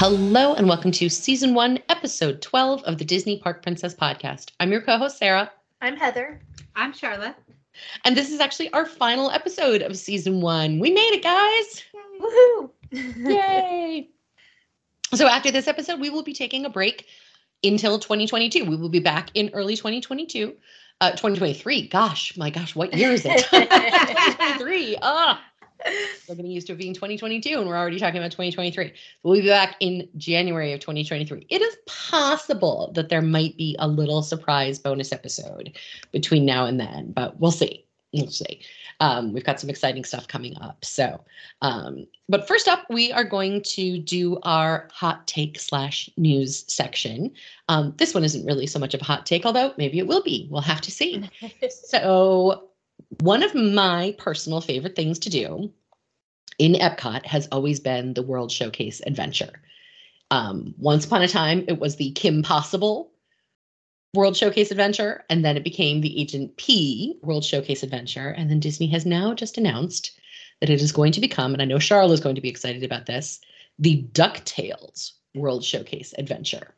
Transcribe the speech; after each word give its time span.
Hello 0.00 0.54
and 0.54 0.66
welcome 0.66 0.90
to 0.92 1.10
season 1.10 1.52
one, 1.52 1.78
episode 1.90 2.40
12 2.40 2.82
of 2.84 2.96
the 2.96 3.04
Disney 3.04 3.38
Park 3.38 3.62
Princess 3.62 3.94
podcast. 3.94 4.52
I'm 4.58 4.72
your 4.72 4.80
co 4.80 4.96
host, 4.96 5.18
Sara, 5.18 5.52
I'm 5.82 5.94
Heather. 5.94 6.40
I'm 6.74 6.94
Sharla. 6.94 7.34
and 8.06 8.16
this 8.16 8.32
is 8.32 8.40
actually 8.40 8.72
our 8.72 8.86
final 8.86 9.30
episode 9.30 9.82
of 9.82 9.94
season 9.94 10.40
one. 10.40 10.78
We 10.78 10.90
made 10.90 11.12
it, 11.12 11.22
guys! 11.22 11.84
Woohoo! 12.18 12.70
Yay! 13.30 14.08
so, 15.12 15.26
after 15.26 15.50
this 15.50 15.68
episode, 15.68 16.00
we 16.00 16.08
will 16.08 16.22
be 16.22 16.32
taking 16.32 16.64
a 16.64 16.70
break 16.70 17.04
until 17.62 17.98
2022. 17.98 18.64
We 18.64 18.76
will 18.76 18.88
be 18.88 19.00
back 19.00 19.30
in 19.34 19.50
early 19.52 19.76
2022. 19.76 20.54
Uh, 21.02 21.10
2023. 21.10 21.88
Gosh, 21.88 22.38
my 22.38 22.48
gosh, 22.48 22.74
what 22.74 22.94
year 22.94 23.12
is 23.12 23.26
it? 23.26 23.40
2023. 23.50 24.96
Ah, 25.02 25.44
we're 26.28 26.34
getting 26.34 26.50
used 26.50 26.66
to 26.68 26.72
it 26.74 26.78
being 26.78 26.94
2022 26.94 27.58
and 27.58 27.66
we're 27.66 27.76
already 27.76 27.98
talking 27.98 28.18
about 28.18 28.30
2023. 28.30 28.92
We'll 29.22 29.40
be 29.40 29.46
back 29.46 29.76
in 29.80 30.08
January 30.16 30.72
of 30.72 30.80
2023. 30.80 31.46
It 31.48 31.62
is 31.62 31.76
possible 31.86 32.92
that 32.94 33.08
there 33.08 33.22
might 33.22 33.56
be 33.56 33.76
a 33.78 33.88
little 33.88 34.22
surprise 34.22 34.78
bonus 34.78 35.12
episode 35.12 35.76
between 36.12 36.44
now 36.44 36.66
and 36.66 36.78
then, 36.78 37.12
but 37.12 37.38
we'll 37.40 37.50
see. 37.50 37.84
We'll 38.12 38.28
see. 38.28 38.60
Um, 38.98 39.32
we've 39.32 39.44
got 39.44 39.60
some 39.60 39.70
exciting 39.70 40.04
stuff 40.04 40.26
coming 40.26 40.56
up. 40.60 40.84
So, 40.84 41.24
um, 41.62 42.06
but 42.28 42.48
first 42.48 42.66
up, 42.66 42.84
we 42.90 43.12
are 43.12 43.24
going 43.24 43.62
to 43.62 43.98
do 43.98 44.38
our 44.42 44.88
hot 44.92 45.26
take 45.28 45.60
slash 45.60 46.10
news 46.16 46.64
section. 46.72 47.32
Um, 47.68 47.94
this 47.98 48.12
one 48.12 48.24
isn't 48.24 48.44
really 48.44 48.66
so 48.66 48.78
much 48.80 48.94
of 48.94 49.00
a 49.00 49.04
hot 49.04 49.26
take, 49.26 49.46
although 49.46 49.72
maybe 49.78 49.98
it 49.98 50.08
will 50.08 50.22
be. 50.22 50.48
We'll 50.50 50.60
have 50.62 50.80
to 50.82 50.90
see. 50.90 51.28
So, 51.70 52.70
one 53.20 53.42
of 53.42 53.54
my 53.54 54.14
personal 54.18 54.60
favorite 54.60 54.94
things 54.94 55.18
to 55.20 55.30
do 55.30 55.72
in 56.60 56.74
Epcot 56.74 57.24
has 57.24 57.48
always 57.50 57.80
been 57.80 58.12
the 58.12 58.22
World 58.22 58.52
Showcase 58.52 59.00
Adventure. 59.06 59.62
Um, 60.30 60.74
once 60.76 61.06
upon 61.06 61.22
a 61.22 61.28
time, 61.28 61.64
it 61.68 61.80
was 61.80 61.96
the 61.96 62.12
Kim 62.12 62.42
Possible 62.42 63.10
World 64.12 64.36
Showcase 64.36 64.70
Adventure, 64.70 65.24
and 65.30 65.42
then 65.42 65.56
it 65.56 65.64
became 65.64 66.02
the 66.02 66.20
Agent 66.20 66.58
P 66.58 67.18
World 67.22 67.46
Showcase 67.46 67.82
Adventure. 67.82 68.28
And 68.28 68.50
then 68.50 68.60
Disney 68.60 68.88
has 68.88 69.06
now 69.06 69.32
just 69.32 69.56
announced 69.56 70.20
that 70.60 70.68
it 70.68 70.82
is 70.82 70.92
going 70.92 71.12
to 71.12 71.20
become, 71.20 71.54
and 71.54 71.62
I 71.62 71.64
know 71.64 71.76
Sharla 71.76 72.12
is 72.12 72.20
going 72.20 72.34
to 72.34 72.42
be 72.42 72.50
excited 72.50 72.84
about 72.84 73.06
this, 73.06 73.40
the 73.78 74.04
DuckTales 74.12 75.12
World 75.34 75.64
Showcase 75.64 76.12
Adventure. 76.18 76.74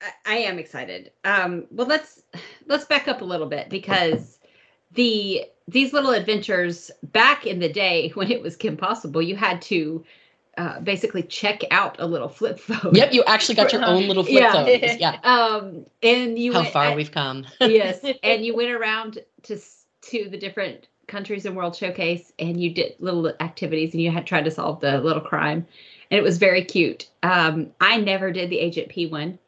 I, 0.00 0.12
I 0.24 0.36
am 0.36 0.60
excited. 0.60 1.10
Um, 1.24 1.66
well, 1.72 1.88
let's 1.88 2.22
let's 2.68 2.84
back 2.84 3.08
up 3.08 3.22
a 3.22 3.24
little 3.24 3.48
bit 3.48 3.70
because 3.70 4.38
the 4.94 5.44
these 5.68 5.92
little 5.92 6.10
adventures 6.10 6.90
back 7.04 7.46
in 7.46 7.58
the 7.58 7.68
day 7.68 8.10
when 8.14 8.30
it 8.30 8.42
was 8.42 8.56
Kim 8.56 8.76
Possible, 8.76 9.22
you 9.22 9.34
had 9.36 9.62
to 9.62 10.04
uh, 10.58 10.78
basically 10.80 11.22
check 11.22 11.62
out 11.70 11.96
a 11.98 12.06
little 12.06 12.28
flip 12.28 12.60
phone. 12.60 12.94
Yep, 12.94 13.12
you 13.12 13.24
actually 13.26 13.54
got 13.56 13.72
your 13.72 13.82
own 13.86 14.06
little 14.06 14.22
flip 14.24 14.42
Yeah. 14.42 14.52
phones. 14.52 15.00
Yeah. 15.00 15.18
Um, 15.24 15.86
and 16.02 16.38
you 16.38 16.52
How 16.52 16.60
went- 16.60 16.72
far 16.72 16.84
I- 16.84 16.94
we've 16.94 17.10
come. 17.12 17.46
yes, 17.60 18.04
and 18.22 18.44
you 18.44 18.54
went 18.54 18.70
around 18.70 19.18
to 19.44 19.58
to 20.02 20.28
the 20.28 20.36
different 20.36 20.86
countries 21.06 21.44
in 21.46 21.54
World 21.54 21.74
Showcase, 21.76 22.32
and 22.38 22.60
you 22.60 22.72
did 22.72 22.94
little 22.98 23.26
activities, 23.40 23.92
and 23.94 24.02
you 24.02 24.10
had 24.10 24.26
tried 24.26 24.44
to 24.44 24.50
solve 24.50 24.80
the 24.80 25.00
little 25.00 25.22
crime, 25.22 25.66
and 26.10 26.18
it 26.18 26.22
was 26.22 26.38
very 26.38 26.62
cute. 26.64 27.08
Um, 27.22 27.70
I 27.80 27.96
never 27.96 28.30
did 28.30 28.50
the 28.50 28.58
Agent 28.58 28.90
P 28.90 29.06
one, 29.06 29.38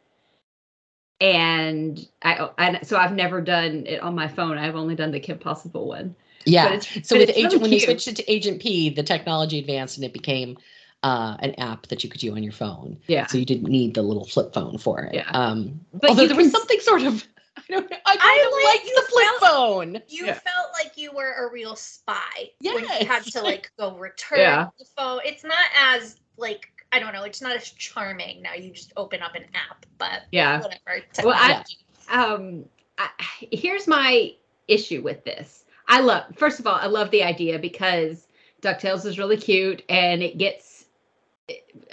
and 1.20 2.06
I, 2.22 2.48
I 2.58 2.82
so 2.82 2.96
I've 2.96 3.12
never 3.14 3.40
done 3.40 3.84
it 3.86 4.00
on 4.00 4.14
my 4.14 4.28
phone. 4.28 4.58
I've 4.58 4.76
only 4.76 4.94
done 4.94 5.10
the 5.10 5.20
Kim 5.20 5.38
Possible 5.38 5.88
one. 5.88 6.14
Yeah. 6.44 6.78
So 6.78 7.18
with 7.18 7.30
agent 7.30 7.54
really 7.54 7.62
when 7.62 7.72
you 7.72 7.80
switched 7.80 8.06
it 8.08 8.16
to 8.16 8.32
Agent 8.32 8.60
P, 8.62 8.90
the 8.90 9.02
technology 9.02 9.58
advanced 9.58 9.96
and 9.96 10.04
it 10.04 10.12
became 10.12 10.56
uh, 11.02 11.36
an 11.40 11.54
app 11.58 11.86
that 11.88 12.04
you 12.04 12.10
could 12.10 12.20
do 12.20 12.34
on 12.36 12.42
your 12.42 12.52
phone. 12.52 12.98
Yeah. 13.08 13.26
So 13.26 13.38
you 13.38 13.44
didn't 13.44 13.68
need 13.68 13.94
the 13.94 14.02
little 14.02 14.24
flip 14.26 14.54
phone 14.54 14.78
for 14.78 15.00
it. 15.00 15.14
Yeah. 15.14 15.28
Um, 15.30 15.80
But 15.92 16.10
although 16.10 16.22
you 16.22 16.28
there 16.28 16.36
was 16.36 16.50
something 16.58 16.78
sort 16.80 17.02
of 17.02 17.26
I 17.56 17.62
don't 17.72 17.90
know. 17.90 17.96
I 18.06 18.16
kind 18.16 18.20
I 18.22 18.46
of 18.46 18.64
like 18.74 18.94
the 18.94 19.02
flip 19.10 19.26
felt- 19.40 19.52
phone. 19.52 20.02
You 20.08 20.26
Yeah. 20.26 20.34
felt 20.34 20.68
like 20.80 20.96
you 20.96 21.10
were 21.12 21.48
a 21.48 21.52
real 21.52 21.74
spy 21.74 22.50
when 22.60 22.84
you 22.84 23.06
had 23.06 23.24
to 23.24 23.40
like 23.42 23.72
go 23.78 23.96
return 23.96 24.38
Yeah. 24.38 24.68
the 24.78 24.84
phone. 24.96 25.20
It's 25.24 25.42
not 25.42 25.64
as 25.76 26.16
like 26.36 26.70
I 26.96 26.98
don't 26.98 27.12
know. 27.12 27.24
It's 27.24 27.42
not 27.42 27.54
as 27.54 27.68
charming 27.70 28.40
now. 28.42 28.54
You 28.54 28.72
just 28.72 28.92
open 28.96 29.20
up 29.22 29.34
an 29.34 29.44
app, 29.54 29.84
but 29.98 30.22
Yeah. 30.32 30.62
whatever. 30.62 31.04
Well, 31.22 31.36
I- 31.36 31.62
um 32.08 32.64
I, 32.98 33.08
here's 33.52 33.86
my 33.86 34.32
issue 34.68 35.02
with 35.02 35.24
this 35.24 35.64
i 35.88 36.00
love 36.00 36.24
first 36.36 36.60
of 36.60 36.66
all 36.66 36.76
i 36.76 36.86
love 36.86 37.10
the 37.10 37.22
idea 37.22 37.58
because 37.58 38.26
ducktales 38.62 39.04
is 39.04 39.18
really 39.18 39.36
cute 39.36 39.82
and 39.88 40.22
it 40.22 40.38
gets 40.38 40.86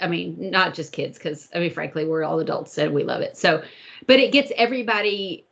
i 0.00 0.06
mean 0.06 0.36
not 0.50 0.74
just 0.74 0.92
kids 0.92 1.18
because 1.18 1.48
i 1.54 1.58
mean 1.58 1.70
frankly 1.72 2.04
we're 2.04 2.24
all 2.24 2.38
adults 2.40 2.78
and 2.78 2.94
we 2.94 3.04
love 3.04 3.20
it 3.20 3.36
so 3.36 3.62
but 4.06 4.18
it 4.18 4.32
gets 4.32 4.50
everybody 4.56 5.44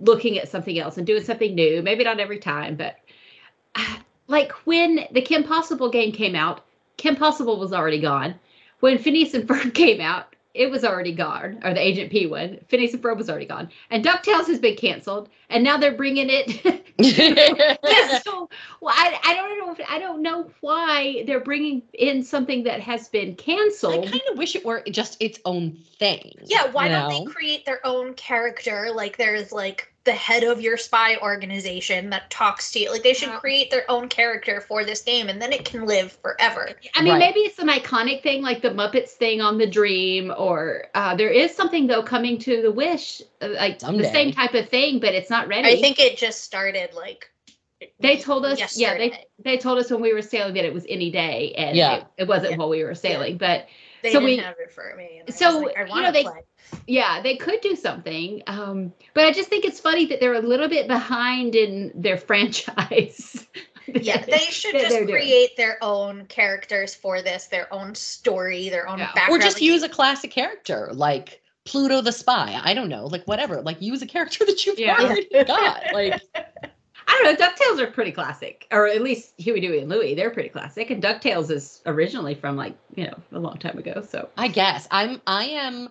looking 0.00 0.38
at 0.38 0.48
something 0.48 0.78
else 0.78 0.96
and 0.96 1.06
doing 1.06 1.22
something 1.22 1.54
new 1.54 1.82
maybe 1.82 2.04
not 2.04 2.20
every 2.20 2.38
time 2.38 2.76
but 2.76 2.96
like 4.26 4.52
when 4.66 5.06
the 5.12 5.22
kim 5.22 5.44
possible 5.44 5.90
game 5.90 6.12
came 6.12 6.34
out 6.34 6.62
kim 6.96 7.14
possible 7.16 7.58
was 7.58 7.72
already 7.72 8.00
gone 8.00 8.34
when 8.80 8.98
phineas 8.98 9.34
and 9.34 9.48
ferb 9.48 9.74
came 9.74 10.00
out 10.00 10.34
it 10.58 10.70
was 10.70 10.84
already 10.84 11.12
gone, 11.12 11.60
or 11.62 11.72
the 11.72 11.80
Agent 11.80 12.10
P 12.10 12.26
one. 12.26 12.58
Phineas 12.68 12.92
and 12.92 13.02
Ferb 13.02 13.16
was 13.16 13.30
already 13.30 13.46
gone, 13.46 13.70
and 13.90 14.04
Ducktales 14.04 14.48
has 14.48 14.58
been 14.58 14.76
canceled, 14.76 15.28
and 15.50 15.62
now 15.62 15.76
they're 15.76 15.96
bringing 15.96 16.26
it. 16.28 16.50
so, 18.24 18.50
well, 18.80 18.94
I, 18.96 19.20
I 19.24 19.34
don't 19.34 19.58
know. 19.58 19.72
If, 19.72 19.80
I 19.88 20.00
don't 20.00 20.20
know 20.20 20.50
why 20.60 21.22
they're 21.26 21.38
bringing 21.38 21.82
in 21.92 22.24
something 22.24 22.64
that 22.64 22.80
has 22.80 23.08
been 23.08 23.36
canceled. 23.36 24.06
I 24.06 24.10
kind 24.10 24.22
of 24.32 24.36
wish 24.36 24.56
it 24.56 24.64
were 24.64 24.82
just 24.90 25.22
its 25.22 25.38
own 25.44 25.78
thing. 25.98 26.34
yeah, 26.46 26.66
why 26.72 26.88
don't 26.88 27.08
know? 27.08 27.24
they 27.24 27.30
create 27.30 27.64
their 27.64 27.86
own 27.86 28.14
character? 28.14 28.88
Like 28.92 29.16
there's 29.16 29.52
like 29.52 29.92
the 30.08 30.14
head 30.14 30.42
of 30.42 30.58
your 30.62 30.78
spy 30.78 31.18
organization 31.18 32.08
that 32.08 32.30
talks 32.30 32.72
to 32.72 32.78
you. 32.80 32.90
Like 32.90 33.02
they 33.02 33.12
should 33.12 33.28
Yeah. 33.28 33.38
create 33.40 33.70
their 33.70 33.84
own 33.90 34.08
character 34.08 34.62
for 34.62 34.82
this 34.82 35.02
game, 35.02 35.28
and 35.28 35.40
then 35.40 35.52
it 35.52 35.66
can 35.66 35.84
live 35.84 36.12
forever. 36.12 36.70
I 36.94 37.02
mean, 37.02 37.12
Right. 37.12 37.18
maybe 37.18 37.40
it's 37.40 37.58
an 37.58 37.68
iconic 37.68 38.22
thing 38.22 38.40
like 38.42 38.62
the 38.62 38.70
Muppets 38.70 39.10
thing 39.10 39.42
on 39.42 39.58
the 39.58 39.66
Dream, 39.66 40.32
or 40.34 40.86
uh, 40.94 41.14
there 41.14 41.28
is 41.28 41.54
something 41.54 41.86
though 41.86 42.02
coming 42.02 42.38
to 42.38 42.62
the 42.62 42.70
Wish, 42.72 43.20
uh, 43.42 43.48
like 43.48 43.82
Someday. 43.82 44.02
the 44.04 44.08
same 44.10 44.32
type 44.32 44.54
of 44.54 44.70
thing, 44.70 44.98
but 44.98 45.12
it's 45.14 45.28
not 45.28 45.46
ready. 45.46 45.68
I 45.68 45.76
think 45.82 45.98
it 46.00 46.16
just 46.16 46.40
started 46.40 46.94
like. 46.94 47.30
they 48.00 48.16
told 48.16 48.46
us, 48.46 48.78
yeah, 48.78 48.96
they 48.96 49.24
they 49.38 49.58
told 49.58 49.78
us 49.78 49.90
when 49.90 50.00
we 50.00 50.14
were 50.14 50.22
sailing 50.22 50.54
that 50.54 50.64
it 50.64 50.72
was 50.72 50.86
any 50.88 51.10
day, 51.10 51.52
and 51.52 51.76
Yeah. 51.76 51.96
it, 51.96 52.04
it 52.16 52.28
wasn't 52.28 52.52
Yeah. 52.52 52.56
while 52.56 52.70
we 52.70 52.82
were 52.82 52.94
sailing, 52.94 53.36
but. 53.36 53.66
They 54.02 54.12
so 54.12 54.20
didn't 54.20 54.36
we- 54.36 54.42
have 54.42 54.54
it 54.60 54.70
for 54.72 54.94
me. 54.96 55.22
And 55.26 55.34
so, 55.34 55.56
was 55.60 55.64
like, 55.66 55.78
I 55.78 55.86
you 55.96 56.02
know, 56.02 56.12
they- 56.12 56.24
play. 56.24 56.42
yeah 56.86 57.22
they 57.22 57.36
could 57.36 57.60
do 57.62 57.74
something 57.74 58.42
um 58.46 58.92
but 59.14 59.24
i 59.24 59.32
just 59.32 59.48
think 59.48 59.64
it's 59.64 59.80
funny 59.80 60.04
that 60.04 60.20
they're 60.20 60.34
a 60.34 60.40
little 60.40 60.68
bit 60.68 60.86
behind 60.86 61.54
in 61.54 61.90
their 61.94 62.16
franchise 62.28 63.46
Yeah, 63.86 64.22
they 64.26 64.38
should 64.38 64.72
just 64.74 64.90
they're 64.90 65.06
doing. 65.06 65.08
create 65.18 65.56
their 65.56 65.78
own 65.82 66.26
characters 66.26 66.94
for 66.94 67.22
this, 67.22 67.46
their 67.46 67.72
own 67.72 67.94
story, 67.94 68.68
their 68.68 68.86
own 68.86 68.98
Yeah. 68.98 69.06
background. 69.14 69.30
or 69.32 69.38
just 69.42 69.62
use 69.62 69.82
a 69.82 69.88
classic 69.88 70.30
character 70.30 70.90
like 70.92 71.40
Pluto 71.64 72.02
the 72.02 72.12
spy. 72.12 72.60
I 72.62 72.74
don't 72.74 72.88
know, 72.90 73.06
like 73.06 73.24
whatever. 73.26 73.62
Like 73.62 73.80
use 73.80 74.02
a 74.02 74.06
character 74.06 74.44
that 74.46 74.66
you've 74.66 74.78
Yeah. 74.78 74.96
already 75.00 75.26
got. 75.44 75.82
Like 75.94 76.20
i 77.08 77.20
don't 77.22 77.38
know 77.40 77.46
ducktales 77.46 77.80
are 77.80 77.90
pretty 77.90 78.12
classic 78.12 78.66
or 78.70 78.86
at 78.86 79.02
least 79.02 79.32
huey 79.38 79.60
dewey 79.60 79.80
and 79.80 79.88
louie 79.88 80.14
they're 80.14 80.30
pretty 80.30 80.48
classic 80.48 80.90
and 80.90 81.02
ducktales 81.02 81.50
is 81.50 81.80
originally 81.86 82.34
from 82.34 82.56
like 82.56 82.74
you 82.94 83.04
know 83.04 83.14
a 83.32 83.38
long 83.38 83.58
time 83.58 83.76
ago 83.78 84.04
so 84.08 84.28
I 84.36 84.48
guess 84.48 84.86
I'm 84.90 85.20
I 85.26 85.44
am 85.46 85.88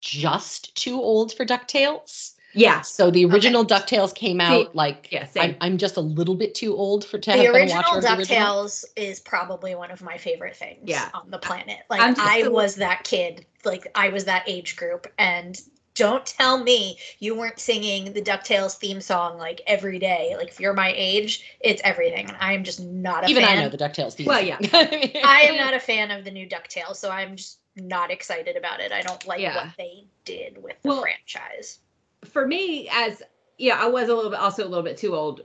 just 0.00 0.74
too 0.76 0.94
old 0.94 1.32
for 1.34 1.44
DuckTales. 1.44 2.34
yeah 2.54 2.80
So 2.82 3.10
the 3.10 3.24
original 3.24 3.64
DuckTales 3.66 4.14
came 4.14 4.40
out 4.40 4.74
like 4.74 5.08
yeah 5.10 5.26
same. 5.26 5.56
I'm, 5.60 5.72
I'm 5.72 5.78
just 5.78 5.96
a 5.96 6.00
little 6.00 6.36
bit 6.36 6.54
too 6.54 6.76
old 6.76 7.04
for 7.04 7.18
to 7.18 7.30
the 7.32 7.36
have 7.36 7.46
been 7.46 7.54
a 7.54 7.58
original 7.64 7.82
watcher 7.82 7.98
of 8.06 8.18
original. 8.18 8.38
DuckTales 8.64 8.84
is 8.96 9.18
probably 9.20 9.74
one 9.74 9.90
of 9.90 10.00
my 10.02 10.16
favorite 10.16 10.54
things 10.56 10.82
Yeah. 10.84 11.10
on 11.14 11.30
the 11.30 11.38
planet. 11.38 11.78
Like 11.90 12.00
I'm 12.00 12.14
just 12.14 12.50
was 12.50 12.76
that 12.76 13.02
kid, 13.04 13.44
like 13.64 13.90
I 13.96 14.10
was 14.10 14.24
that 14.26 14.44
age 14.48 14.76
group 14.76 15.06
and 15.18 15.60
don't 15.98 16.24
tell 16.24 16.62
me 16.62 16.96
you 17.18 17.34
weren't 17.34 17.58
singing 17.58 18.12
the 18.12 18.22
DuckTales 18.22 18.76
theme 18.78 19.00
song 19.00 19.36
like 19.36 19.60
every 19.66 19.98
day. 19.98 20.34
Like 20.36 20.48
if 20.48 20.58
you're 20.60 20.72
my 20.72 20.94
age, 20.96 21.44
it's 21.60 21.82
everything. 21.84 22.28
And 22.28 22.36
I 22.40 22.54
am 22.54 22.64
just 22.64 22.80
not 22.80 23.24
a 23.24 23.26
fan. 23.26 23.30
Even 23.30 23.42
fan. 23.42 23.58
I 23.58 23.62
know 23.62 23.68
the 23.68 23.76
DuckTales 23.76 24.14
theme. 24.14 24.26
Well, 24.26 24.42
yeah. 24.42 24.58
I 24.62 25.42
am 25.50 25.56
not 25.56 25.74
a 25.74 25.80
fan 25.80 26.10
of 26.10 26.24
the 26.24 26.30
new 26.30 26.48
DuckTales, 26.48 26.96
so 26.96 27.10
I'm 27.10 27.36
just 27.36 27.58
not 27.76 28.10
excited 28.10 28.56
about 28.56 28.80
it. 28.80 28.92
I 28.92 29.02
don't 29.02 29.26
like 29.26 29.40
Yeah. 29.40 29.56
what 29.66 29.74
they 29.76 30.06
did 30.24 30.62
with 30.62 30.80
the 30.82 30.88
Well, 30.88 31.02
franchise. 31.02 31.80
for 32.24 32.46
me 32.46 32.88
as 32.92 33.22
yeah 33.58 33.76
i 33.80 33.86
was 33.86 34.08
a 34.08 34.14
little 34.14 34.30
bit 34.30 34.38
also 34.40 34.64
a 34.64 34.68
little 34.68 34.82
bit 34.84 34.96
too 34.96 35.14
old 35.14 35.42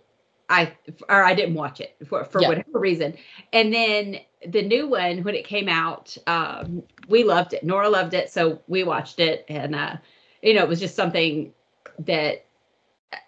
i 0.50 0.72
or 1.10 1.24
i 1.24 1.34
didn't 1.34 1.54
watch 1.56 1.80
it 1.82 1.96
for, 2.08 2.24
for 2.26 2.42
Yeah. 2.42 2.48
whatever 2.50 2.80
reason 2.80 3.16
and 3.54 3.74
then 3.74 4.18
the 4.48 4.62
new 4.62 4.88
one 4.88 5.24
when 5.24 5.36
it 5.36 5.46
came 5.48 5.70
out 5.70 6.16
um 6.28 6.84
we 7.08 7.24
loved 7.24 7.54
it 7.54 7.64
nora 7.64 7.90
loved 7.90 8.14
it 8.14 8.32
so 8.32 8.62
we 8.68 8.84
watched 8.84 9.20
it 9.20 9.46
and 9.50 9.74
uh 9.76 9.96
you 10.44 10.54
know 10.54 10.62
it 10.62 10.69
was 10.69 10.80
just 10.80 10.95
something 10.95 11.51
that 12.00 12.45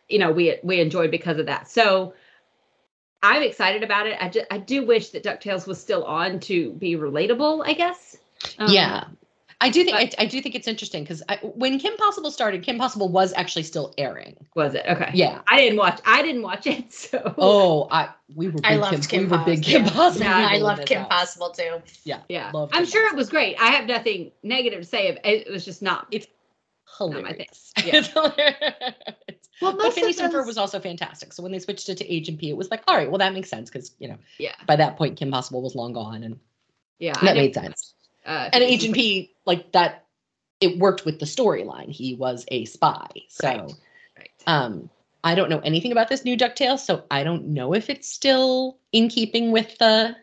you 0.09 0.19
know 0.19 0.31
we 0.31 0.57
we 0.63 0.79
enjoyed 0.79 1.09
because 1.11 1.37
of 1.39 1.45
that 1.47 1.69
so 1.69 2.13
i'm 3.23 3.41
excited 3.41 3.81
about 3.83 4.05
it 4.07 4.17
i 4.21 4.29
just 4.29 4.45
i 4.51 4.57
do 4.57 4.85
wish 4.85 5.09
that 5.09 5.23
ducktales 5.23 5.65
was 5.67 5.79
still 5.79 6.03
on 6.03 6.39
to 6.39 6.71
be 6.73 6.95
relatable 6.95 7.63
i 7.65 7.73
guess 7.73 8.17
Um, 8.59 8.71
yeah. 8.71 9.05
I 9.61 9.69
do 9.69 9.85
think 9.85 9.95
but- 9.97 10.15
I, 10.19 10.23
I 10.23 10.25
do 10.25 10.41
think 10.41 10.53
it's 10.53 10.67
interesting 10.67 11.03
because 11.03 11.23
when 11.41 11.79
Kim 11.79 11.95
Possible 11.95 12.29
started, 12.29 12.61
Kim 12.61 12.77
Possible 12.77 13.07
was 13.07 13.31
actually 13.33 13.63
still 13.63 13.93
airing. 13.97 14.35
Was 14.53 14.75
it 14.75 14.83
okay? 14.85 15.09
Yeah. 15.13 15.39
I 15.49 15.57
didn't 15.61 15.77
watch. 15.79 16.01
I 16.05 16.21
didn't 16.21 16.41
watch 16.41 16.67
it. 16.67 16.91
So 16.93 17.33
Oh, 17.37 17.87
I 17.89 18.09
we 18.35 18.47
were 18.47 18.51
big 18.59 18.65
I 18.65 18.75
loved 18.75 19.07
Kim, 19.09 19.21
Kim 19.21 19.29
we 19.31 19.37
were 19.37 19.45
big 19.45 19.63
Possible. 19.63 19.79
Kim 19.85 19.93
Possible. 19.93 20.25
Yeah, 20.25 20.37
I 20.37 20.41
people 20.41 20.55
in 20.57 20.63
love 20.63 20.77
this 20.79 20.89
Kim 20.89 20.99
house. 21.03 21.09
Possible 21.09 21.49
too. 21.51 21.81
Yeah, 22.03 22.19
yeah, 22.27 22.51
love 22.53 22.69
I'm 22.73 22.83
Kim 22.83 22.91
sure 22.91 23.07
it 23.07 23.15
was 23.15 23.29
great. 23.29 23.55
I 23.59 23.67
have 23.67 23.85
nothing 23.87 24.31
negative 24.43 24.81
to 24.81 24.85
say. 24.85 25.07
It, 25.07 25.21
it 25.23 25.49
was 25.51 25.63
just 25.63 25.81
not. 25.81 26.05
It's 26.11 26.27
hilarious. 26.97 27.73
Yeah. 27.85 28.01
Hilarious. 28.01 28.73
Well, 29.61 29.77
But 29.77 29.93
Phineas 29.93 30.17
of 30.19 30.25
and 30.25 30.33
Ferb 30.33 30.45
was 30.45 30.57
also 30.57 30.79
fantastic. 30.79 31.31
So 31.33 31.41
when 31.43 31.51
they 31.51 31.59
switched 31.59 31.87
it 31.89 31.97
to 31.97 32.13
Agent 32.13 32.39
P, 32.39 32.49
it 32.49 32.57
was 32.57 32.69
like, 32.71 32.83
all 32.87 32.95
right, 32.95 33.09
well 33.09 33.19
that 33.19 33.33
makes 33.33 33.49
sense 33.49 33.69
because 33.69 33.91
you 33.99 34.07
know 34.07 34.17
Yeah, 34.37 34.55
by 34.67 34.75
that 34.75 34.97
point 34.97 35.17
Kim 35.17 35.31
Possible 35.31 35.61
was 35.61 35.75
long 35.75 35.93
gone, 35.93 36.23
and 36.23 36.39
yeah. 36.99 37.13
That 37.21 37.35
made 37.35 37.53
sense. 37.53 37.93
Uh, 38.25 38.49
And 38.53 38.63
Agent 38.63 38.95
P, 38.95 39.33
like 39.45 39.71
that, 39.73 40.05
it 40.61 40.77
worked 40.79 41.05
with 41.05 41.19
the 41.19 41.25
storyline. 41.25 41.89
He 41.89 42.15
was 42.15 42.45
a 42.49 42.65
spy, 42.65 43.07
so. 43.29 43.47
Right. 43.47 43.73
Right. 44.17 44.29
Um, 44.47 44.89
I 45.23 45.35
don't 45.35 45.49
know 45.49 45.59
anything 45.59 45.91
about 45.91 46.07
this 46.07 46.23
new 46.23 46.37
DuckTales, 46.37 46.79
so 46.79 47.03
I 47.09 47.23
don't 47.23 47.47
know 47.47 47.73
if 47.73 47.89
it's 47.89 48.07
still 48.09 48.77
in 48.91 49.09
keeping 49.09 49.51
with 49.51 49.77
the 49.79 50.15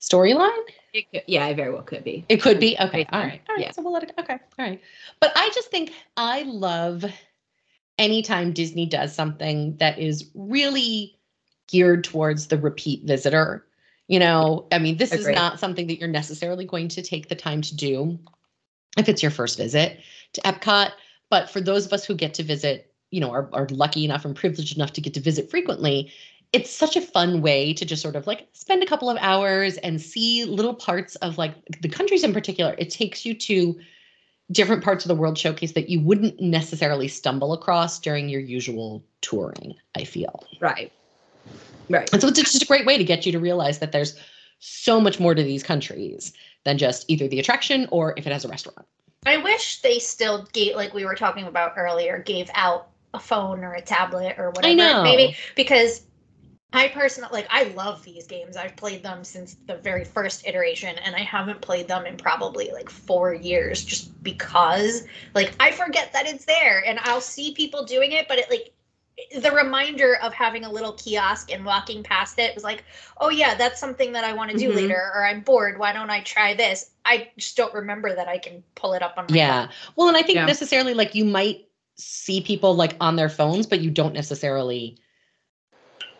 storyline. 0.00 0.62
It 0.96 1.12
could, 1.12 1.22
yeah, 1.26 1.46
it 1.48 1.56
very 1.56 1.70
well 1.70 1.82
could 1.82 2.04
be. 2.04 2.24
It 2.30 2.40
could 2.40 2.58
be. 2.58 2.74
Okay. 2.80 3.06
All 3.12 3.20
right. 3.20 3.42
All 3.48 3.54
right. 3.54 3.66
yeah. 3.66 3.70
So 3.72 3.82
we'll 3.82 3.92
let 3.92 4.02
it 4.02 4.16
go. 4.16 4.22
Okay. 4.22 4.38
All 4.58 4.64
right. 4.64 4.80
But 5.20 5.32
I 5.36 5.50
just 5.54 5.70
think 5.70 5.92
I 6.16 6.42
love 6.44 7.04
anytime 7.98 8.52
Disney 8.54 8.86
does 8.86 9.14
something 9.14 9.76
that 9.76 9.98
is 9.98 10.30
really 10.34 11.18
geared 11.68 12.04
towards 12.04 12.46
the 12.46 12.56
repeat 12.56 13.04
visitor. 13.04 13.66
You 14.08 14.20
know, 14.20 14.68
I 14.72 14.78
mean, 14.78 14.96
this 14.96 15.12
is 15.12 15.28
not 15.28 15.60
something 15.60 15.86
that 15.88 15.98
you're 15.98 16.08
necessarily 16.08 16.64
going 16.64 16.88
to 16.88 17.02
take 17.02 17.28
the 17.28 17.34
time 17.34 17.60
to 17.62 17.76
do 17.76 18.18
if 18.96 19.08
it's 19.08 19.22
your 19.22 19.32
first 19.32 19.58
visit 19.58 19.98
to 20.32 20.40
Epcot. 20.42 20.92
But 21.28 21.50
for 21.50 21.60
those 21.60 21.84
of 21.84 21.92
us 21.92 22.06
who 22.06 22.14
get 22.14 22.32
to 22.34 22.42
visit, 22.42 22.90
you 23.10 23.20
know, 23.20 23.30
are, 23.32 23.50
are 23.52 23.66
lucky 23.70 24.04
enough 24.04 24.24
and 24.24 24.34
privileged 24.34 24.76
enough 24.76 24.92
to 24.94 25.00
get 25.02 25.12
to 25.14 25.20
visit 25.20 25.50
frequently, 25.50 26.10
it's 26.52 26.70
such 26.70 26.96
a 26.96 27.00
fun 27.00 27.42
way 27.42 27.72
to 27.74 27.84
just 27.84 28.02
sort 28.02 28.16
of 28.16 28.26
like 28.26 28.48
spend 28.52 28.82
a 28.82 28.86
couple 28.86 29.10
of 29.10 29.18
hours 29.20 29.76
and 29.78 30.00
see 30.00 30.44
little 30.44 30.74
parts 30.74 31.16
of 31.16 31.38
like 31.38 31.54
the 31.80 31.88
countries 31.88 32.24
in 32.24 32.32
particular. 32.32 32.74
It 32.78 32.90
takes 32.90 33.26
you 33.26 33.34
to 33.34 33.78
different 34.52 34.84
parts 34.84 35.04
of 35.04 35.08
the 35.08 35.14
World 35.14 35.36
Showcase 35.36 35.72
that 35.72 35.88
you 35.88 36.00
wouldn't 36.00 36.40
necessarily 36.40 37.08
stumble 37.08 37.52
across 37.52 37.98
during 37.98 38.28
your 38.28 38.40
usual 38.40 39.04
touring, 39.20 39.74
I 39.96 40.04
feel. 40.04 40.44
Right. 40.60 40.92
Right. 41.88 42.08
And 42.12 42.20
so 42.20 42.28
it's 42.28 42.40
just 42.40 42.62
a 42.62 42.66
great 42.66 42.86
way 42.86 42.96
to 42.98 43.04
get 43.04 43.26
you 43.26 43.32
to 43.32 43.38
realize 43.38 43.78
that 43.80 43.92
there's 43.92 44.18
so 44.58 45.00
much 45.00 45.20
more 45.20 45.34
to 45.34 45.42
these 45.42 45.62
countries 45.62 46.32
than 46.64 46.78
just 46.78 47.04
either 47.08 47.28
the 47.28 47.38
attraction 47.38 47.86
or 47.90 48.14
if 48.16 48.26
it 48.26 48.32
has 48.32 48.44
a 48.44 48.48
restaurant. 48.48 48.86
I 49.24 49.36
wish 49.38 49.80
they 49.82 49.98
still 49.98 50.46
gave, 50.52 50.76
like 50.76 50.94
we 50.94 51.04
were 51.04 51.14
talking 51.14 51.46
about 51.46 51.72
earlier, 51.76 52.18
gave 52.18 52.48
out 52.54 52.88
a 53.14 53.18
phone 53.18 53.64
or 53.64 53.72
a 53.74 53.82
tablet 53.82 54.36
or 54.38 54.50
whatever. 54.50 54.68
know. 54.74 55.02
Maybe 55.02 55.36
because 55.54 56.02
I 56.72 56.88
personally 56.88 57.30
like 57.32 57.46
I 57.50 57.64
love 57.74 58.02
these 58.04 58.26
games. 58.26 58.56
I've 58.56 58.76
played 58.76 59.02
them 59.02 59.24
since 59.24 59.56
the 59.66 59.76
very 59.76 60.04
first 60.04 60.46
iteration, 60.46 60.98
and 60.98 61.14
I 61.14 61.20
haven't 61.20 61.60
played 61.60 61.88
them 61.88 62.06
in 62.06 62.16
probably 62.16 62.70
like 62.72 62.90
four 62.90 63.32
years, 63.32 63.84
just 63.84 64.22
because 64.22 65.04
like 65.34 65.54
I 65.60 65.70
forget 65.70 66.12
that 66.12 66.26
it's 66.26 66.44
there, 66.44 66.84
and 66.84 66.98
I'll 67.02 67.20
see 67.20 67.54
people 67.54 67.84
doing 67.84 68.12
it, 68.12 68.28
but 68.28 68.38
it 68.38 68.50
like 68.50 68.72
the 69.40 69.50
reminder 69.50 70.16
of 70.22 70.34
having 70.34 70.64
a 70.64 70.70
little 70.70 70.92
kiosk 70.92 71.50
and 71.50 71.64
walking 71.64 72.02
past 72.02 72.38
it 72.38 72.54
was 72.54 72.64
like, 72.64 72.84
oh 73.20 73.30
yeah, 73.30 73.54
that's 73.54 73.80
something 73.80 74.12
that 74.12 74.24
I 74.24 74.34
want 74.34 74.50
to 74.50 74.58
do 74.58 74.70
Mhm. 74.70 74.76
later, 74.76 75.10
or 75.14 75.24
I'm 75.24 75.40
bored. 75.40 75.78
Why 75.78 75.92
don't 75.92 76.10
I 76.10 76.20
try 76.20 76.52
this? 76.52 76.90
I 77.06 77.30
just 77.38 77.56
don't 77.56 77.72
remember 77.72 78.14
that 78.14 78.28
I 78.28 78.36
can 78.38 78.62
pull 78.74 78.92
it 78.92 79.02
up 79.02 79.14
on 79.16 79.26
my 79.30 79.36
Yeah. 79.36 79.68
Well, 79.94 80.08
and 80.08 80.16
I 80.16 80.22
think 80.22 80.36
Yeah. 80.36 80.46
necessarily 80.46 80.92
like 80.92 81.14
you 81.14 81.24
might 81.24 81.68
see 81.96 82.42
people 82.42 82.74
like 82.74 82.96
on 83.00 83.16
their 83.16 83.30
phones, 83.30 83.66
but 83.66 83.80
you 83.80 83.90
don't 83.90 84.12
necessarily 84.12 84.98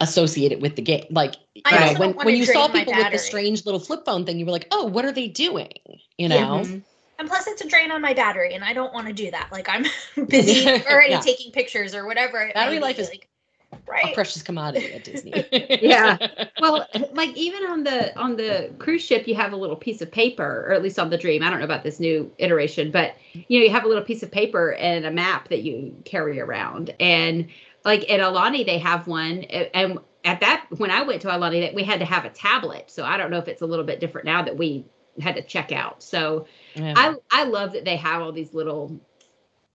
associate 0.01 0.53
it 0.53 0.61
with 0.61 0.77
the 0.77 0.83
game. 0.83 1.05
Like 1.11 1.35
you 1.55 1.63
know, 1.71 1.95
when 1.95 2.13
when 2.13 2.37
you 2.37 2.47
saw 2.47 2.69
people 2.69 2.95
with 2.95 3.13
the 3.13 3.19
strange 3.19 3.65
little 3.65 3.81
flip 3.81 4.05
phone 4.05 4.25
thing, 4.25 4.39
you 4.39 4.47
were 4.47 4.53
like, 4.53 4.69
oh, 4.71 4.87
what 4.87 5.05
are 5.05 5.13
they 5.13 5.29
doing? 5.29 5.71
You 6.19 6.29
Yeah. 6.29 6.47
know? 6.47 6.59
Mhm. 6.61 6.83
And 7.19 7.29
plus, 7.29 7.47
it's 7.47 7.63
a 7.63 7.69
drain 7.69 7.91
on 7.91 8.03
my 8.03 8.13
battery, 8.13 8.55
and 8.55 8.63
I 8.63 8.75
don't 8.75 8.93
want 8.93 9.07
to 9.07 9.13
do 9.13 9.31
that. 9.31 9.49
Like 9.51 9.69
I'm 9.69 9.87
busy 10.29 10.67
already 10.67 11.13
Yeah. 11.13 11.21
taking 11.21 11.51
pictures 11.53 11.95
or 11.95 12.07
whatever. 12.07 12.51
Battery 12.53 12.79
life 12.79 12.99
is 12.99 13.09
like, 13.09 13.27
A 13.73 13.79
right. 13.87 14.15
precious 14.15 14.43
commodity 14.43 14.93
at 14.93 15.05
Disney. 15.05 15.33
Yeah. 15.81 16.19
Well, 16.61 16.87
like 17.13 17.37
even 17.37 17.65
on 17.65 17.85
the 17.85 18.19
on 18.19 18.37
the 18.37 18.71
cruise 18.79 19.03
ship, 19.03 19.27
you 19.27 19.35
have 19.35 19.53
a 19.53 19.57
little 19.57 19.77
piece 19.77 20.03
of 20.03 20.11
paper, 20.11 20.67
or 20.69 20.73
at 20.73 20.83
least 20.83 20.99
on 20.99 21.11
the 21.11 21.19
Dream. 21.19 21.43
I 21.43 21.51
don't 21.51 21.59
know 21.59 21.65
about 21.65 21.85
this 21.85 22.01
new 22.01 22.31
iteration, 22.39 22.91
but 22.91 23.15
you 23.33 23.59
know, 23.59 23.65
you 23.65 23.71
have 23.71 23.85
a 23.85 23.89
little 23.89 24.05
piece 24.05 24.23
of 24.23 24.31
paper 24.31 24.73
and 24.75 25.05
a 25.07 25.11
map 25.11 25.49
that 25.49 25.63
you 25.63 25.95
carry 26.05 26.41
around. 26.41 26.95
And 27.01 27.49
like 27.87 28.11
at 28.11 28.21
Aulani, 28.21 28.67
they 28.67 28.79
have 28.79 29.07
one. 29.07 29.45
And 29.45 29.99
at 30.25 30.41
that, 30.41 30.67
when 30.77 30.91
I 30.91 31.03
went 31.03 31.23
to 31.23 31.29
Aulani, 31.29 31.61
that 31.63 31.75
we 31.75 31.85
had 31.85 32.01
to 32.01 32.05
have 32.07 32.25
a 32.27 32.31
tablet. 32.31 32.91
So 32.91 33.05
I 33.05 33.17
don't 33.17 33.31
know 33.31 33.39
if 33.39 33.49
it's 33.49 33.63
a 33.63 33.67
little 33.67 33.85
bit 33.87 34.01
different 34.01 34.27
now 34.27 34.43
that 34.43 34.57
we 34.59 34.85
had 35.21 35.37
to 35.37 35.43
check 35.43 35.73
out. 35.73 36.03
So 36.03 36.47
Yeah. 36.75 36.93
I 36.95 37.15
I 37.31 37.45
love 37.45 37.73
that 37.73 37.85
they 37.87 37.97
have 37.97 38.21
all 38.21 38.33
these 38.33 38.53
little 38.53 39.01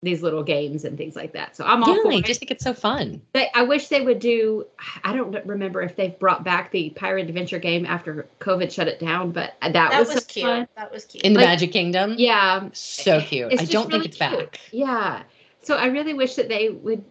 these 0.02 0.22
little 0.22 0.42
games 0.42 0.84
and 0.86 0.96
things 0.96 1.14
like 1.14 1.32
that. 1.34 1.54
So 1.54 1.62
I'm 1.64 1.82
all 1.84 1.94
yeah, 1.94 2.02
for 2.02 2.12
I 2.12 2.16
it. 2.16 2.24
just 2.24 2.40
think 2.40 2.50
it's 2.50 2.64
so 2.64 2.72
fun. 2.72 3.20
They, 3.34 3.50
I 3.54 3.62
wish 3.64 3.88
they 3.88 4.00
would 4.00 4.18
do. 4.18 4.66
I 5.04 5.12
don't 5.12 5.44
remember 5.46 5.82
if 5.82 5.94
they've 5.94 6.18
brought 6.18 6.42
back 6.42 6.70
the 6.70 6.88
Pirate 6.90 7.28
Adventure 7.28 7.58
game 7.58 7.84
after 7.84 8.26
COVID 8.40 8.72
shut 8.72 8.88
it 8.88 8.98
down, 8.98 9.30
but 9.32 9.54
that, 9.60 9.72
That 9.74 9.98
was, 9.98 10.08
was, 10.08 10.16
so 10.16 10.24
cute. 10.26 10.46
fun. 10.46 10.68
That 10.76 10.90
was 10.90 11.04
cute. 11.04 11.22
In 11.22 11.34
the 11.34 11.40
Like- 11.40 11.48
Magic 11.48 11.72
Kingdom. 11.72 12.14
Yeah, 12.16 12.70
So 12.72 13.20
cute. 13.20 13.52
it's 13.52 13.60
I 13.62 13.64
don't 13.66 13.88
really 13.88 14.08
think 14.08 14.14
it's 14.14 14.16
cute. 14.16 14.50
back. 14.52 14.60
Yeah, 14.72 15.22
so 15.60 15.76
I 15.76 15.86
really 15.88 16.14
wish 16.14 16.34
that 16.36 16.48
they 16.48 16.70
would 16.70 17.04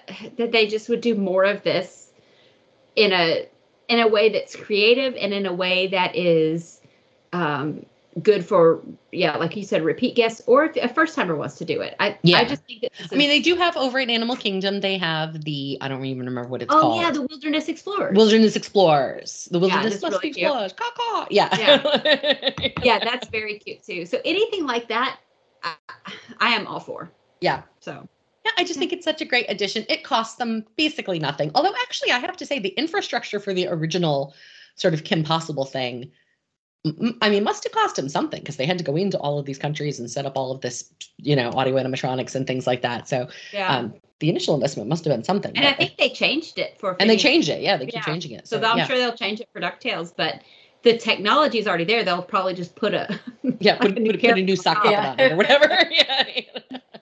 that 0.36 0.52
they 0.52 0.66
just 0.66 0.88
would 0.88 1.00
do 1.00 1.14
more 1.14 1.44
of 1.44 1.62
this 1.62 2.10
in 2.96 3.12
a 3.12 3.48
in 3.88 4.00
a 4.00 4.08
way 4.08 4.30
that's 4.30 4.56
creative 4.56 5.14
and 5.16 5.32
in 5.32 5.46
a 5.46 5.52
way 5.52 5.88
that 5.88 6.16
is 6.16 6.80
um, 7.32 7.84
good 8.20 8.44
for 8.44 8.82
yeah, 9.10 9.36
like 9.36 9.56
you 9.56 9.64
said, 9.64 9.82
repeat 9.82 10.14
guests 10.14 10.42
or 10.46 10.64
if 10.64 10.76
a 10.76 10.88
first 10.88 11.14
timer 11.14 11.34
wants 11.34 11.56
to 11.58 11.64
do 11.64 11.80
it. 11.80 11.94
I 11.98 12.18
Yeah. 12.22 12.38
I 12.38 12.44
just 12.44 12.64
think 12.64 12.82
that 12.82 12.92
I 13.10 13.14
mean, 13.14 13.28
they 13.28 13.40
do 13.40 13.56
have 13.56 13.76
over 13.76 13.98
at 13.98 14.10
Animal 14.10 14.36
Kingdom, 14.36 14.80
they 14.80 14.98
have 14.98 15.44
the, 15.44 15.78
I 15.80 15.88
don't 15.88 16.04
even 16.04 16.26
remember 16.26 16.48
what 16.48 16.62
it's 16.62 16.70
called. 16.70 16.82
oh 16.82 16.88
called. 16.88 17.02
yeah, 17.02 17.10
the 17.10 17.22
Wilderness 17.22 17.68
Explorers. 17.68 18.16
Wilderness 18.16 18.56
Explorers. 18.56 19.48
The 19.50 19.58
Wilderness 19.58 20.00
that's 20.00 20.14
really 20.14 20.28
explorers. 20.28 20.72
Caw-caw. 20.72 21.26
Yeah. 21.30 21.48
yeah, 22.82 22.98
that's 22.98 23.28
very 23.28 23.58
cute 23.58 23.82
too. 23.82 24.06
So 24.06 24.18
anything 24.24 24.66
like 24.66 24.88
that, 24.88 25.18
I, 25.62 25.74
I 26.38 26.50
am 26.50 26.66
all 26.66 26.80
for. 26.80 27.10
Yeah. 27.40 27.62
So 27.80 28.08
Yeah, 28.44 28.52
I 28.58 28.64
just 28.64 28.78
think 28.78 28.92
it's 28.92 29.04
such 29.04 29.20
a 29.20 29.24
great 29.24 29.46
addition. 29.48 29.84
It 29.88 30.02
costs 30.04 30.36
them 30.36 30.64
basically 30.76 31.18
nothing. 31.18 31.50
Although, 31.54 31.74
actually, 31.82 32.10
I 32.10 32.18
have 32.18 32.36
to 32.38 32.46
say, 32.46 32.58
the 32.58 32.70
infrastructure 32.70 33.38
for 33.38 33.54
the 33.54 33.68
original 33.68 34.34
sort 34.74 34.94
of 34.94 35.04
Kim 35.04 35.22
Possible 35.22 35.64
thing, 35.64 36.10
I 37.20 37.30
mean, 37.30 37.44
must 37.44 37.62
have 37.62 37.72
cost 37.72 37.94
them 37.94 38.08
something 38.08 38.40
because 38.40 38.56
they 38.56 38.66
had 38.66 38.78
to 38.78 38.84
go 38.84 38.96
into 38.96 39.16
all 39.18 39.38
of 39.38 39.46
these 39.46 39.58
countries 39.58 40.00
and 40.00 40.10
set 40.10 40.26
up 40.26 40.36
all 40.36 40.50
of 40.50 40.60
this, 40.60 40.92
you 41.18 41.36
know, 41.36 41.50
audio 41.50 41.76
animatronics 41.76 42.34
and 42.34 42.44
things 42.44 42.66
like 42.66 42.82
that. 42.82 43.06
So, 43.08 43.28
yeah, 43.52 43.76
um, 43.76 43.94
the 44.18 44.28
initial 44.28 44.54
investment 44.54 44.88
must 44.88 45.04
have 45.04 45.14
been 45.14 45.22
something. 45.22 45.52
and 45.56 45.66
I 45.66 45.72
think 45.74 45.96
they 45.96 46.08
changed 46.08 46.58
it 46.58 46.80
for. 46.80 46.96
and 46.98 47.08
they 47.08 47.16
changed 47.16 47.48
it. 47.48 47.60
Yeah, 47.62 47.76
they 47.76 47.86
keep 47.86 47.94
Yeah. 47.94 48.00
changing 48.02 48.32
it. 48.32 48.48
So, 48.48 48.60
So, 48.60 48.66
I'm 48.66 48.78
yeah, 48.78 48.86
sure 48.86 48.96
they'll 48.96 49.16
change 49.16 49.40
it 49.40 49.48
for 49.52 49.60
Ducktales, 49.60 50.12
but 50.16 50.42
the 50.82 50.98
technology 50.98 51.60
is 51.60 51.68
already 51.68 51.84
there. 51.84 52.02
They'll 52.02 52.22
probably 52.22 52.54
just 52.54 52.74
put 52.74 52.94
a. 52.94 53.20
yeah, 53.60 53.76
put, 53.76 53.90
like 53.90 53.96
a 53.98 54.00
new 54.00 54.10
put, 54.12 54.20
put 54.20 54.30
a 54.30 54.42
new 54.42 54.56
character 54.56 54.62
sock 54.62 54.84
on 54.84 54.94
on 54.94 55.20
it 55.20 55.32
or 55.32 55.36
whatever. 55.36 55.68
yeah. 55.90 56.40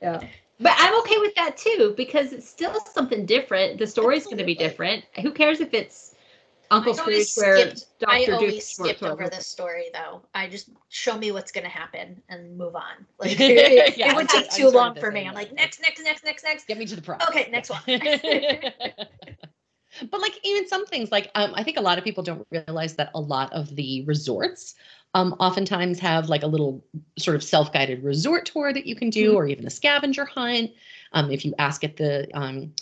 Yeah. 0.02 0.20
But 0.60 0.74
I'm 0.76 0.98
okay 1.00 1.18
with 1.18 1.34
that 1.36 1.56
too 1.56 1.94
because 1.96 2.32
it's 2.32 2.48
still 2.48 2.78
something 2.92 3.24
different. 3.24 3.78
The 3.78 3.86
story's 3.86 4.24
going 4.24 4.38
to 4.38 4.44
be 4.44 4.54
different. 4.54 5.04
Who 5.22 5.32
cares 5.32 5.60
if 5.60 5.72
it's 5.72 6.14
Uncle 6.70 6.94
I 6.94 6.98
always 7.02 7.32
Scrooge 7.32 7.46
where 7.46 7.70
skipped- 7.70 7.86
I 8.06 8.18
Doctor 8.18 8.34
always 8.34 8.52
Duke 8.52 8.62
skipped 8.62 9.02
over 9.02 9.28
this 9.28 9.46
story 9.46 9.86
though. 9.92 10.22
I 10.34 10.48
just 10.48 10.70
show 10.88 11.16
me 11.16 11.32
what's 11.32 11.50
gonna 11.50 11.68
happen 11.68 12.22
and 12.28 12.56
move 12.56 12.76
on. 12.76 12.82
Like 13.18 13.38
Yeah, 13.38 13.46
it, 13.48 14.16
would 14.16 14.28
take 14.28 14.50
too 14.50 14.70
long 14.70 14.94
for 14.94 15.10
me. 15.10 15.26
I'm 15.26 15.34
like 15.34 15.52
next, 15.52 15.80
next, 15.80 16.02
next, 16.02 16.24
next, 16.24 16.44
next. 16.44 16.66
Get 16.68 16.78
me 16.78 16.86
to 16.86 16.96
the 16.96 17.02
pro. 17.02 17.16
Okay, 17.28 17.48
next 17.50 17.70
one. 17.70 17.80
but 20.10 20.20
like 20.20 20.38
even 20.44 20.68
some 20.68 20.86
things 20.86 21.10
like 21.10 21.30
um, 21.34 21.52
i 21.56 21.64
think 21.64 21.76
a 21.76 21.80
lot 21.80 21.98
of 21.98 22.04
people 22.04 22.22
don't 22.22 22.46
realize 22.52 22.94
that 22.94 23.10
a 23.14 23.20
lot 23.20 23.52
of 23.52 23.74
the 23.74 24.04
resorts 24.04 24.76
um, 25.14 25.34
oftentimes 25.40 25.98
have 25.98 26.28
like 26.28 26.42
a 26.42 26.46
little 26.46 26.84
sort 27.18 27.34
of 27.34 27.42
self-guided 27.42 28.04
resort 28.04 28.46
tour 28.46 28.72
that 28.72 28.86
you 28.86 28.94
can 28.94 29.10
do 29.10 29.32
Mhm. 29.32 29.36
or 29.36 29.46
even 29.48 29.66
a 29.66 29.70
scavenger 29.70 30.24
hunt 30.24 30.70
um, 31.12 31.30
if 31.30 31.44
you 31.44 31.54
ask 31.58 31.82
at 31.82 31.96
the 31.96 32.28
um, 32.34 32.72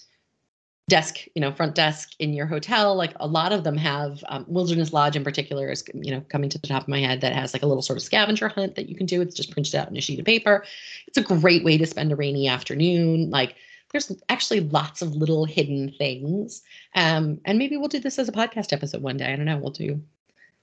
desk 0.88 1.26
you 1.34 1.40
know 1.40 1.52
front 1.52 1.74
desk 1.74 2.12
in 2.18 2.32
your 2.32 2.46
hotel 2.46 2.94
like 2.96 3.12
a 3.20 3.26
lot 3.26 3.52
of 3.52 3.62
them 3.62 3.76
have 3.76 4.24
um, 4.28 4.46
wilderness 4.48 4.90
lodge 4.92 5.16
in 5.16 5.24
particular 5.24 5.70
is 5.70 5.84
you 5.92 6.10
know 6.10 6.22
coming 6.30 6.48
to 6.48 6.58
the 6.58 6.66
top 6.66 6.82
of 6.82 6.88
my 6.88 7.00
head 7.00 7.20
that 7.20 7.34
has 7.34 7.52
like 7.52 7.62
a 7.62 7.66
little 7.66 7.82
sort 7.82 7.98
of 7.98 8.02
scavenger 8.02 8.48
hunt 8.48 8.74
that 8.74 8.88
you 8.88 8.96
can 8.96 9.04
do 9.04 9.20
it's 9.20 9.34
just 9.34 9.50
printed 9.50 9.74
out 9.74 9.90
in 9.90 9.96
a 9.98 10.00
sheet 10.00 10.18
of 10.18 10.24
paper 10.24 10.64
it's 11.06 11.18
a 11.18 11.22
great 11.22 11.62
way 11.62 11.76
to 11.76 11.86
spend 11.86 12.10
a 12.10 12.16
rainy 12.16 12.48
afternoon 12.48 13.28
like 13.28 13.54
there's 13.92 14.12
actually 14.30 14.60
lots 14.60 15.02
of 15.02 15.14
little 15.14 15.44
hidden 15.44 15.92
things 15.98 16.62
um, 16.94 17.38
and 17.44 17.58
maybe 17.58 17.76
we'll 17.76 17.88
do 17.88 18.00
this 18.00 18.18
as 18.18 18.28
a 18.28 18.32
podcast 18.32 18.72
episode 18.72 19.02
one 19.02 19.16
day. 19.18 19.32
I 19.32 19.36
don't 19.36 19.46
know. 19.46 19.58
We'll 19.58 19.70
do 19.72 20.02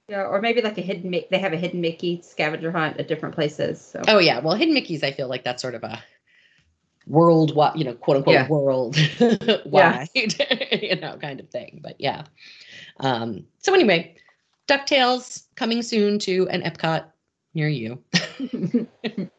Yeah, 0.07 0.23
or 0.23 0.39
maybe 0.39 0.61
like 0.61 0.77
a 0.77 0.81
hidden. 0.81 1.09
They 1.11 1.39
have 1.39 1.53
a 1.53 1.57
hidden 1.57 1.81
Mickey 1.81 2.21
scavenger 2.21 2.71
hunt 2.71 2.97
at 2.99 3.07
different 3.07 3.33
places. 3.33 3.81
So 3.81 4.01
Oh 4.07 4.19
yeah, 4.19 4.39
well, 4.39 4.55
Hidden 4.55 4.73
Mickey's, 4.73 5.03
I 5.03 5.11
feel 5.11 5.27
like 5.27 5.43
that's 5.43 5.61
sort 5.61 5.73
of 5.73 5.83
a 5.83 6.03
worldwide, 7.07 7.77
you 7.77 7.85
know, 7.85 7.93
quote 7.93 8.17
unquote 8.17 8.33
Yeah. 8.33 8.47
world 8.47 8.97
wide, 9.65 10.09
you 10.71 10.95
know, 10.97 11.17
kind 11.17 11.39
of 11.39 11.49
thing. 11.49 11.79
But 11.83 11.95
yeah. 11.99 12.23
Um, 12.99 13.45
so 13.59 13.73
anyway, 13.73 14.15
DuckTales 14.67 15.43
coming 15.55 15.81
soon 15.81 16.19
to 16.19 16.47
an 16.49 16.61
Epcot 16.61 17.05
near 17.53 17.67
you. 17.67 18.01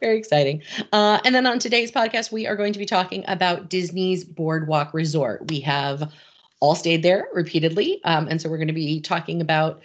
Very 0.00 0.18
exciting. 0.18 0.62
Uh, 0.92 1.20
and 1.24 1.34
then 1.34 1.46
on 1.46 1.58
today's 1.58 1.90
podcast, 1.90 2.30
we 2.30 2.46
are 2.46 2.54
going 2.56 2.72
to 2.72 2.78
be 2.78 2.86
talking 2.86 3.24
about 3.26 3.70
Disney's 3.70 4.24
Boardwalk 4.24 4.92
Resort. 4.92 5.48
We 5.48 5.60
have 5.60 6.12
all 6.60 6.74
stayed 6.74 7.02
there 7.02 7.28
repeatedly. 7.32 8.02
Um, 8.04 8.28
and 8.28 8.40
so 8.40 8.48
we're 8.48 8.58
going 8.58 8.68
to 8.68 8.74
be 8.74 9.00
talking 9.00 9.40
about 9.40 9.82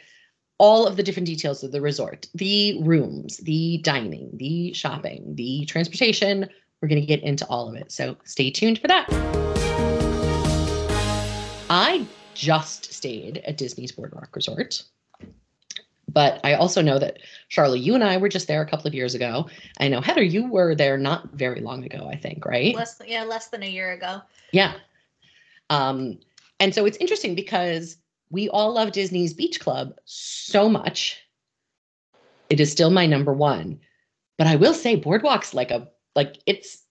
all 0.57 0.85
of 0.85 0.95
the 0.95 1.03
different 1.03 1.25
details 1.25 1.63
of 1.63 1.71
the 1.71 1.81
resort 1.81 2.27
the 2.35 2.81
rooms, 2.83 3.37
the 3.37 3.79
dining, 3.79 4.29
the 4.35 4.73
shopping, 4.73 5.35
the 5.35 5.65
transportation. 5.65 6.49
We're 6.81 6.89
going 6.89 7.01
to 7.01 7.07
get 7.07 7.23
into 7.23 7.45
all 7.47 7.67
of 7.67 7.75
it. 7.75 7.91
So 7.91 8.17
stay 8.25 8.51
tuned 8.51 8.79
for 8.79 8.87
that. 8.87 9.07
I 11.69 12.05
just 12.35 12.93
stayed 12.93 13.39
at 13.45 13.57
Disney's 13.57 13.91
Boardwalk 13.91 14.35
Resort. 14.35 14.83
But 16.07 16.39
I 16.43 16.53
also 16.53 16.81
know 16.81 16.99
that 16.99 17.17
Sharla, 17.49 17.81
you 17.81 17.95
and 17.95 18.03
I 18.03 18.17
were 18.17 18.29
just 18.29 18.47
there 18.47 18.61
a 18.61 18.65
couple 18.65 18.87
of 18.87 18.93
years 18.93 19.15
ago. 19.15 19.49
I 19.79 19.87
know 19.87 19.99
Heather, 19.99 20.23
you 20.23 20.45
were 20.45 20.75
there 20.75 20.97
not 20.97 21.31
very 21.31 21.59
long 21.59 21.83
ago, 21.83 22.07
I 22.09 22.15
think, 22.15 22.45
right? 22.45 22.75
Less 22.75 22.95
than, 22.95 23.07
yeah, 23.09 23.23
less 23.23 23.47
than 23.47 23.63
a 23.63 23.69
year 23.69 23.93
ago. 23.93 24.21
Yeah. 24.51 24.75
Um, 25.69 26.19
and 26.59 26.73
so 26.73 26.85
it's 26.85 26.97
interesting 26.97 27.35
because 27.35 27.97
we 28.29 28.49
all 28.49 28.73
love 28.73 28.91
Disney's 28.91 29.33
Beach 29.33 29.59
Club 29.59 29.93
so 30.05 30.69
much. 30.69 31.21
It 32.49 32.59
is 32.59 32.71
still 32.71 32.89
my 32.89 33.05
number 33.05 33.33
one. 33.33 33.79
But 34.37 34.47
I 34.47 34.55
will 34.55 34.73
say 34.73 34.95
Boardwalk's 34.95 35.53
like 35.53 35.71
a 35.71 35.89
like 36.15 36.37
it's 36.45 36.83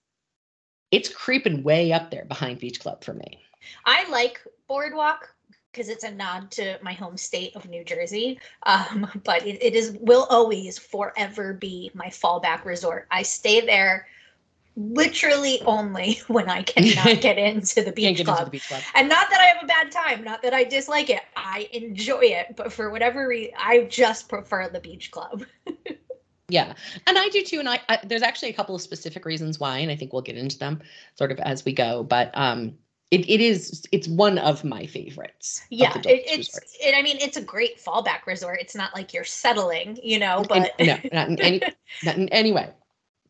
it's 0.90 1.08
creeping 1.08 1.62
way 1.62 1.92
up 1.92 2.10
there 2.10 2.24
behind 2.24 2.60
Beach 2.60 2.80
Club 2.80 3.04
for 3.04 3.14
me. 3.14 3.40
I 3.84 4.08
like 4.10 4.40
Boardwalk 4.68 5.34
because 5.72 5.88
it's 5.88 6.04
a 6.04 6.10
nod 6.10 6.50
to 6.52 6.78
my 6.82 6.92
home 6.92 7.16
state 7.16 7.54
of 7.56 7.68
New 7.68 7.84
Jersey. 7.84 8.38
Um, 8.64 9.10
but 9.24 9.46
it, 9.46 9.62
it 9.62 9.74
is 9.74 9.96
will 10.00 10.26
always 10.30 10.78
forever 10.78 11.52
be 11.52 11.90
my 11.94 12.06
fallback 12.06 12.64
resort. 12.64 13.06
I 13.10 13.22
stay 13.22 13.60
there 13.60 14.06
literally 14.76 15.60
only 15.62 16.20
when 16.28 16.48
I 16.48 16.62
cannot 16.62 17.20
get 17.20 17.38
into 17.38 17.82
the 17.82 17.92
beach 17.92 18.02
get 18.02 18.20
into 18.20 18.24
club. 18.24 18.44
the 18.46 18.50
beach 18.50 18.68
club. 18.68 18.82
And 18.94 19.08
not 19.08 19.28
that 19.30 19.40
I 19.40 19.44
have 19.44 19.62
a 19.62 19.66
bad 19.66 19.90
time, 19.90 20.24
not 20.24 20.42
that 20.42 20.54
I 20.54 20.64
dislike 20.64 21.10
it. 21.10 21.22
I 21.36 21.68
enjoy 21.72 22.20
it, 22.22 22.54
but 22.56 22.72
for 22.72 22.90
whatever 22.90 23.28
reason, 23.28 23.54
I 23.58 23.84
just 23.84 24.28
prefer 24.28 24.68
the 24.68 24.80
beach 24.80 25.10
club. 25.10 25.44
Yeah, 26.48 26.74
and 27.06 27.16
I 27.16 27.28
do 27.30 27.42
too. 27.42 27.58
And 27.58 27.68
I, 27.68 27.80
I 27.88 28.00
there's 28.04 28.22
actually 28.22 28.50
a 28.50 28.52
couple 28.52 28.74
of 28.74 28.82
specific 28.82 29.24
reasons 29.24 29.58
why, 29.58 29.78
and 29.78 29.90
I 29.90 29.96
think 29.96 30.12
we'll 30.12 30.22
get 30.22 30.36
into 30.36 30.58
them 30.58 30.82
sort 31.14 31.32
of 31.32 31.38
as 31.40 31.64
we 31.64 31.72
go. 31.72 32.02
But 32.02 32.30
um, 32.34 32.74
it, 33.10 33.28
it 33.28 33.40
is 33.40 33.84
it's 33.92 34.08
one 34.08 34.38
of 34.38 34.62
my 34.62 34.86
favorites. 34.86 35.62
Yeah, 35.70 35.96
it, 35.96 36.04
it's. 36.06 36.58
It, 36.80 36.94
I 36.94 37.00
mean, 37.00 37.16
it's 37.18 37.38
a 37.38 37.42
great 37.42 37.82
fallback 37.82 38.26
resort. 38.26 38.58
It's 38.60 38.74
not 38.74 38.94
like 38.94 39.14
you're 39.14 39.24
settling, 39.24 39.98
you 40.02 40.18
know. 40.18 40.44
But 40.46 40.72
no, 40.78 40.98
not 41.12 41.28
in 41.28 41.40
any 41.40 41.62
not 42.04 42.16
in 42.16 42.28
any 42.28 42.52
way. 42.52 42.68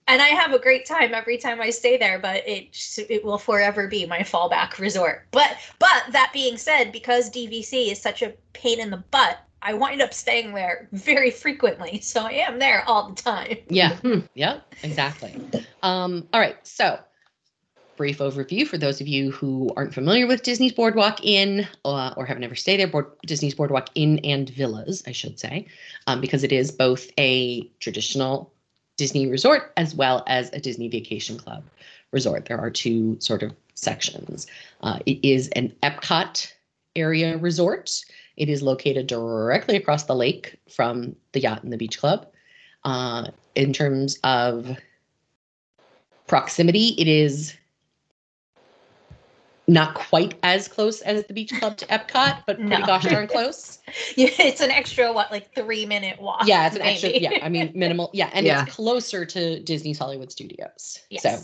And 0.06 0.20
I 0.20 0.28
have 0.28 0.52
a 0.52 0.58
great 0.58 0.86
time 0.86 1.14
every 1.14 1.38
time 1.38 1.60
I 1.60 1.70
stay 1.70 1.96
there. 1.96 2.18
But 2.18 2.46
it 2.46 2.76
it 3.08 3.24
will 3.24 3.38
forever 3.38 3.88
be 3.88 4.06
my 4.06 4.20
fallback 4.20 4.78
resort. 4.78 5.26
But 5.30 5.56
but 5.78 6.04
that 6.12 6.30
being 6.32 6.56
said, 6.56 6.92
because 6.92 7.30
DVC 7.30 7.90
is 7.90 8.00
such 8.00 8.22
a 8.22 8.34
pain 8.52 8.80
in 8.80 8.90
the 8.90 9.02
butt, 9.10 9.38
I 9.64 9.72
wind 9.72 10.02
up 10.02 10.12
staying 10.12 10.52
there 10.52 10.88
very 10.92 11.30
frequently. 11.30 12.00
So 12.00 12.22
I 12.22 12.32
am 12.32 12.58
there 12.58 12.84
all 12.86 13.08
the 13.08 13.20
time. 13.20 13.56
Yeah. 13.68 13.96
Hmm. 13.96 14.20
Yep. 14.34 14.74
Exactly. 14.82 15.40
Um, 15.82 16.28
all 16.32 16.40
right. 16.40 16.56
So, 16.66 16.98
brief 17.96 18.18
overview 18.18 18.66
for 18.66 18.76
those 18.76 19.00
of 19.00 19.08
you 19.08 19.30
who 19.30 19.70
aren't 19.76 19.94
familiar 19.94 20.26
with 20.26 20.42
Disney's 20.42 20.72
Boardwalk 20.72 21.24
Inn 21.24 21.66
uh, 21.84 22.12
or 22.16 22.26
have 22.26 22.38
never 22.38 22.54
stayed 22.54 22.78
there. 22.78 22.88
Board, 22.88 23.06
Disney's 23.26 23.54
Boardwalk 23.54 23.88
Inn 23.94 24.18
and 24.20 24.50
Villas, 24.50 25.02
I 25.06 25.12
should 25.12 25.40
say, 25.40 25.66
um, 26.06 26.20
because 26.20 26.44
it 26.44 26.52
is 26.52 26.70
both 26.70 27.10
a 27.18 27.66
traditional 27.80 28.52
Disney 28.96 29.26
resort 29.26 29.72
as 29.76 29.94
well 29.94 30.22
as 30.26 30.50
a 30.52 30.60
Disney 30.60 30.88
Vacation 30.88 31.36
Club 31.36 31.64
resort. 32.12 32.46
There 32.46 32.60
are 32.60 32.70
two 32.70 33.18
sort 33.20 33.42
of 33.42 33.54
sections. 33.74 34.46
Uh, 34.82 35.00
it 35.06 35.18
is 35.24 35.48
an 35.50 35.74
Epcot 35.82 36.52
area 36.96 37.36
resort. 37.36 37.90
It 38.36 38.48
is 38.48 38.62
located 38.62 39.06
directly 39.06 39.76
across 39.76 40.04
the 40.04 40.14
lake 40.14 40.58
from 40.68 41.16
the 41.32 41.40
yacht 41.40 41.62
and 41.62 41.72
the 41.72 41.76
beach 41.76 41.98
club. 41.98 42.26
Uh, 42.84 43.28
in 43.54 43.72
terms 43.72 44.18
of 44.24 44.76
proximity, 46.26 46.94
it 46.98 47.08
is 47.08 47.54
not 49.66 49.94
quite 49.94 50.34
as 50.42 50.68
close 50.68 51.00
as 51.02 51.24
the 51.26 51.32
beach 51.32 51.52
club 51.58 51.76
to 51.78 51.86
Epcot, 51.86 52.42
but 52.46 52.58
pretty 52.58 52.80
No. 52.82 52.86
gosh 52.86 53.04
darn 53.04 53.26
close. 53.28 53.78
Yeah, 54.16 54.28
it's 54.38 54.60
an 54.60 54.70
extra 54.70 55.12
what, 55.12 55.30
like 55.30 55.54
three 55.54 55.86
minute 55.86 56.20
walk. 56.20 56.46
Yeah, 56.46 56.66
it's 56.66 56.76
an 56.76 56.82
extra. 56.82 57.10
Yeah, 57.10 57.38
I 57.42 57.48
mean 57.48 57.72
minimal. 57.74 58.10
Yeah, 58.12 58.30
and 58.34 58.44
Yeah. 58.44 58.62
it's 58.64 58.74
closer 58.74 59.24
to 59.24 59.60
Disney's 59.60 59.98
Hollywood 59.98 60.30
Studios. 60.30 61.00
Yes. 61.08 61.22
So 61.22 61.38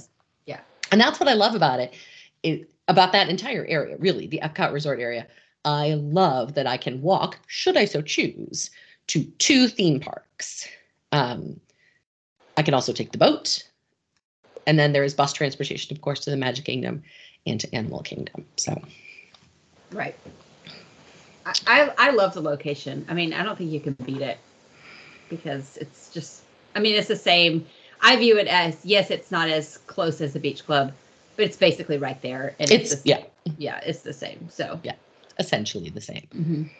Yeah. 0.46 0.60
and 0.92 1.00
that's 1.00 1.18
what 1.18 1.28
I 1.28 1.32
love 1.32 1.54
about 1.54 1.80
it. 1.80 1.94
It 2.42 2.70
about 2.88 3.12
that 3.12 3.28
entire 3.28 3.64
area, 3.66 3.96
really, 3.98 4.26
the 4.26 4.40
Epcot 4.42 4.72
Resort 4.72 5.00
area. 5.00 5.26
I 5.64 5.94
love 5.94 6.54
that 6.54 6.66
I 6.66 6.76
can 6.76 7.00
walk, 7.02 7.38
should 7.46 7.76
I 7.76 7.84
so 7.84 8.02
choose, 8.02 8.70
to 9.08 9.24
two 9.38 9.68
theme 9.68 10.00
parks. 10.00 10.66
Um, 11.12 11.60
I 12.56 12.62
can 12.62 12.74
also 12.74 12.92
take 12.92 13.12
the 13.12 13.18
boat, 13.18 13.62
and 14.66 14.78
then 14.78 14.92
there 14.92 15.04
is 15.04 15.14
bus 15.14 15.32
transportation, 15.32 15.94
of 15.94 16.00
course, 16.02 16.20
to 16.20 16.30
the 16.30 16.36
Magic 16.36 16.64
Kingdom 16.64 17.02
and 17.50 17.60
to 17.60 17.74
Animal 17.74 18.00
Kingdom. 18.02 18.46
So 18.56 18.80
Right. 19.92 20.14
I, 21.46 21.52
I 21.66 21.94
I 21.98 22.10
love 22.10 22.34
the 22.34 22.40
location. 22.40 23.04
I 23.08 23.14
mean, 23.14 23.32
I 23.32 23.42
don't 23.42 23.56
think 23.58 23.70
you 23.70 23.80
can 23.80 23.96
beat 24.04 24.22
it 24.22 24.38
because 25.28 25.76
it's 25.76 26.10
just. 26.12 26.42
I 26.74 26.80
mean, 26.80 26.94
it's 26.94 27.08
the 27.08 27.16
same. 27.16 27.66
I 28.00 28.16
view 28.16 28.38
it 28.38 28.46
as 28.46 28.84
yes, 28.84 29.10
it's 29.10 29.30
not 29.30 29.48
as 29.48 29.76
close 29.78 30.20
as 30.20 30.32
the 30.32 30.40
beach 30.40 30.64
club, 30.64 30.92
but 31.36 31.44
it's 31.44 31.56
basically 31.56 31.98
right 31.98 32.20
there, 32.22 32.54
and 32.60 32.70
it's 32.70 32.92
it's, 32.92 33.02
the, 33.02 33.08
yeah, 33.10 33.22
yeah, 33.58 33.80
it's 33.84 34.02
the 34.02 34.12
same. 34.12 34.48
So 34.48 34.80
yeah, 34.84 34.94
essentially 35.38 35.90
the 35.90 36.00
same. 36.00 36.28
mhm. 36.34 36.70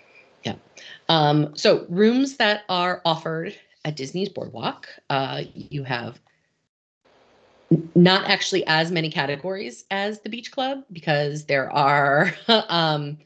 Um, 1.09 1.57
so 1.57 1.87
rooms 1.89 2.37
that 2.37 2.63
are 2.69 3.03
offered 3.05 3.55
at 3.85 3.97
Disney's 3.97 4.29
Boardwalk, 4.29 4.87
uh, 5.11 5.43
you 5.55 5.83
have 5.83 6.21
not 7.95 8.29
actually 8.29 8.67
as 8.67 8.91
many 8.91 9.11
categories 9.11 9.85
as 9.91 10.21
the 10.21 10.29
Beach 10.29 10.51
Club 10.51 10.85
because 10.93 11.45
there 11.45 11.73
are. 11.73 12.35
um, 12.49 13.19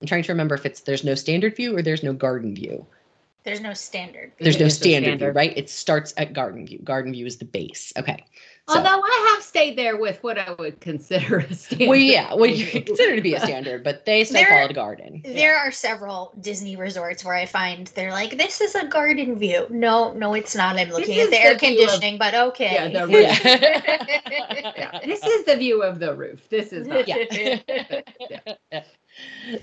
I'm 0.00 0.06
trying 0.06 0.22
to 0.22 0.32
remember 0.32 0.54
if 0.54 0.64
it's 0.64 0.80
there's 0.80 1.04
no 1.04 1.14
standard 1.14 1.56
view 1.56 1.76
or 1.76 1.82
there's 1.82 2.02
no 2.02 2.12
garden 2.12 2.54
view. 2.54 2.86
There's 3.48 3.60
no 3.62 3.72
standard. 3.72 4.32
There's 4.38 4.56
no 4.56 4.60
There's 4.60 4.78
no 4.80 4.86
standard, 4.90 5.18
view, 5.20 5.28
right? 5.30 5.56
It 5.56 5.70
starts 5.70 6.12
at 6.18 6.32
garden 6.34 6.66
view. 6.66 6.78
Garden 6.84 7.12
view 7.12 7.24
is 7.26 7.38
the 7.38 7.44
base. 7.46 7.92
Okay. 7.98 8.24
So, 8.68 8.76
although 8.76 9.00
I 9.02 9.32
have 9.34 9.42
stayed 9.42 9.78
there 9.78 9.96
with 9.96 10.22
what 10.22 10.36
I 10.36 10.52
would 10.52 10.78
consider 10.82 11.38
a 11.38 11.54
standard. 11.54 11.88
well, 11.88 11.96
yeah, 11.98 12.34
what 12.34 12.54
you 12.54 12.66
consider 12.84 13.16
to 13.16 13.22
be 13.22 13.32
a 13.32 13.40
standard, 13.40 13.82
but 13.82 14.04
they 14.04 14.24
still 14.24 14.42
There- 14.42 14.50
call 14.50 14.64
it 14.66 14.70
a 14.70 14.74
garden. 14.74 15.22
Yeah. 15.24 15.32
There 15.32 15.56
are 15.56 15.70
several 15.72 16.34
Disney 16.42 16.76
resorts 16.76 17.24
where 17.24 17.34
I 17.34 17.46
find 17.46 17.86
they're 17.94 18.10
like, 18.10 18.36
this 18.36 18.60
is 18.60 18.74
a 18.74 18.84
garden 18.86 19.38
view. 19.38 19.66
No, 19.70 20.12
no, 20.12 20.34
it's 20.34 20.54
not. 20.54 20.76
I'm 20.76 20.90
looking 20.90 21.14
is 21.16 21.24
at 21.28 21.30
the 21.30 21.40
air 21.40 21.54
the 21.54 21.60
view 21.60 21.70
of- 21.70 21.76
conditioning, 21.78 22.18
but 22.18 22.34
okay. 22.34 22.72
Yeah, 22.74 22.88
the 22.88 23.06
roof. 23.12 23.44
Yeah, 24.78 25.00
this 25.04 25.24
is 25.24 25.44
the 25.46 25.56
view 25.56 25.82
of 25.82 25.98
the 25.98 26.14
roof. 26.14 26.46
This 26.50 26.70
is 26.74 26.86
not. 26.86 27.08
yeah. 27.08 27.56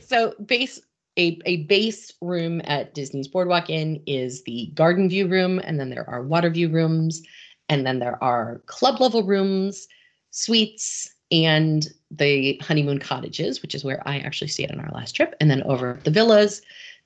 so 0.02 0.34
base 0.44 0.82
a, 1.18 1.40
a 1.46 1.64
base 1.64 2.12
room 2.22 2.62
at 2.66 2.94
Disney's 2.94 3.28
Boardwalk 3.28 3.70
Inn 3.70 4.02
is 4.06 4.44
the 4.44 4.72
garden 4.74 5.10
view 5.10 5.28
room, 5.28 5.60
and 5.60 5.80
then 5.80 5.90
there 5.90 6.10
are 6.10 6.24
water 6.24 6.50
view 6.50 6.70
rooms, 6.70 7.22
and 7.70 7.86
then 7.86 8.00
there 8.00 8.22
are 8.24 8.62
club 8.66 9.00
level 9.00 9.24
rooms, 9.24 9.88
suites, 10.32 11.10
and 11.32 11.88
the 12.12 12.60
honeymoon 12.62 13.00
cottages, 13.00 13.62
which 13.62 13.74
is 13.74 13.84
where 13.84 14.08
I 14.08 14.20
actually 14.20 14.50
stayed 14.50 14.72
on 14.72 14.80
our 14.80 14.92
last 14.92 15.14
trip. 15.14 15.36
And 15.40 15.50
then 15.50 15.64
over 15.64 15.96
at 15.96 16.04
the 16.04 16.12
villas, 16.12 16.62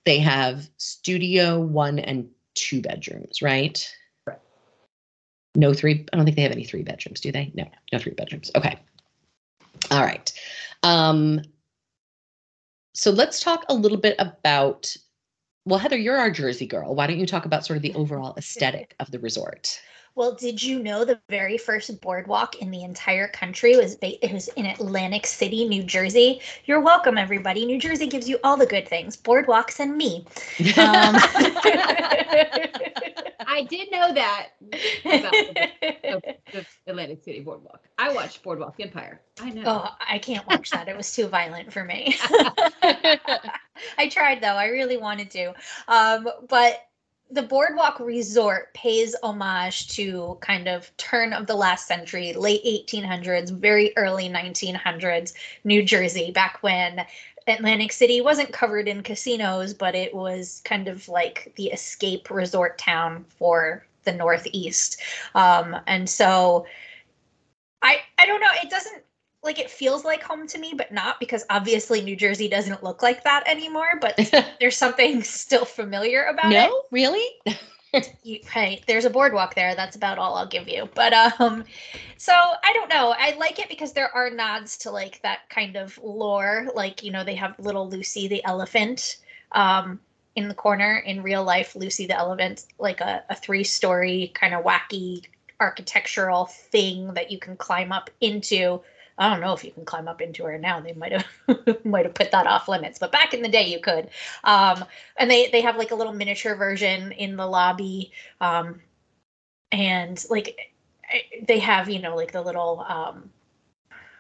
they 0.06 0.20
have 0.20 0.70
studio 0.78 1.60
one 1.60 2.00
and 2.00 2.30
two 2.56 2.82
bedrooms, 2.82 3.42
right? 3.42 3.88
Right. 4.26 4.40
No 5.56 5.74
three. 5.74 6.06
I 6.12 6.18
don't 6.18 6.26
think 6.26 6.36
they 6.36 6.44
have 6.44 6.52
any 6.52 6.66
three 6.66 6.84
bedrooms, 6.84 7.22
do 7.22 7.32
they? 7.32 7.52
No, 7.54 7.66
no 7.94 8.00
three 8.00 8.14
bedrooms. 8.14 8.52
Okay. 8.56 8.78
All 9.92 10.04
right. 10.04 10.32
Um, 10.84 11.42
so 12.94 13.12
let's 13.12 13.42
talk 13.42 13.66
a 13.70 13.74
little 13.74 13.98
bit 13.98 14.16
about 14.20 14.96
well, 15.66 15.78
Heather, 15.78 15.98
you're 15.98 16.18
our 16.18 16.32
Jersey 16.32 16.66
girl. 16.66 16.96
Why 16.96 17.06
don't 17.06 17.20
you 17.20 17.28
talk 17.28 17.46
about 17.46 17.66
sort 17.66 17.78
of 17.78 17.84
the 17.84 17.94
overall 17.96 18.34
aesthetic 18.38 18.96
of 19.00 19.12
the 19.12 19.20
resort? 19.20 19.80
Well, 20.16 20.34
did 20.34 20.62
you 20.62 20.80
know 20.80 21.06
the 21.06 21.20
very 21.30 21.58
first 21.58 22.02
boardwalk 22.02 22.56
in 22.62 22.72
the 22.72 22.84
entire 22.84 23.28
country 23.28 23.78
was 23.78 23.96
ba- 23.96 24.24
it 24.26 24.34
was 24.34 24.48
in 24.50 24.66
Atlantic 24.66 25.26
City, 25.26 25.68
New 25.68 25.84
Jersey? 25.84 26.42
You're 26.66 26.82
welcome, 26.82 27.18
everybody. 27.18 27.66
New 27.66 27.80
Jersey 27.80 28.08
gives 28.08 28.28
you 28.28 28.40
all 28.44 28.58
the 28.58 28.66
good 28.66 28.88
things: 28.88 29.16
boardwalks 29.16 29.80
and 29.80 29.96
me. 29.98 30.26
Um, 30.78 31.16
I 33.48 33.66
did 33.70 33.92
know 33.92 34.14
that 34.14 34.50
about 35.06 35.32
the, 35.32 36.36
the 36.52 36.66
Atlantic 36.88 37.24
City 37.24 37.40
Boardwalk. 37.40 37.88
I 37.98 38.14
watched 38.14 38.44
Boardwalk 38.44 38.76
Empire. 38.80 39.22
I 39.42 39.50
know. 39.52 39.64
oh, 39.66 39.90
I 40.08 40.20
can't 40.20 40.46
watch 40.48 40.70
that. 40.72 40.88
It 40.88 40.98
was 40.98 41.12
too 41.14 41.28
violent 41.28 41.72
for 41.72 41.84
me. 41.84 42.16
I 43.98 44.10
tried 44.10 44.42
though. 44.42 44.56
I 44.56 44.68
really 44.68 44.98
wanted 44.98 45.32
to. 45.32 45.54
Um, 45.88 46.30
but 46.48 46.86
the 47.32 47.44
Boardwalk 47.44 48.00
Resort 48.00 48.74
pays 48.74 49.16
homage 49.22 49.90
to 49.90 50.38
kind 50.42 50.68
of 50.68 50.96
turn 50.98 51.32
of 51.32 51.46
the 51.46 51.56
last 51.56 51.88
century, 51.88 52.34
late 52.34 52.64
1800s, 52.66 53.52
very 53.52 53.94
early 53.98 54.30
1900s 54.30 55.34
New 55.64 55.84
Jersey, 55.84 56.32
back 56.32 56.58
when 56.62 57.06
Atlantic 57.48 57.92
City 57.92 58.22
wasn't 58.22 58.52
covered 58.52 58.88
in 58.88 59.04
casinos, 59.04 59.74
but 59.74 59.96
it 59.96 60.14
was 60.14 60.62
kind 60.66 60.88
of 60.88 61.08
like 61.08 61.54
the 61.56 61.68
escape 61.68 62.30
resort 62.32 62.78
town 62.78 63.26
for 63.30 63.86
the 64.06 64.14
Northeast. 64.14 65.00
Um, 65.36 65.76
and 65.86 66.10
so 66.10 66.66
I 67.82 68.00
I 68.18 68.26
don't 68.26 68.42
know, 68.42 68.52
it 68.64 68.70
doesn't 68.70 69.04
like 69.44 69.60
it 69.60 69.70
feels 69.70 70.04
like 70.04 70.22
home 70.22 70.48
to 70.48 70.58
me, 70.60 70.74
but 70.76 70.92
not 70.92 71.20
because 71.20 71.46
obviously 71.50 72.02
New 72.02 72.16
Jersey 72.16 72.50
doesn't 72.50 72.84
look 72.84 73.02
like 73.02 73.24
that 73.24 73.48
anymore. 73.48 73.98
But 74.02 74.20
there's 74.60 74.78
something 74.78 75.24
still 75.24 75.66
familiar 75.66 76.26
about 76.26 76.52
it. 76.52 76.56
no, 76.56 76.84
really? 76.92 77.26
You, 78.22 78.40
hey, 78.52 78.84
there's 78.86 79.06
a 79.06 79.10
boardwalk 79.10 79.56
there. 79.56 79.74
That's 79.74 79.96
about 79.96 80.20
all 80.20 80.36
I'll 80.36 80.46
give 80.46 80.68
you. 80.68 80.88
But 80.94 81.12
um, 81.12 81.64
so 82.18 82.34
I 82.34 82.72
don't 82.74 82.88
know. 82.88 83.16
I 83.18 83.36
like 83.40 83.58
it 83.58 83.68
because 83.68 83.94
there 83.94 84.16
are 84.16 84.30
nods 84.30 84.78
to 84.80 84.92
like 84.92 85.20
that 85.24 85.50
kind 85.50 85.76
of 85.76 85.98
lore. 85.98 86.68
Like 86.76 87.02
you 87.02 87.12
know, 87.12 87.24
they 87.24 87.34
have 87.34 87.58
little 87.58 87.90
Lucy 87.90 88.28
the 88.28 88.46
elephant 88.46 89.18
um 89.54 90.00
in 90.36 90.48
the 90.48 90.54
corner 90.54 90.98
in 90.98 91.24
real 91.24 91.44
life. 91.44 91.76
Lucy 91.76 92.06
the 92.06 92.16
elephant, 92.16 92.66
like 92.78 93.02
a, 93.02 93.24
a 93.28 93.36
three 93.36 93.64
story 93.64 94.32
kind 94.36 94.54
of 94.54 94.64
wacky 94.64 95.26
architectural 95.60 96.46
thing 96.46 97.14
that 97.16 97.32
you 97.32 97.40
can 97.40 97.58
climb 97.58 97.92
up 97.92 98.12
into. 98.22 98.82
I 99.20 99.30
don't 99.30 99.42
know 99.42 99.54
if 99.54 99.64
you 99.64 99.72
can 99.72 99.86
climb 99.86 100.08
up 100.08 100.22
into 100.22 100.46
her 100.46 100.58
now. 100.58 100.80
They 100.80 100.94
might 100.94 101.12
have 101.12 101.28
might 101.86 102.06
have 102.06 102.16
put 102.16 102.32
that 102.32 102.48
off 102.48 102.68
limits, 102.70 102.98
but 103.00 103.12
back 103.12 103.34
in 103.34 103.42
the 103.42 103.50
day 103.50 103.68
you 103.68 103.80
could. 103.80 104.10
Um, 104.46 104.86
and 105.18 105.30
they 105.30 105.48
they 105.50 105.62
have 105.62 105.78
like 105.78 105.92
a 105.92 105.96
little 105.96 106.14
miniature 106.14 106.56
version 106.56 107.12
in 107.12 107.36
the 107.36 107.46
lobby, 107.46 108.12
um, 108.42 108.82
and 109.72 110.24
like 110.30 110.74
they 111.48 111.60
have 111.60 111.90
you 111.90 112.00
know 112.00 112.16
like 112.16 112.32
the 112.32 112.42
little 112.42 112.86
um, 112.88 113.30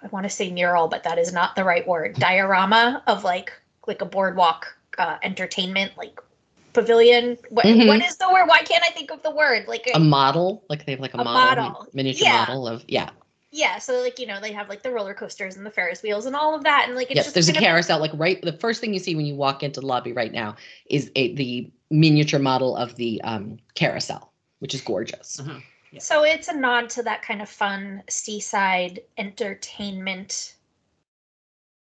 I 0.03 0.08
want 0.08 0.25
to 0.25 0.29
say 0.29 0.51
mural, 0.51 0.88
but 0.88 1.03
that 1.03 1.18
is 1.18 1.32
not 1.34 1.56
the 1.56 1.63
right 1.63 1.88
word. 1.88 2.15
Diorama 2.15 3.03
of 3.08 3.24
like 3.24 3.51
like 3.88 4.01
a 4.01 4.06
boardwalk 4.06 4.75
uh, 4.98 5.18
entertainment 5.24 5.94
like 5.98 6.20
pavilion. 6.74 7.38
What, 7.50 7.65
Mhm. 7.65 7.88
what 7.88 8.03
is 8.06 8.18
the 8.18 8.29
word? 8.32 8.48
Why 8.48 8.62
can't 8.63 8.84
I 8.84 8.91
think 8.91 9.12
of 9.12 9.24
the 9.24 9.32
word? 9.32 9.68
Like 9.68 9.89
a 9.94 10.00
model, 10.00 10.63
like 10.70 10.86
they 10.86 10.91
have 10.94 11.00
like 11.01 11.13
a, 11.13 11.20
A 11.20 11.24
model, 11.24 11.63
model. 11.63 11.88
miniature 11.94 12.27
Yeah. 12.27 12.39
model 12.39 12.68
of 12.68 12.84
yeah. 12.88 13.10
Yeah, 13.51 13.77
so 13.79 14.01
like 14.01 14.20
you 14.20 14.27
know 14.27 14.39
they 14.39 14.51
have 14.51 14.70
like 14.70 14.84
the 14.84 14.91
roller 14.91 15.13
coasters 15.13 15.56
and 15.58 15.65
the 15.65 15.72
Ferris 15.72 16.03
wheels 16.03 16.25
and 16.25 16.36
all 16.36 16.53
of 16.56 16.63
that, 16.63 16.86
and 16.88 16.96
like 16.96 17.08
it's 17.10 17.15
Yes, 17.15 17.25
just 17.25 17.34
there's 17.34 17.50
a 17.50 17.53
kind 17.53 17.65
of- 17.65 17.68
carousel. 17.68 18.00
Like 18.00 18.12
right, 18.13 18.41
the 18.41 18.53
first 18.53 18.79
thing 18.82 18.94
you 18.94 19.00
see 19.00 19.15
when 19.15 19.25
you 19.25 19.36
walk 19.36 19.63
into 19.63 19.79
the 19.79 19.86
lobby 19.88 20.13
right 20.13 20.32
now 20.32 20.56
is 20.86 21.12
a 21.15 21.34
the 21.36 21.72
miniature 21.89 22.39
model 22.39 22.75
of 22.75 22.96
the 22.96 23.20
um, 23.24 23.58
carousel, 23.74 24.32
which 24.60 24.74
is 24.75 24.82
gorgeous. 24.82 25.39
Uh-huh. 25.39 25.60
So 25.98 26.24
it's 26.24 26.48
a 26.48 26.56
nod 26.56 26.89
to 26.91 27.03
that 27.03 27.24
kind 27.24 27.41
of 27.41 27.50
fun 27.50 28.03
seaside 28.08 29.02
entertainment 29.17 30.54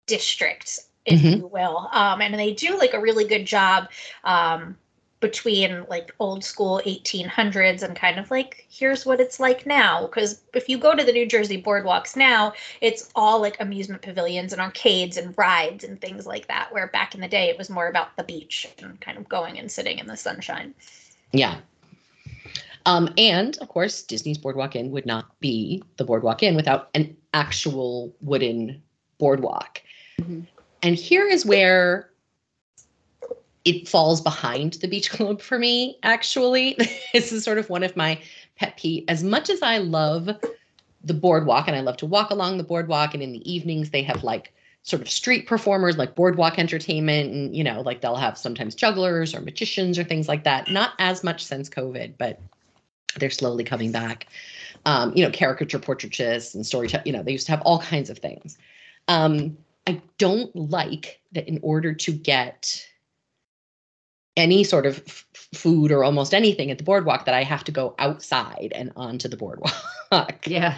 district, 0.07 0.79
if 1.05 1.19
Mhm. 1.19 1.38
you 1.39 1.47
will. 1.47 1.89
Um, 1.91 2.21
and 2.21 2.34
they 2.34 2.53
do 2.53 2.77
like 2.77 2.93
a 2.93 2.99
really 2.99 3.25
good 3.25 3.45
job 3.45 3.89
um, 4.23 4.77
between 5.19 5.86
like 5.89 6.13
old 6.19 6.43
school 6.43 6.82
1800s 6.86 7.84
and 7.84 7.95
kind 7.95 8.19
of 8.19 8.32
like 8.32 8.65
here's 8.69 9.05
what 9.05 9.19
it's 9.19 9.39
like 9.39 9.65
now. 9.65 10.05
Because 10.05 10.41
if 10.53 10.69
you 10.69 10.77
go 10.77 10.95
to 10.95 11.03
the 11.03 11.12
New 11.12 11.25
Jersey 11.25 11.62
boardwalks 11.62 12.15
now, 12.15 12.53
it's 12.82 13.10
all 13.15 13.41
like 13.41 13.60
amusement 13.60 14.01
pavilions 14.01 14.53
and 14.53 14.62
arcades 14.62 15.17
and 15.17 15.38
rides 15.38 15.84
and 15.84 15.99
things 15.99 16.25
like 16.25 16.47
that. 16.47 16.71
Where 16.71 16.88
back 16.88 17.15
in 17.15 17.21
the 17.21 17.27
day, 17.27 17.49
it 17.49 17.58
was 17.58 17.69
more 17.69 17.88
about 17.88 18.15
the 18.15 18.23
beach 18.23 18.67
and 18.82 18.99
kind 19.01 19.17
of 19.17 19.27
going 19.27 19.60
and 19.60 19.69
sitting 19.69 19.99
in 19.99 20.08
the 20.08 20.17
sunshine. 20.17 20.73
Yeah. 21.34 21.58
Um, 22.86 23.13
and 23.17 23.58
of 23.58 23.67
course, 23.67 24.01
Disney's 24.03 24.38
Boardwalk 24.38 24.75
Inn 24.75 24.91
would 24.91 25.05
not 25.05 25.38
be 25.41 25.84
the 25.97 26.05
Boardwalk 26.05 26.43
Inn 26.43 26.55
without 26.55 26.89
an 26.95 27.15
actual 27.34 28.15
wooden 28.21 28.82
boardwalk. 29.17 29.82
Mhm. 30.21 30.47
And 30.82 30.95
here 30.95 31.27
is 31.27 31.45
where 31.45 32.10
it 33.65 33.88
falls 33.88 34.22
behind 34.22 34.74
the 34.74 34.88
beach 34.88 35.12
club 35.12 35.41
for 35.41 35.60
me, 35.60 35.98
actually. 36.04 36.76
this 37.13 37.32
is 37.32 37.43
sort 37.43 37.58
of 37.58 37.69
one 37.69 37.84
of 37.84 37.95
my 37.95 38.22
pet 38.58 38.78
peeve. 38.78 39.06
As 39.08 39.24
much 39.24 39.50
as 39.50 39.62
I 39.62 39.78
love 39.78 40.30
the 41.04 41.13
boardwalk 41.13 41.67
and 41.67 41.76
I 41.76 41.82
love 41.82 41.98
to 41.98 42.06
walk 42.06 42.30
along 42.30 42.58
the 42.58 42.63
boardwalk, 42.63 43.13
and 43.13 43.24
in 43.24 43.32
the 43.32 43.52
evenings 43.52 43.89
they 43.89 44.04
have 44.04 44.24
like 44.24 44.54
sort 44.84 45.02
of 45.02 45.10
street 45.10 45.45
performers 45.45 45.98
like 45.98 46.15
boardwalk 46.15 46.58
entertainment 46.58 47.32
and 47.32 47.56
you 47.56 47.63
know 47.63 47.82
like 47.82 48.02
they'll 48.02 48.15
have 48.15 48.38
sometimes 48.38 48.76
jugglers 48.76 49.36
or 49.36 49.41
magicians 49.41 50.00
or 50.00 50.04
things 50.04 50.28
like 50.28 50.45
that 50.45 50.72
not 50.72 50.93
as 51.00 51.24
much 51.24 51.43
since 51.43 51.69
covid 51.69 52.13
but 52.17 52.39
they're 53.17 53.30
slowly 53.30 53.63
coming 53.63 53.91
back 53.91 54.28
um, 54.86 55.12
you 55.15 55.24
know 55.24 55.32
caricature 55.32 55.80
portraitists 55.80 56.56
and 56.56 56.65
storytelling 56.65 57.06
you 57.06 57.12
know 57.12 57.22
they 57.22 57.32
used 57.32 57.45
to 57.45 57.52
have 57.52 57.62
all 57.62 57.80
kinds 57.80 58.10
of 58.10 58.17
things 58.19 58.58
um, 59.10 59.58
i 59.86 60.02
don't 60.17 60.56
like 60.56 61.19
that 61.34 61.48
in 61.48 61.60
order 61.62 61.93
to 61.93 62.12
get 62.12 62.88
any 64.39 64.63
sort 64.63 64.86
of 64.86 65.04
f- 65.08 65.25
food 65.54 65.91
or 65.91 66.04
almost 66.04 66.34
anything 66.34 66.71
at 66.71 66.78
the 66.78 66.84
boardwalk 66.84 67.25
that 67.25 67.36
i 67.36 67.43
have 67.43 67.63
to 67.63 67.71
go 67.71 67.93
outside 67.99 68.71
and 68.75 68.91
onto 68.95 69.28
the 69.28 69.38
boardwalk 69.38 70.47
Yeah. 70.47 70.78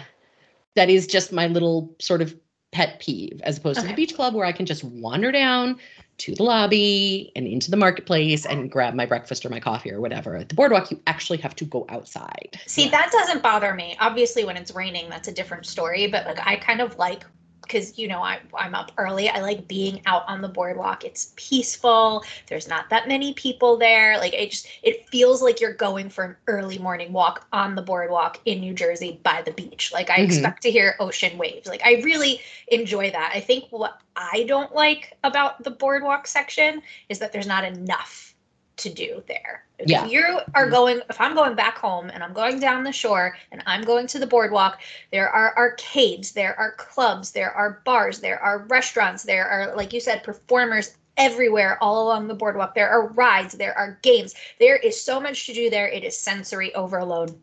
that 0.74 0.90
is 0.90 1.06
just 1.06 1.32
my 1.32 1.46
little 1.46 1.94
sort 2.00 2.20
of 2.20 2.34
pet 2.72 3.00
peeve 3.00 3.38
as 3.44 3.58
opposed 3.58 3.78
to 3.80 3.86
the 3.86 3.92
beach 3.92 4.14
club 4.14 4.34
where 4.34 4.46
I 4.46 4.52
can 4.52 4.64
just 4.64 4.82
wander 4.82 5.30
down 5.30 5.78
to 6.16 6.34
the 6.34 6.42
lobby 6.42 7.30
and 7.36 7.46
into 7.46 7.70
the 7.70 7.76
marketplace 7.76 8.46
and 8.46 8.70
grab 8.70 8.94
my 8.94 9.04
breakfast 9.04 9.44
or 9.44 9.50
my 9.50 9.60
coffee 9.60 9.92
or 9.92 10.00
whatever. 10.00 10.36
At 10.36 10.48
the 10.48 10.54
boardwalk, 10.54 10.90
you 10.90 10.98
actually 11.06 11.36
have 11.38 11.54
to 11.56 11.66
go 11.66 11.84
outside. 11.90 12.58
See, 12.66 12.88
that 12.88 13.12
doesn't 13.12 13.42
bother 13.42 13.74
me. 13.74 13.94
Obviously, 14.00 14.44
when 14.46 14.56
it's 14.56 14.74
raining, 14.74 15.10
that's 15.10 15.28
a 15.28 15.32
different 15.32 15.66
story. 15.66 16.06
But 16.06 16.24
like, 16.24 16.38
I 16.46 16.56
kind 16.56 16.80
of 16.80 16.96
like 16.96 17.24
because 17.62 17.98
you 17.98 18.08
know 18.08 18.20
I, 18.22 18.40
I'm 18.58 18.74
up 18.74 18.92
early. 18.98 19.28
I 19.28 19.40
like 19.40 19.66
being 19.68 20.02
out 20.06 20.24
on 20.28 20.42
the 20.42 20.48
boardwalk. 20.48 21.04
It's 21.04 21.32
peaceful. 21.36 22.24
There's 22.48 22.68
not 22.68 22.90
that 22.90 23.08
many 23.08 23.32
people 23.34 23.76
there. 23.76 24.18
Like 24.18 24.34
it 24.34 24.50
just 24.50 24.66
it 24.82 25.08
feels 25.08 25.42
like 25.42 25.60
you're 25.60 25.74
going 25.74 26.10
for 26.10 26.24
an 26.24 26.36
early 26.46 26.78
morning 26.78 27.12
walk 27.12 27.46
on 27.52 27.74
the 27.74 27.82
boardwalk 27.82 28.40
in 28.44 28.60
New 28.60 28.74
Jersey 28.74 29.20
by 29.22 29.42
the 29.42 29.52
beach. 29.52 29.92
Like 29.92 30.10
I 30.10 30.18
Mhm. 30.18 30.24
expect 30.24 30.62
to 30.62 30.70
hear 30.70 30.96
ocean 31.00 31.38
waves. 31.38 31.68
Like 31.68 31.82
I 31.84 32.02
really 32.02 32.40
enjoy 32.68 33.10
that. 33.10 33.32
I 33.34 33.40
think 33.40 33.64
what 33.70 34.00
I 34.16 34.44
don't 34.48 34.74
like 34.74 35.16
about 35.24 35.62
the 35.62 35.70
boardwalk 35.70 36.26
section 36.26 36.82
is 37.08 37.18
that 37.20 37.32
there's 37.32 37.46
not 37.46 37.64
enough 37.64 38.31
to 38.76 38.92
do 38.92 39.22
there. 39.28 39.64
If 39.78 40.10
you 40.10 40.40
are 40.54 40.70
going, 40.70 41.00
if 41.10 41.20
I'm 41.20 41.34
going 41.34 41.54
back 41.54 41.76
home 41.76 42.10
and 42.10 42.22
I'm 42.22 42.32
going 42.32 42.60
down 42.60 42.84
the 42.84 42.92
shore 42.92 43.36
and 43.50 43.62
I'm 43.66 43.82
going 43.82 44.06
to 44.08 44.18
the 44.18 44.26
boardwalk, 44.26 44.80
there 45.10 45.28
are 45.28 45.56
arcades, 45.56 46.32
there 46.32 46.58
are 46.58 46.72
clubs, 46.72 47.32
there 47.32 47.52
are 47.52 47.82
bars, 47.84 48.20
there 48.20 48.40
are 48.40 48.66
restaurants, 48.68 49.24
there 49.24 49.46
are, 49.48 49.76
like 49.76 49.92
you 49.92 50.00
said, 50.00 50.22
performers 50.22 50.96
everywhere 51.16 51.78
all 51.82 52.04
along 52.04 52.28
the 52.28 52.34
boardwalk. 52.34 52.74
There 52.74 52.88
are 52.88 53.08
rides, 53.08 53.54
there 53.54 53.76
are 53.76 53.98
games. 54.02 54.34
There 54.58 54.76
is 54.76 55.00
so 55.00 55.20
much 55.20 55.46
to 55.46 55.54
do 55.54 55.68
there. 55.68 55.88
It 55.88 56.04
is 56.04 56.18
sensory 56.18 56.74
overload. 56.74 57.38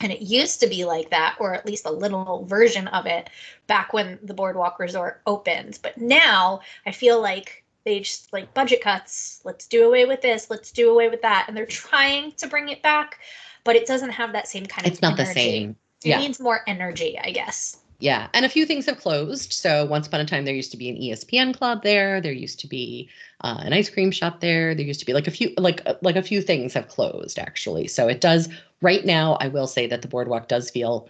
And 0.00 0.10
it 0.10 0.22
used 0.22 0.58
to 0.60 0.66
be 0.66 0.84
like 0.84 1.10
that, 1.10 1.36
or 1.38 1.54
at 1.54 1.66
least 1.66 1.86
a 1.86 1.92
little 1.92 2.44
version 2.46 2.88
of 2.88 3.06
it 3.06 3.30
back 3.68 3.92
when 3.92 4.18
the 4.22 4.34
Boardwalk 4.34 4.80
Resort 4.80 5.20
opened. 5.26 5.78
But 5.82 5.96
now 5.98 6.60
I 6.86 6.92
feel 6.92 7.20
like 7.20 7.61
they 7.84 8.00
just 8.00 8.32
like 8.32 8.52
budget 8.54 8.82
cuts. 8.82 9.40
Let's 9.44 9.66
do 9.66 9.86
away 9.86 10.04
with 10.04 10.22
this. 10.22 10.50
Let's 10.50 10.70
do 10.72 10.90
away 10.90 11.08
with 11.08 11.22
that. 11.22 11.46
And 11.48 11.56
they're 11.56 11.66
trying 11.84 12.32
to 12.32 12.46
bring 12.46 12.68
it 12.68 12.82
back, 12.82 13.18
but 13.64 13.76
it 13.76 13.86
doesn't 13.86 14.10
have 14.10 14.32
that 14.32 14.48
same 14.48 14.66
kind 14.66 14.86
of 14.86 14.92
It's 14.92 15.02
not 15.02 15.16
the 15.16 15.24
energy. 15.24 15.40
same. 15.40 15.76
It 16.04 16.18
needs 16.18 16.40
more 16.40 16.62
energy, 16.66 17.18
I 17.18 17.30
guess. 17.30 17.78
Yeah. 18.00 18.26
And 18.34 18.44
a 18.44 18.48
few 18.48 18.66
things 18.66 18.86
have 18.86 18.98
closed. 18.98 19.52
So 19.52 19.86
once 19.86 20.08
upon 20.08 20.20
a 20.20 20.24
time, 20.24 20.44
there 20.44 20.54
used 20.54 20.72
to 20.72 20.76
be 20.76 20.88
an 20.88 20.96
ESPN 20.96 21.56
club 21.56 21.84
there. 21.84 22.20
There 22.20 22.32
used 22.32 22.58
to 22.60 22.66
be 22.66 23.08
uh, 23.42 23.60
an 23.62 23.72
ice 23.72 23.88
cream 23.88 24.10
shop 24.10 24.40
there. 24.40 24.74
There 24.74 24.84
used 24.84 24.98
to 24.98 25.06
be 25.06 25.12
like 25.12 25.28
a 25.28 25.30
few, 25.30 25.54
like, 25.56 25.82
uh, 25.86 25.94
like 26.02 26.16
a 26.16 26.22
few 26.22 26.42
things 26.42 26.74
have 26.74 26.88
closed 26.88 27.38
actually. 27.38 27.86
So 27.86 28.08
it 28.08 28.20
does 28.20 28.48
right 28.80 29.04
now. 29.04 29.34
I 29.34 29.46
will 29.46 29.68
say 29.68 29.86
that 29.86 30.02
the 30.02 30.08
boardwalk 30.08 30.48
does 30.48 30.68
feel 30.68 31.08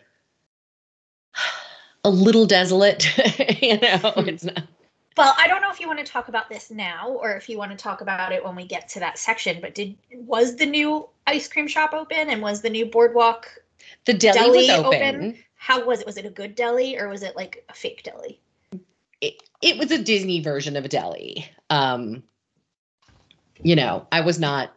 a 2.04 2.10
little 2.10 2.44
desolate. 2.44 3.06
you 3.62 3.80
know, 3.80 4.12
it's 4.18 4.44
not. 4.44 4.64
Well, 5.16 5.34
I 5.36 5.46
don't 5.46 5.60
know 5.60 5.70
if 5.70 5.80
you 5.80 5.86
want 5.86 5.98
to 5.98 6.04
talk 6.04 6.28
about 6.28 6.48
this 6.48 6.70
now 6.70 7.08
or 7.08 7.32
if 7.32 7.48
you 7.48 7.58
want 7.58 7.70
to 7.70 7.76
talk 7.76 8.00
about 8.00 8.32
it 8.32 8.42
when 8.44 8.56
we 8.56 8.66
get 8.66 8.88
to 8.90 9.00
that 9.00 9.18
section. 9.18 9.60
But 9.60 9.74
did 9.74 9.96
was 10.12 10.56
the 10.56 10.66
new 10.66 11.08
ice 11.26 11.48
cream 11.48 11.68
shop 11.68 11.92
open 11.92 12.30
and 12.30 12.40
was 12.40 12.62
the 12.62 12.70
new 12.70 12.86
boardwalk? 12.86 13.48
The 14.04 14.14
deli, 14.14 14.38
Deli 14.38 14.56
was 14.58 14.70
open. 14.70 15.16
open? 15.16 15.38
How 15.56 15.84
was 15.84 16.00
it? 16.00 16.06
Was 16.06 16.16
it 16.16 16.24
a 16.24 16.30
good 16.30 16.54
deli 16.54 16.98
or 16.98 17.08
was 17.08 17.22
it 17.22 17.36
like 17.36 17.64
a 17.68 17.74
fake 17.74 18.02
deli? 18.02 18.40
It, 19.20 19.42
it 19.60 19.78
was 19.78 19.90
a 19.90 20.02
Disney 20.02 20.40
version 20.40 20.76
of 20.76 20.84
a 20.84 20.88
deli. 20.88 21.48
Um, 21.70 22.22
you 23.62 23.76
know, 23.76 24.06
I 24.10 24.20
was 24.22 24.38
not. 24.38 24.72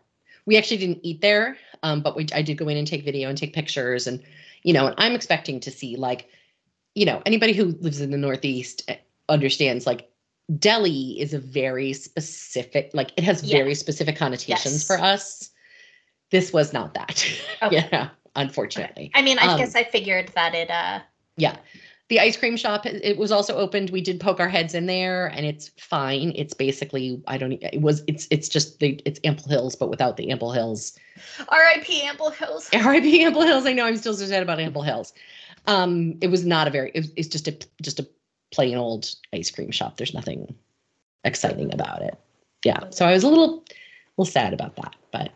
We 0.46 0.58
actually 0.58 0.78
didn't 0.78 1.00
eat 1.02 1.22
there, 1.22 1.58
um, 1.82 2.02
but 2.02 2.16
we 2.16 2.28
I 2.34 2.42
did 2.42 2.58
go 2.58 2.68
in 2.68 2.78
and 2.78 2.88
take 2.88 3.04
video 3.04 3.30
and 3.30 3.38
take 3.38 3.54
pictures, 3.54 4.06
and 4.06 4.22
you 4.64 4.74
know, 4.74 4.88
and 4.88 4.96
I'm 4.98 5.14
expecting 5.14 5.60
to 5.62 5.72
see 5.72 5.96
like, 5.96 6.28
you 6.94 7.06
know, 7.06 7.22
anybody 7.26 7.54
who 7.54 7.66
lives 7.80 8.02
in 8.02 8.12
the 8.12 8.18
Northeast 8.18 8.84
eh, 8.88 8.98
understands 9.28 9.88
like 9.88 10.12
deli 10.60 11.20
is 11.20 11.34
a 11.34 11.40
very 11.40 11.94
specific 11.94 12.92
like 12.94 13.12
it 13.18 13.24
has 13.24 13.44
Yeah. 13.44 13.58
very 13.58 13.76
specific 13.76 14.16
connotations 14.16 14.74
Yes. 14.74 14.88
for 14.88 15.00
us 15.00 15.50
this 16.32 16.54
was 16.54 16.72
not 16.74 16.94
that 16.94 17.26
Okay. 17.64 17.88
yeah 17.92 18.10
unfortunately 18.36 19.12
I 19.16 19.22
mean, 19.22 19.40
I 19.40 19.48
Um, 19.48 19.58
guess 19.58 19.76
I 19.76 19.84
figured 19.84 20.30
that 20.36 20.54
it. 20.54 20.70
uh 20.70 21.00
yeah 21.38 21.58
the 22.10 22.20
ice 22.20 22.38
cream 22.38 22.56
shop 22.56 22.86
it 22.86 23.18
was 23.18 23.32
also 23.32 23.56
opened 23.56 23.90
we 23.90 24.02
did 24.02 24.20
poke 24.20 24.40
our 24.40 24.48
heads 24.48 24.76
in 24.76 24.86
there 24.86 25.28
and 25.28 25.46
it's 25.46 25.70
fine 25.80 26.32
it's 26.36 26.54
basically 26.54 27.22
i 27.28 27.38
don't 27.38 27.54
it 27.54 27.82
was 27.82 28.04
it's 28.08 28.28
it's 28.30 28.48
just 28.48 28.80
the 28.80 29.02
it's 29.06 29.20
ample 29.24 29.50
hills 29.50 29.76
but 29.76 29.90
without 29.90 30.16
the 30.18 30.30
ample 30.30 30.52
hills 30.52 30.98
R.I.P. 31.50 32.02
Ample 32.04 32.30
Hills. 32.30 32.70
rip 32.74 33.04
ample 33.04 33.42
hills 33.42 33.66
i 33.66 33.74
know 33.74 33.86
i'm 33.86 33.98
still 33.98 34.14
so 34.14 34.26
sad 34.26 34.44
about 34.44 34.60
ample 34.60 34.84
hills 34.84 35.14
um 35.66 36.14
it 36.22 36.28
was 36.28 36.46
not 36.46 36.68
a 36.68 36.70
very 36.70 36.92
it 36.94 37.00
was, 37.00 37.12
it's 37.16 37.28
just 37.28 37.48
a 37.48 37.58
just 37.82 38.00
a 38.00 38.08
plain 38.56 38.78
old 38.78 39.14
ice 39.34 39.52
cream 39.52 39.72
shop. 39.72 39.98
There's 39.98 40.14
nothing 40.14 40.56
exciting 41.24 41.74
about 41.74 42.02
it. 42.02 42.18
Yeah. 42.64 42.90
So 42.90 43.06
i 43.06 43.12
was 43.12 43.24
a 43.24 43.28
little 43.28 43.64
little 44.18 44.32
sad 44.32 44.54
about 44.54 44.76
that 44.78 44.96
but 45.12 45.30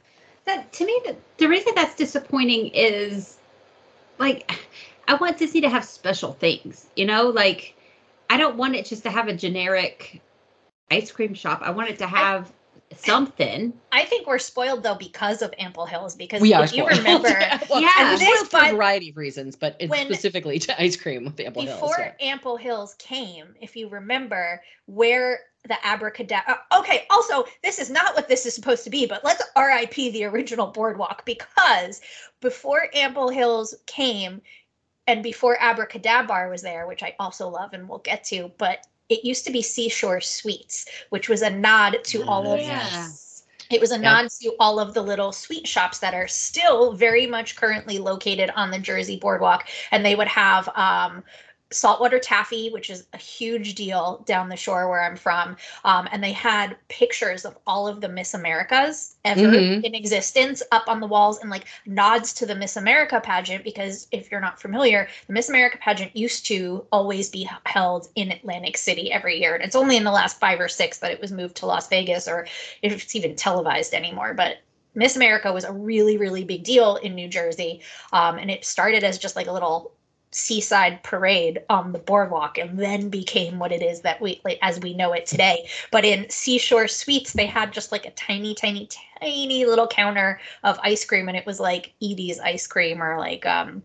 that 0.46 0.72
to 0.74 0.86
me 0.86 1.02
the, 1.06 1.16
the 1.38 1.48
reason 1.48 1.74
that's 1.76 1.96
disappointing 1.96 2.68
is 2.74 3.38
like 4.20 4.50
i 5.08 5.14
want 5.16 5.38
disney 5.38 5.60
to 5.62 5.70
have 5.70 5.84
special 5.84 6.32
things 6.34 6.88
you 6.96 7.06
know? 7.06 7.28
Like 7.28 7.76
i 8.30 8.38
don't 8.38 8.56
want 8.56 8.76
it 8.76 8.86
just 8.86 9.04
to 9.04 9.12
have 9.12 9.28
a 9.28 9.36
generic 9.36 10.22
ice 10.92 11.12
cream 11.12 11.34
shop. 11.34 11.62
I 11.64 11.72
want 11.72 11.90
it 11.90 12.00
to 12.00 12.08
have 12.08 12.52
something 12.98 13.74
I 13.92 14.06
think 14.06 14.28
we're 14.28 14.40
spoiled 14.40 14.84
though 14.84 14.96
because 14.96 15.42
of 15.42 15.54
Ample 15.60 15.86
Hills. 15.86 16.16
Because 16.16 16.42
we 16.42 16.54
if 16.54 16.74
you 16.74 16.86
remember, 16.88 17.28
well, 17.70 17.82
Yeah. 17.82 18.16
this 18.18 18.48
for 18.48 18.64
a 18.64 18.72
variety 18.72 19.10
of 19.10 19.18
reasons 19.18 19.56
but 19.56 19.76
it's 19.80 19.90
when- 19.90 20.06
specifically 20.06 20.60
to 20.60 20.82
ice 20.82 20.96
cream 20.96 21.26
with 21.26 21.40
ample 21.40 21.64
hills 21.64 21.80
before 21.80 22.00
yeah. 22.00 22.14
Ample 22.32 22.58
Hills 22.58 22.96
came, 23.00 23.56
if 23.62 23.76
you 23.76 23.90
remember, 23.90 24.62
where 24.86 25.40
the 25.68 25.78
abracadabra. 25.86 26.60
Uh, 26.72 26.80
okay, 26.80 27.06
also, 27.10 27.44
this 27.64 27.80
is 27.80 27.90
not 27.90 28.16
what 28.16 28.28
this 28.28 28.46
is 28.46 28.56
supposed 28.56 28.84
to 28.86 28.90
be, 28.90 29.06
but 29.06 29.24
let's 29.24 29.44
RIP 29.58 29.96
the 29.96 30.24
original 30.24 30.68
boardwalk 30.68 31.26
because 31.26 32.02
before 32.42 32.88
Ample 32.94 33.30
Hills 33.30 33.76
came 33.86 34.42
and 35.08 35.24
before 35.24 35.58
Abracadabra 35.60 36.50
was 36.50 36.62
there, 36.62 36.88
which 36.88 37.04
I 37.04 37.16
also 37.20 37.50
love 37.50 37.74
and 37.74 37.90
we'll 37.90 38.00
get 38.00 38.24
to, 38.26 38.52
but 38.58 38.86
it 39.10 39.26
used 39.26 39.46
to 39.46 39.52
be 39.52 39.62
Seashore 39.62 40.22
Sweets, 40.22 40.86
which 41.10 41.30
was 41.30 41.42
a 41.42 41.50
nod 41.50 41.98
to 42.06 42.24
all 42.28 42.52
of 42.54 42.62
Yeah. 42.62 43.08
it 43.72 43.80
was 43.80 43.92
a 43.92 43.96
Yep. 43.96 44.02
nod 44.04 44.30
to 44.42 44.56
all 44.60 44.80
of 44.80 44.94
the 44.96 45.02
little 45.02 45.32
sweet 45.32 45.68
shops 45.68 46.00
that 46.00 46.16
are 46.16 46.28
still 46.28 46.94
very 46.94 47.28
much 47.28 47.56
currently 47.56 48.00
located 48.00 48.50
on 48.56 48.72
the 48.72 48.80
Jersey 48.80 49.18
boardwalk. 49.18 49.68
And 49.92 50.04
they 50.06 50.16
would 50.16 50.28
have 50.28 50.70
um, 50.76 51.24
saltwater 51.72 52.20
taffy, 52.20 52.70
which 52.70 52.90
is 52.90 53.06
a 53.14 53.18
huge 53.18 53.76
deal 53.76 54.24
down 54.26 54.50
the 54.50 54.56
shore 54.56 54.90
where 54.90 55.04
I'm 55.04 55.16
from. 55.16 55.56
Um, 55.86 56.08
and 56.12 56.24
they 56.24 56.32
had 56.32 56.76
pictures 56.88 57.46
of 57.46 57.58
all 57.68 57.88
of 57.88 58.02
the 58.02 58.10
Miss 58.10 58.34
Americas 58.34 59.16
ever 59.24 59.42
Mhm. 59.42 59.84
in 59.84 59.94
existence 59.94 60.64
up 60.72 60.88
on 60.88 61.00
the 61.00 61.08
walls 61.08 61.40
and 61.40 61.50
like 61.50 61.66
nods 61.86 62.34
to 62.34 62.46
the 62.46 62.56
Miss 62.56 62.76
America 62.76 63.22
pageant. 63.22 63.64
Because 63.64 64.08
if 64.12 64.32
you're 64.32 64.42
not 64.42 64.60
familiar, 64.60 65.08
the 65.28 65.34
Miss 65.34 65.50
America 65.50 65.78
pageant 65.78 66.16
used 66.16 66.46
to 66.48 66.86
always 66.92 67.30
be 67.30 67.50
held 67.66 68.08
in 68.16 68.32
Atlantic 68.32 68.78
City 68.78 69.12
every 69.12 69.40
year. 69.40 69.54
And 69.54 69.64
it's 69.64 69.76
only 69.76 69.96
in 69.96 70.04
the 70.04 70.12
last 70.12 70.40
five 70.40 70.60
or 70.60 70.68
six 70.68 70.98
that 71.00 71.12
it 71.12 71.22
was 71.22 71.32
moved 71.32 71.56
to 71.58 71.66
Las 71.68 71.88
Vegas 71.88 72.28
or 72.28 72.48
if 72.82 73.04
it's 73.04 73.16
even 73.16 73.36
televised 73.36 73.94
anymore. 73.94 74.34
But 74.34 74.58
Miss 74.96 75.16
America 75.16 75.54
was 75.54 75.66
a 75.66 75.72
really, 75.72 76.18
really 76.18 76.44
big 76.44 76.64
deal 76.64 76.96
in 76.96 77.14
New 77.14 77.28
Jersey. 77.28 77.82
Um, 78.12 78.40
and 78.40 78.50
it 78.50 78.66
started 78.66 79.04
as 79.04 79.20
just 79.20 79.36
like 79.36 79.46
a 79.48 79.52
little 79.52 79.92
seaside 80.32 81.02
parade 81.04 81.64
on 81.70 81.92
the 81.92 82.00
boardwalk 82.00 82.58
and 82.58 82.78
then 82.78 83.10
became 83.10 83.58
what 83.58 83.72
it 83.72 83.82
is 83.82 84.02
that 84.02 84.22
we 84.22 84.40
like 84.44 84.60
as 84.62 84.80
we 84.80 84.94
know 84.94 85.12
it 85.14 85.26
today. 85.26 85.68
But 85.92 86.06
in 86.06 86.30
Seashore 86.30 86.88
Sweets 86.88 87.34
they 87.34 87.46
had 87.46 87.74
just 87.74 87.92
like 87.92 88.06
a 88.06 88.12
tiny 88.12 88.54
tiny 88.54 88.88
tiny 89.20 89.66
little 89.66 89.88
counter 89.88 90.40
of 90.64 90.80
ice 90.84 91.04
cream 91.04 91.28
and 91.28 91.38
it 91.38 91.46
was 91.46 91.60
like 91.60 91.94
Edy's 92.02 92.40
ice 92.40 92.68
cream 92.68 93.02
or 93.02 93.18
like 93.18 93.46
um 93.46 93.82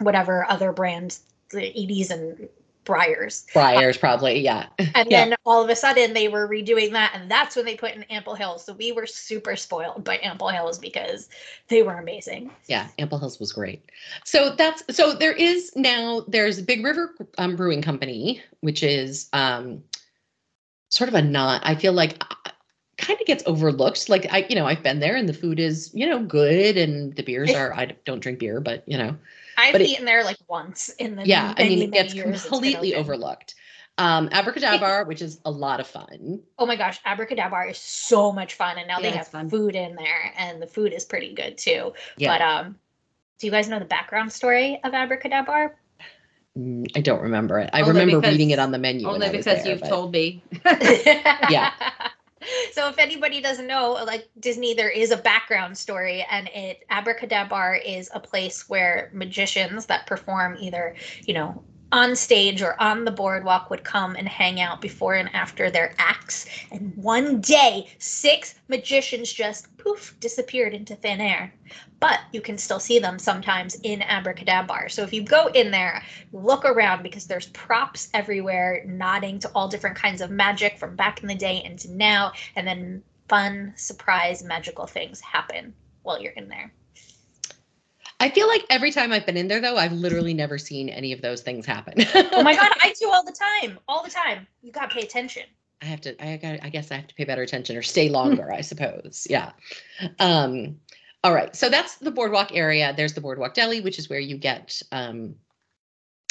whatever 0.00 0.44
other 0.48 0.72
brands 0.72 1.22
the 1.50 1.70
Edy's 1.70 2.10
and 2.10 2.48
Breyers 2.88 3.46
Breyers 3.52 4.00
probably, 4.00 4.40
yeah. 4.40 4.66
and 4.78 5.10
Yeah. 5.10 5.26
then 5.26 5.34
all 5.44 5.62
of 5.62 5.68
a 5.68 5.76
sudden 5.76 6.14
they 6.14 6.28
were 6.28 6.48
redoing 6.48 6.92
that, 6.92 7.12
and 7.14 7.30
that's 7.30 7.54
when 7.54 7.66
they 7.66 7.76
put 7.76 7.94
in 7.94 8.02
Ample 8.04 8.34
Hills. 8.34 8.64
So 8.64 8.72
we 8.72 8.92
were 8.92 9.06
super 9.06 9.54
spoiled 9.56 10.04
by 10.04 10.18
Ample 10.22 10.48
Hills 10.48 10.78
because 10.78 11.28
they 11.68 11.82
were 11.82 11.98
amazing. 11.98 12.50
Yeah, 12.66 12.88
Ample 12.98 13.18
Hills 13.18 13.38
was 13.38 13.52
great. 13.52 13.84
So 14.24 14.54
that's 14.56 14.82
so 14.96 15.12
there 15.12 15.32
is 15.34 15.72
now 15.76 16.24
there's 16.26 16.60
Big 16.62 16.82
River 16.82 17.14
um, 17.36 17.56
Brewing 17.56 17.82
Company, 17.82 18.42
which 18.60 18.82
is 18.82 19.28
um 19.34 19.82
sort 20.88 21.08
of 21.08 21.14
a 21.14 21.22
not. 21.22 21.60
I 21.64 21.74
feel 21.74 21.92
like 21.92 22.22
kind 22.96 23.20
of 23.20 23.26
gets 23.26 23.44
overlooked. 23.46 24.08
Like 24.08 24.26
I, 24.32 24.46
you 24.48 24.56
know, 24.56 24.66
I've 24.66 24.82
been 24.82 25.00
there 25.00 25.16
and 25.16 25.28
the 25.28 25.34
food 25.34 25.60
is 25.60 25.90
you 25.94 26.06
know 26.06 26.22
good 26.22 26.76
and 26.76 27.14
the 27.14 27.22
beers 27.22 27.54
are. 27.54 27.72
I 27.74 27.96
don't 28.04 28.20
drink 28.20 28.38
beer, 28.40 28.60
but 28.60 28.84
you 28.86 28.98
know, 28.98 29.16
I've 29.58 29.72
But 29.72 29.82
it- 29.82 29.88
eaten 29.90 30.04
there 30.06 30.24
like 30.24 30.38
once 30.48 30.88
in 30.98 31.16
the 31.16 31.26
yeah. 31.26 31.52
I 31.56 31.62
many, 31.64 31.68
mean, 31.76 31.82
it 31.84 31.90
many 31.90 32.02
gets 32.02 32.14
years 32.14 32.34
it's 32.36 32.42
been 32.44 32.50
completely 32.52 32.94
open. 32.94 33.00
overlooked. 33.04 33.54
Um, 33.98 34.28
Abracadabra, 34.30 35.04
which 35.06 35.20
is 35.20 35.40
a 35.44 35.50
lot 35.50 35.80
of 35.80 35.86
fun. 35.88 36.40
Oh 36.56 36.66
my 36.66 36.76
gosh, 36.76 37.00
Abracadabra 37.04 37.68
is 37.70 37.78
so 37.78 38.30
much 38.30 38.54
fun, 38.54 38.78
and 38.78 38.86
now 38.86 39.00
they 39.00 39.10
have 39.10 39.26
fun. 39.26 39.50
food 39.50 39.74
in 39.74 39.96
there, 39.96 40.32
and 40.38 40.62
the 40.62 40.68
food 40.68 40.92
is 40.92 41.04
pretty 41.04 41.34
good 41.34 41.58
too. 41.58 41.92
Yeah, 42.16 42.28
But 42.38 42.40
um, 42.42 42.76
do 43.40 43.46
you 43.48 43.50
guys 43.50 43.68
know 43.68 43.80
the 43.80 43.84
background 43.84 44.32
story 44.32 44.78
of 44.84 44.94
Abracadabra? 44.94 45.72
Mm, 46.56 46.86
I 46.96 47.00
don't 47.00 47.22
remember 47.22 47.58
it. 47.58 47.70
I 47.72 47.80
Only 47.80 47.92
remember 48.02 48.20
because- 48.20 48.32
reading 48.34 48.50
it 48.50 48.60
on 48.60 48.70
the 48.70 48.78
menu. 48.78 49.06
when 49.06 49.14
only 49.16 49.26
I 49.26 49.30
was 49.32 49.44
because 49.44 49.64
there, 49.64 49.72
you've 49.72 49.80
but- 49.80 49.88
told 49.88 50.12
me 50.12 50.42
yeah. 51.50 51.72
So 52.72 52.88
if 52.88 52.98
anybody 52.98 53.40
doesn't 53.40 53.66
know, 53.66 53.92
like 54.04 54.28
Disney, 54.38 54.74
there 54.74 54.90
is 54.90 55.10
a 55.10 55.16
background 55.16 55.76
story, 55.76 56.24
and 56.30 56.48
it 56.48 56.84
Abracadabra 56.90 57.78
is 57.78 58.10
a 58.14 58.20
place 58.20 58.68
where 58.68 59.10
magicians 59.12 59.86
that 59.86 60.06
perform 60.06 60.56
either, 60.60 60.94
you 61.24 61.34
know, 61.34 61.64
on 61.90 62.14
stage 62.14 62.60
or 62.60 62.80
on 62.80 63.04
the 63.04 63.10
boardwalk 63.10 63.70
would 63.70 63.84
come 63.84 64.14
and 64.16 64.28
hang 64.28 64.60
out 64.60 64.80
before 64.80 65.14
and 65.14 65.34
after 65.34 65.70
their 65.70 65.94
acts. 65.98 66.46
And 66.70 66.94
one 66.96 67.40
day, 67.40 67.88
six 67.98 68.56
magicians 68.68 69.32
just 69.32 69.74
poof 69.78 70.14
disappeared 70.20 70.74
into 70.74 70.94
thin 70.94 71.20
air. 71.20 71.52
But 72.00 72.20
you 72.32 72.40
can 72.40 72.58
still 72.58 72.80
see 72.80 72.98
them 72.98 73.18
sometimes 73.18 73.76
in 73.82 74.02
Abracadabra. 74.02 74.90
So 74.90 75.02
if 75.02 75.12
you 75.12 75.22
go 75.22 75.46
in 75.48 75.70
there, 75.70 76.02
look 76.32 76.64
around 76.64 77.02
because 77.02 77.26
there's 77.26 77.46
props 77.48 78.08
everywhere 78.14 78.84
nodding 78.86 79.38
to 79.40 79.48
all 79.54 79.68
different 79.68 79.96
kinds 79.96 80.20
of 80.20 80.30
magic 80.30 80.78
from 80.78 80.94
back 80.94 81.22
in 81.22 81.28
the 81.28 81.34
day 81.34 81.62
into 81.64 81.90
now 81.90 82.32
and 82.56 82.66
then 82.66 83.02
fun 83.28 83.72
surprise 83.76 84.42
magical 84.42 84.86
things 84.86 85.20
happen 85.20 85.74
while 86.02 86.20
you're 86.20 86.32
in 86.32 86.48
there 86.48 86.72
I 88.20 88.30
feel 88.30 88.48
like 88.48 88.64
every 88.68 88.90
time 88.90 89.12
I've 89.12 89.26
been 89.26 89.36
in 89.36 89.46
there, 89.46 89.60
though, 89.60 89.76
I've 89.76 89.92
literally 89.92 90.34
never 90.34 90.58
seen 90.58 90.88
any 90.88 91.12
of 91.12 91.22
those 91.22 91.40
things 91.40 91.64
happen. 91.66 91.94
oh 92.14 92.42
my 92.42 92.54
god 92.54 92.72
i 92.82 92.92
do 92.98 93.08
all 93.10 93.24
the 93.24 93.32
time 93.32 93.78
all 93.86 94.02
the 94.02 94.10
time 94.10 94.46
you 94.62 94.72
gotta 94.72 94.92
pay 94.94 95.02
attention 95.02 95.44
I 95.80 95.84
have 95.86 96.00
to. 96.02 96.24
I 96.24 96.36
got. 96.36 96.58
I 96.62 96.70
guess 96.70 96.90
I 96.90 96.96
have 96.96 97.06
to 97.06 97.14
pay 97.14 97.24
better 97.24 97.42
attention 97.42 97.76
or 97.76 97.82
stay 97.82 98.08
longer. 98.08 98.52
I 98.52 98.62
suppose. 98.62 99.26
Yeah. 99.30 99.52
Um. 100.18 100.76
All 101.24 101.32
right. 101.32 101.54
So 101.54 101.68
that's 101.68 101.96
the 101.96 102.10
boardwalk 102.10 102.54
area. 102.54 102.94
There's 102.96 103.14
the 103.14 103.20
boardwalk 103.20 103.54
deli, 103.54 103.80
which 103.80 103.98
is 103.98 104.08
where 104.08 104.20
you 104.20 104.36
get. 104.36 104.80
Um, 104.92 105.34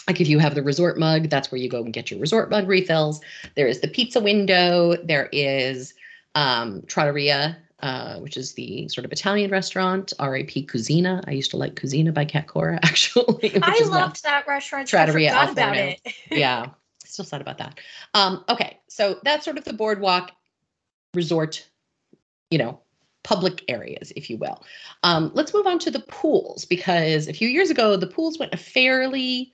like 0.08 0.22
if 0.22 0.30
you 0.30 0.40
have 0.40 0.56
the 0.56 0.64
resort 0.64 0.98
mug, 0.98 1.30
that's 1.30 1.52
where 1.52 1.60
you 1.60 1.70
go 1.70 1.84
and 1.84 1.92
get 1.92 2.10
your 2.10 2.20
resort 2.20 2.50
mug 2.50 2.68
refills. 2.68 3.20
There 3.56 3.68
is 3.68 3.82
the 3.82 3.90
pizza 3.90 4.22
window. 4.22 4.96
There 5.04 5.28
is 5.34 5.94
um, 6.36 6.84
Trattoria, 6.88 7.58
uh, 7.82 8.18
which 8.20 8.38
is 8.38 8.54
the 8.54 8.88
sort 8.90 9.06
of 9.06 9.12
Italian 9.12 9.52
restaurant. 9.52 10.14
R.A.P. 10.20 10.66
Kouzzina. 10.66 11.24
I 11.28 11.32
used 11.32 11.52
to 11.52 11.58
like 11.58 11.76
Kouzzina 11.76 12.14
by 12.14 12.26
Cat 12.26 12.48
Cora, 12.48 12.80
actually. 12.84 13.52
i 13.62 13.80
loved 13.86 14.24
that 14.24 14.48
restaurant 14.48 14.88
Trattoria 14.88 15.36
i 15.36 15.48
forgot 15.48 15.52
about 15.52 15.78
it 15.78 16.02
yeah 16.32 16.68
still 17.06 17.26
sad 17.26 17.42
about 17.42 17.58
that 17.58 17.80
um 18.14 18.44
okay 18.50 18.78
so 18.88 19.20
that's 19.24 19.46
sort 19.46 19.58
of 19.58 19.64
the 19.64 19.74
boardwalk 19.74 20.32
resort 21.14 21.68
you 22.52 22.58
know 22.58 22.80
public 23.24 23.64
areas 23.68 24.14
if 24.16 24.30
you 24.30 24.38
will 24.38 24.64
um 25.04 25.32
let's 25.34 25.54
move 25.54 25.68
on 25.68 25.80
to 25.80 25.92
the 25.92 26.00
pools 26.02 26.66
because 26.66 27.28
a 27.28 27.34
few 27.34 27.48
years 27.48 27.70
ago 27.70 27.98
the 27.98 28.08
pools 28.08 28.38
went 28.38 28.54
a 28.54 28.58
fairly 28.58 29.52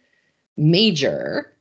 major 0.58 1.54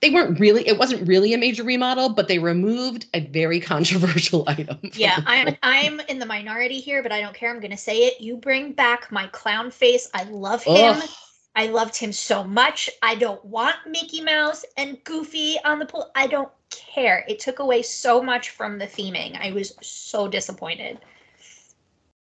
they 0.00 0.10
weren't 0.10 0.40
really 0.40 0.66
it 0.66 0.78
wasn't 0.78 1.06
really 1.06 1.34
a 1.34 1.38
major 1.38 1.62
remodel 1.62 2.08
but 2.08 2.28
they 2.28 2.38
removed 2.38 3.06
a 3.12 3.20
very 3.26 3.60
controversial 3.72 4.44
item 4.46 4.78
Yeah, 4.94 5.20
I'm. 5.26 5.56
I'm 5.62 6.00
in 6.08 6.18
the 6.18 6.26
minority 6.26 6.80
here, 6.80 7.02
but 7.02 7.12
I 7.12 7.20
don't 7.20 7.34
care. 7.34 7.50
I'm 7.50 7.60
gonna 7.60 7.76
say 7.76 7.98
it. 8.06 8.20
You 8.20 8.36
bring 8.36 8.72
back 8.72 9.10
my 9.12 9.26
clown 9.28 9.70
face. 9.70 10.08
I 10.14 10.24
love 10.24 10.62
him. 10.62 10.96
Ugh. 10.96 11.08
I 11.56 11.66
loved 11.66 11.96
him 11.96 12.12
so 12.12 12.42
much. 12.42 12.90
I 13.02 13.14
don't 13.14 13.44
want 13.44 13.76
Mickey 13.86 14.20
Mouse 14.20 14.64
and 14.76 15.02
Goofy 15.04 15.56
on 15.64 15.78
the 15.78 15.86
pool. 15.86 16.10
I 16.16 16.26
don't 16.26 16.50
care. 16.70 17.24
It 17.28 17.38
took 17.38 17.58
away 17.60 17.82
so 17.82 18.22
much 18.22 18.50
from 18.50 18.78
the 18.78 18.86
theming. 18.86 19.38
I 19.40 19.52
was 19.52 19.74
so 19.82 20.26
disappointed. 20.28 20.98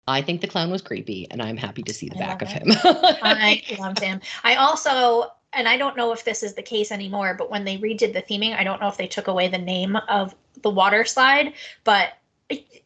i 0.07 0.21
think 0.21 0.41
the 0.41 0.47
clown 0.47 0.71
was 0.71 0.81
creepy 0.81 1.27
and 1.29 1.41
i'm 1.41 1.55
happy 1.55 1.83
to 1.83 1.93
see 1.93 2.09
the 2.09 2.15
I 2.15 2.19
back 2.19 2.41
of 2.41 2.47
him 2.49 2.63
I 3.23 3.61
loved 3.79 3.99
him. 3.99 4.19
I 4.43 4.55
also, 4.55 5.31
and 5.53 5.67
I 5.67 5.77
don't 5.77 5.97
know 5.97 6.11
if 6.13 6.23
this 6.23 6.43
is 6.43 6.53
the 6.53 6.61
case 6.63 6.91
anymore, 6.91 7.33
but 7.37 7.49
when 7.51 7.65
they 7.65 7.77
redid 7.77 8.13
the 8.13 8.21
theming, 8.21 8.55
I 8.57 8.63
don't 8.63 8.81
know 8.81 8.87
if 8.87 8.97
they 8.97 9.07
took 9.07 9.27
away 9.27 9.47
the 9.47 9.57
name 9.57 9.95
of 10.07 10.35
the 10.61 10.69
water 10.69 11.05
slide, 11.05 11.53
but 11.83 12.13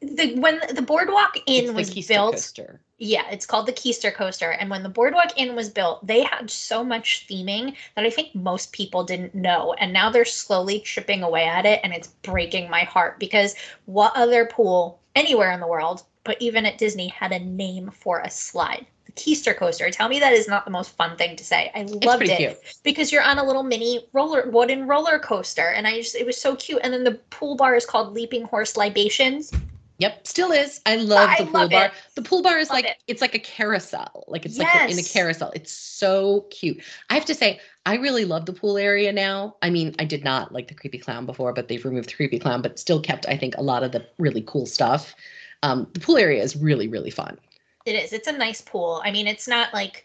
the 0.02 0.36
when 0.40 0.60
the 0.74 0.82
boardwalk 0.82 1.38
inn 1.48 1.66
It's 1.66 1.68
the 1.68 1.74
was 1.74 1.90
Keister 1.90 2.08
built, 2.08 2.34
coaster. 2.36 2.82
yeah, 3.00 3.24
it's 3.32 3.46
called 3.48 3.66
the 3.66 3.74
Keister 3.74 4.14
Coaster. 4.14 4.52
And 4.52 4.70
when 4.70 4.84
the 4.84 4.90
Boardwalk 4.90 5.32
Inn 5.38 5.56
was 5.56 5.70
built, 5.70 6.06
they 6.06 6.24
had 6.24 6.50
so 6.52 6.84
much 6.84 7.26
theming 7.28 7.76
that 7.96 8.06
I 8.06 8.10
think 8.12 8.36
most 8.36 8.72
people 8.74 9.04
didn't 9.04 9.34
know. 9.36 9.74
And 9.80 9.92
now 9.92 10.10
they're 10.12 10.24
slowly 10.26 10.80
chipping 10.82 11.24
away 11.24 11.46
at 11.46 11.66
it. 11.66 11.80
And 11.84 11.94
it's 11.94 12.08
breaking 12.22 12.70
my 12.70 12.82
heart 12.84 13.20
because 13.20 13.56
what 13.86 14.14
other 14.16 14.46
pool 14.46 15.00
anywhere 15.16 15.52
in 15.52 15.60
the 15.60 15.68
world, 15.68 16.04
but 16.24 16.38
even 16.42 16.66
at 16.66 16.78
Disney, 16.78 17.08
had 17.10 17.32
a 17.32 17.40
name 17.40 17.90
for 17.92 18.20
a 18.20 18.30
slide? 18.30 18.86
Keister 19.16 19.56
Coaster. 19.56 19.90
Tell 19.92 20.10
me 20.10 20.20
that 20.20 20.34
is 20.34 20.48
not 20.48 20.66
the 20.66 20.72
most 20.72 20.92
fun 20.92 21.16
thing 21.18 21.36
to 21.36 21.44
say. 21.44 21.72
I 21.74 21.84
loved 21.84 22.24
it 22.24 22.38
cute. 22.38 22.58
because 22.84 23.12
you're 23.12 23.24
on 23.24 23.38
a 23.38 23.44
little 23.44 23.64
mini 23.64 24.06
roller 24.14 24.50
wooden 24.50 24.88
roller 24.88 25.20
coaster. 25.20 25.70
And 25.70 25.88
I 25.88 25.98
just, 26.02 26.16
it 26.16 26.26
was 26.26 26.40
so 26.40 26.56
cute. 26.56 26.80
And 26.84 26.94
then 26.94 27.04
the 27.04 27.14
pool 27.30 27.56
bar 27.56 27.76
is 27.76 27.86
called 27.86 28.14
Leaping 28.14 28.44
Horse 28.44 28.76
Libations. 28.76 29.52
Yep, 29.98 30.28
still 30.28 30.52
is. 30.52 30.82
I 30.86 30.98
love 30.98 31.30
I 31.30 31.38
the 31.38 31.44
pool 31.46 31.54
love 31.62 31.72
bar. 31.72 31.86
it. 31.86 31.92
The 32.16 32.22
pool 32.22 32.42
bar 32.42 32.58
is 32.58 32.68
Love 32.70 32.76
like 32.76 32.86
it. 32.86 32.98
it's 33.08 33.22
like 33.22 33.34
a 33.34 33.40
carousel. 33.40 34.26
Like 34.28 34.46
it's 34.46 34.58
like 34.58 34.92
in 34.92 35.00
a 35.00 35.04
carousel. 35.04 35.52
It's 35.56 35.72
so 35.72 36.42
cute. 36.50 36.82
I 37.10 37.14
have 37.14 37.24
to 37.26 37.34
say, 37.34 37.62
I 37.86 37.96
really 37.96 38.26
love 38.26 38.46
the 38.46 38.52
pool 38.52 38.78
area 38.78 39.14
now. 39.14 39.56
I 39.62 39.70
mean, 39.70 39.96
I 39.98 40.04
did 40.04 40.24
not 40.26 40.52
like 40.52 40.68
the 40.68 40.74
creepy 40.74 40.98
clown 40.98 41.26
before, 41.26 41.54
but 41.54 41.70
they've 41.70 41.86
removed 41.86 42.10
the 42.10 42.14
creepy 42.16 42.40
clown, 42.40 42.62
but 42.62 42.78
still 42.78 43.00
kept, 43.00 43.26
I 43.30 43.38
think, 43.38 43.56
a 43.58 43.62
lot 43.64 43.84
of 43.84 43.94
the 43.94 44.06
really 44.18 44.44
cool 44.46 44.66
stuff. 44.66 45.16
Um, 45.64 45.88
the 45.94 46.02
pool 46.02 46.18
area 46.18 46.44
is 46.44 46.58
really, 46.58 46.90
really 46.90 47.10
fun. 47.12 47.38
It 47.86 47.96
is. 47.96 48.14
It's 48.14 48.28
a 48.28 48.32
nice 48.32 48.62
pool. 48.62 49.02
I 49.04 49.12
mean, 49.12 49.28
it's 49.28 49.48
not 49.48 49.74
like 49.74 50.05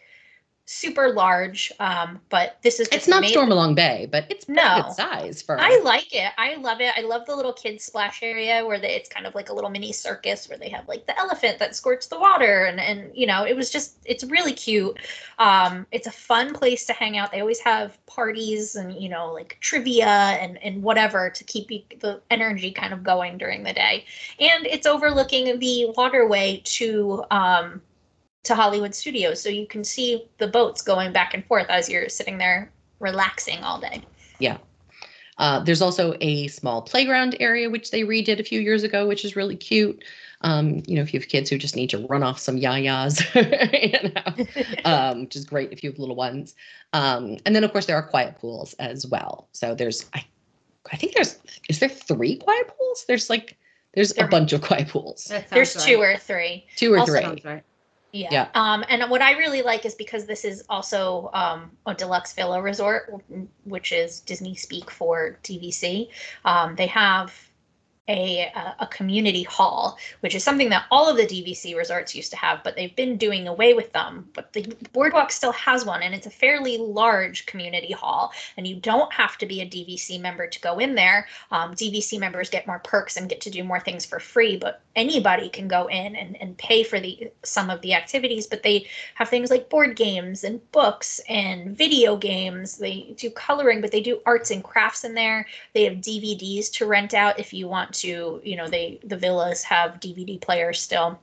super 0.71 1.11
large, 1.11 1.71
um, 1.79 2.19
but 2.29 2.57
this 2.61 2.79
is 2.79 2.87
It's 2.91 3.07
not 3.07 3.21
made- 3.21 3.35
Stormalong 3.35 3.75
Bay, 3.75 4.07
but 4.09 4.25
it's 4.29 4.47
No. 4.47 4.83
good 4.83 4.93
size 4.93 5.41
for 5.41 5.59
I 5.59 5.81
like 5.83 6.13
it. 6.13 6.31
I 6.37 6.55
love 6.55 6.79
it. 6.79 6.93
I 6.97 7.01
love 7.01 7.25
the 7.25 7.35
little 7.35 7.51
kids 7.53 7.83
splash 7.83 8.23
area 8.23 8.65
where 8.65 8.79
they, 8.79 8.93
it's 8.95 9.09
kind 9.09 9.27
of 9.27 9.35
like 9.35 9.49
a 9.49 9.53
little 9.53 9.69
mini 9.69 9.91
circus 9.91 10.47
where 10.47 10.57
they 10.57 10.69
have 10.69 10.87
like 10.87 11.05
the 11.07 11.17
elephant 11.19 11.59
that 11.59 11.75
squirts 11.75 12.07
the 12.07 12.17
water 12.19 12.65
and 12.65 12.79
and 12.79 13.11
you 13.13 13.27
know 13.27 13.43
it 13.43 13.55
was 13.55 13.69
just 13.69 13.97
it's 14.05 14.23
really 14.23 14.53
cute. 14.53 14.97
Um, 15.39 15.85
it's 15.91 16.07
a 16.07 16.11
fun 16.11 16.53
place 16.53 16.85
to 16.85 16.93
hang 16.93 17.17
out. 17.17 17.31
They 17.31 17.41
always 17.41 17.59
have 17.59 18.03
parties 18.05 18.75
and 18.75 18.93
you 18.95 19.09
know 19.09 19.33
like 19.33 19.57
trivia 19.59 20.07
and 20.07 20.57
and 20.63 20.81
whatever 20.81 21.29
to 21.29 21.43
keep 21.43 21.69
you, 21.69 21.81
the 21.99 22.21
energy 22.31 22.71
kind 22.71 22.93
of 22.93 23.03
going 23.03 23.37
during 23.37 23.63
the 23.63 23.73
day. 23.73 24.05
And 24.39 24.65
it's 24.65 24.87
overlooking 24.87 25.59
the 25.59 25.87
waterway 25.97 26.61
to 26.65 27.23
um, 27.31 27.81
to 28.43 28.55
Hollywood 28.55 28.95
Studios, 28.95 29.41
so 29.41 29.49
you 29.49 29.67
can 29.67 29.83
see 29.83 30.25
the 30.37 30.47
boats 30.47 30.81
going 30.81 31.11
back 31.13 31.33
and 31.33 31.45
forth 31.45 31.67
as 31.69 31.87
you're 31.87 32.09
sitting 32.09 32.37
there 32.37 32.71
relaxing 32.99 33.59
all 33.63 33.79
day. 33.79 34.01
Yeah. 34.39 34.57
Uh, 35.37 35.59
there's 35.63 35.81
also 35.81 36.15
a 36.21 36.47
small 36.47 36.81
playground 36.81 37.35
area 37.39 37.69
which 37.69 37.91
they 37.91 38.01
redid 38.01 38.39
a 38.39 38.43
few 38.43 38.59
years 38.59 38.83
ago, 38.83 39.07
which 39.07 39.25
is 39.25 39.35
really 39.35 39.55
cute. 39.55 40.03
Um, 40.41 40.81
you 40.87 40.95
know, 40.95 41.01
if 41.01 41.13
you 41.13 41.19
have 41.19 41.29
kids 41.29 41.49
who 41.49 41.57
just 41.57 41.75
need 41.75 41.89
to 41.91 42.05
run 42.07 42.23
off 42.23 42.39
some 42.39 42.57
yayas, 42.59 43.21
you 44.03 44.09
know, 44.09 44.85
um, 44.85 45.21
which 45.21 45.35
is 45.35 45.45
great 45.45 45.71
if 45.71 45.83
you 45.83 45.91
have 45.91 45.99
little 45.99 46.15
ones. 46.15 46.55
Um, 46.93 47.37
and 47.45 47.55
then 47.55 47.63
of 47.63 47.71
course 47.71 47.85
there 47.85 47.95
are 47.95 48.03
quiet 48.03 48.37
pools 48.39 48.73
as 48.79 49.05
well. 49.05 49.47
So 49.51 49.75
there's 49.75 50.05
I, 50.13 50.25
I 50.91 50.97
think 50.97 51.13
there's 51.13 51.37
is 51.69 51.79
there 51.79 51.89
three 51.89 52.37
quiet 52.37 52.67
pools? 52.75 53.05
There's 53.07 53.29
like 53.29 53.55
there's 53.93 54.17
a 54.17 54.27
bunch 54.27 54.53
of 54.53 54.61
quiet 54.61 54.87
pools, 54.87 55.31
There's 55.49 55.71
sounds 55.71 55.85
two 55.85 55.97
or 56.01 56.17
three. 56.17 56.65
two 56.75 56.93
or 56.93 56.99
also- 56.99 57.13
three. 57.13 57.21
Sounds 57.21 57.45
right. 57.45 57.63
Yeah. 58.11 58.29
Yeah. 58.31 58.47
Um, 58.55 58.83
and 58.89 59.09
what 59.09 59.21
I 59.21 59.31
really 59.37 59.61
like 59.61 59.85
is 59.85 59.95
because 59.95 60.25
this 60.25 60.43
is 60.43 60.63
also 60.69 61.29
um, 61.33 61.71
a 61.85 61.93
deluxe 61.93 62.33
villa 62.33 62.61
resort, 62.61 63.13
which 63.63 63.91
is 63.91 64.19
Disney 64.21 64.55
speak 64.55 64.91
for 64.91 65.37
DVC. 65.43 66.09
Um, 66.43 66.75
they 66.75 66.87
have 66.87 67.33
a, 68.11 68.73
a 68.79 68.87
community 68.87 69.43
hall, 69.43 69.97
which 70.19 70.35
is 70.35 70.43
something 70.43 70.69
that 70.69 70.85
all 70.91 71.09
of 71.09 71.17
the 71.17 71.25
DVC 71.25 71.75
resorts 71.75 72.13
used 72.13 72.31
to 72.31 72.37
have, 72.37 72.63
but 72.63 72.75
they've 72.75 72.95
been 72.95 73.17
doing 73.17 73.47
away 73.47 73.73
with 73.73 73.91
them. 73.93 74.29
But 74.33 74.53
the 74.53 74.75
Boardwalk 74.91 75.31
still 75.31 75.53
has 75.53 75.85
one, 75.85 76.03
and 76.03 76.13
it's 76.13 76.27
a 76.27 76.31
fairly 76.31 76.77
large 76.77 77.45
community 77.45 77.93
hall. 77.93 78.33
And 78.57 78.67
you 78.67 78.75
don't 78.75 79.11
have 79.13 79.37
to 79.37 79.45
be 79.45 79.61
a 79.61 79.65
DVC 79.65 80.19
member 80.19 80.47
to 80.47 80.61
go 80.61 80.79
in 80.79 80.95
there. 80.95 81.27
Um, 81.51 81.73
DVC 81.73 82.19
members 82.19 82.49
get 82.49 82.67
more 82.67 82.79
perks 82.79 83.17
and 83.17 83.29
get 83.29 83.41
to 83.41 83.49
do 83.49 83.63
more 83.63 83.79
things 83.79 84.05
for 84.05 84.19
free, 84.19 84.57
but 84.57 84.81
anybody 84.95 85.47
can 85.47 85.67
go 85.67 85.87
in 85.87 86.15
and, 86.15 86.39
and 86.41 86.57
pay 86.57 86.83
for 86.83 86.99
the 86.99 87.31
some 87.43 87.69
of 87.69 87.81
the 87.81 87.93
activities. 87.93 88.47
But 88.47 88.63
they 88.63 88.87
have 89.15 89.29
things 89.29 89.49
like 89.49 89.69
board 89.69 89.95
games 89.95 90.43
and 90.43 90.59
books 90.71 91.21
and 91.29 91.77
video 91.77 92.17
games. 92.17 92.77
They 92.77 93.13
do 93.17 93.29
coloring, 93.29 93.81
but 93.81 93.91
they 93.91 94.01
do 94.01 94.21
arts 94.25 94.51
and 94.51 94.63
crafts 94.63 95.03
in 95.03 95.13
there. 95.13 95.47
They 95.73 95.85
have 95.85 95.95
DVDs 95.95 96.71
to 96.73 96.85
rent 96.85 97.13
out 97.13 97.39
if 97.39 97.53
you 97.53 97.67
want 97.67 97.93
to. 98.01 98.41
You 98.43 98.55
know, 98.55 98.67
they 98.67 98.99
the 99.03 99.17
villas 99.17 99.63
have 99.63 99.99
DVD 99.99 100.37
players 100.39 100.79
still 100.81 101.19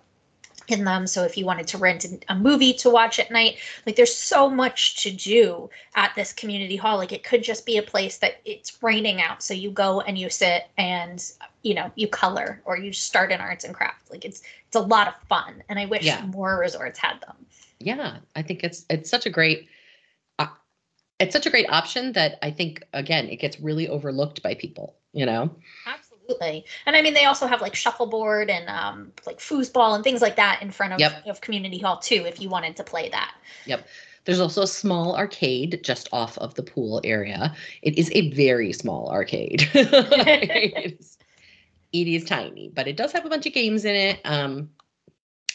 in 0.69 0.85
them. 0.85 1.07
So 1.07 1.25
if 1.25 1.39
you 1.39 1.47
wanted 1.47 1.67
to 1.69 1.79
rent 1.79 2.05
a 2.29 2.35
movie 2.35 2.75
to 2.75 2.91
watch 2.91 3.19
at 3.19 3.31
night, 3.31 3.57
like 3.87 3.97
there's 3.97 4.15
so 4.15 4.51
much 4.51 5.03
to 5.03 5.11
do 5.11 5.71
at 5.95 6.13
this 6.15 6.33
community 6.33 6.77
hall. 6.77 6.99
Like 6.99 7.13
it 7.13 7.25
could 7.25 7.43
just 7.43 7.65
be 7.65 7.79
a 7.79 7.83
place 7.83 8.19
that 8.19 8.41
it's 8.45 8.83
raining 8.83 9.23
out, 9.23 9.43
so 9.43 9.55
you 9.55 9.71
go 9.71 10.01
and 10.03 10.19
you 10.19 10.29
sit 10.29 10.65
and 10.77 11.25
you 11.63 11.75
know 11.75 11.91
you 11.95 12.07
color 12.09 12.61
or 12.67 12.77
you 12.77 12.93
start 12.93 13.33
an 13.33 13.41
arts 13.41 13.65
and 13.65 13.75
crafts. 13.75 14.11
Like 14.11 14.25
it's 14.25 14.43
it's 14.67 14.77
a 14.77 14.81
lot 14.81 15.09
of 15.09 15.15
fun, 15.29 15.63
and 15.69 15.79
I 15.79 15.87
wish 15.87 16.05
Yeah. 16.05 16.21
more 16.27 16.59
resorts 16.59 16.99
had 16.99 17.21
them. 17.23 17.37
yeah 17.81 18.19
i 18.37 18.43
think 18.43 18.65
it's 18.65 18.85
it's 18.91 19.09
such 19.09 19.25
a 19.27 19.31
great 19.31 19.69
uh, 20.41 20.47
it's 21.21 21.33
such 21.33 21.47
a 21.47 21.51
great 21.51 21.69
option 21.71 22.13
that 22.13 22.39
i 22.43 22.51
think 22.51 22.83
again 22.93 23.29
it 23.29 23.37
gets 23.37 23.61
really 23.61 23.87
overlooked 23.89 24.43
by 24.43 24.55
people 24.55 24.97
you 25.13 25.25
know 25.25 25.43
Absolutely. 25.87 26.08
And 26.41 26.97
I 26.97 27.03
mean, 27.03 27.15
they 27.15 27.25
also 27.25 27.47
have 27.47 27.61
like 27.61 27.75
shuffleboard 27.75 28.51
and 28.51 28.69
um, 28.69 29.13
like 29.27 29.39
foosball 29.39 29.95
and 29.95 30.05
things 30.05 30.21
like 30.21 30.37
that 30.37 30.61
in 30.63 30.71
front 30.71 30.93
of, 30.93 31.01
Yep. 31.01 31.27
of 31.27 31.41
Community 31.41 31.79
Hall 31.79 31.99
too, 31.99 32.25
if 32.27 32.41
you 32.41 32.49
wanted 32.49 32.77
to 32.77 32.85
play 32.85 33.09
that. 33.11 33.35
Yep. 33.67 33.87
There's 34.25 34.41
also 34.41 34.63
a 34.63 34.67
small 34.67 35.17
arcade 35.17 35.81
just 35.83 36.09
off 36.13 36.37
of 36.37 36.55
the 36.55 36.63
pool 36.63 37.01
area 37.03 37.55
it 37.81 37.99
is 37.99 38.11
a 38.15 38.31
very 38.33 38.75
small 38.75 39.11
arcade 39.11 39.67
it, 39.75 40.99
is, 41.01 41.17
it 41.95 42.09
is 42.09 42.25
tiny 42.27 42.71
but 42.75 42.87
it 42.87 42.97
does 42.97 43.11
have 43.13 43.25
a 43.25 43.31
bunch 43.31 43.47
of 43.47 43.55
games 43.55 43.87
in 43.87 43.95
it 43.95 44.21
um 44.27 44.69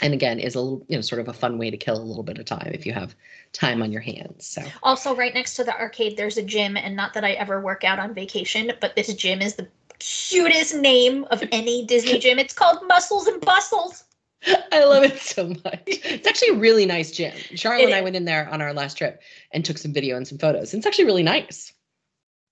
and 0.02 0.12
again 0.16 0.40
is 0.40 0.56
a 0.56 0.62
little 0.62 0.84
you 0.90 0.98
know 0.98 1.02
sort 1.02 1.22
of 1.22 1.28
a 1.28 1.34
fun 1.34 1.60
way 1.60 1.70
to 1.70 1.78
kill 1.78 1.98
a 1.98 2.02
little 2.02 2.24
bit 2.24 2.40
of 2.40 2.46
time 2.46 2.72
if 2.74 2.84
you 2.88 2.94
have 2.94 3.16
time 3.52 3.84
on 3.84 3.92
your 3.92 4.02
hands 4.02 4.48
so 4.48 4.64
Also, 4.82 5.16
right 5.16 5.36
next 5.36 5.54
to 5.56 5.64
the 5.64 5.80
arcade, 5.80 6.18
there's 6.18 6.38
a 6.38 6.44
gym. 6.44 6.76
And 6.76 6.96
not 6.96 7.14
that 7.14 7.24
I 7.24 7.34
ever 7.34 7.62
work 7.62 7.84
out 7.84 8.00
on 8.00 8.16
vacation, 8.16 8.72
but 8.82 8.96
this 8.96 9.14
gym 9.14 9.42
is 9.42 9.54
the 9.54 9.68
cutest 10.04 10.76
name 10.76 11.26
of 11.32 11.44
any 11.52 11.86
Disney 11.86 12.20
gym. 12.20 12.40
It's 12.40 12.54
called 12.54 12.80
Muscles 12.88 13.28
and 13.28 13.40
Bustles. 13.42 14.04
I 14.72 14.84
love 14.84 15.04
it 15.04 15.18
so 15.20 15.48
much. 15.48 15.84
It's 15.86 16.28
actually 16.28 16.50
a 16.50 16.60
really 16.60 16.86
nice 16.86 17.12
gym. 17.12 17.34
Sharla 17.54 17.86
and 17.86 17.96
I 17.96 18.02
went 18.02 18.16
in 18.16 18.26
there 18.26 18.50
on 18.50 18.62
our 18.62 18.74
last 18.74 18.98
trip 18.98 19.22
and 19.52 19.64
took 19.64 19.78
some 19.78 19.94
video 19.94 20.18
and 20.18 20.28
some 20.28 20.38
photos. 20.38 20.74
It's 20.74 20.86
actually 20.86 21.06
really 21.06 21.24
nice. 21.24 21.72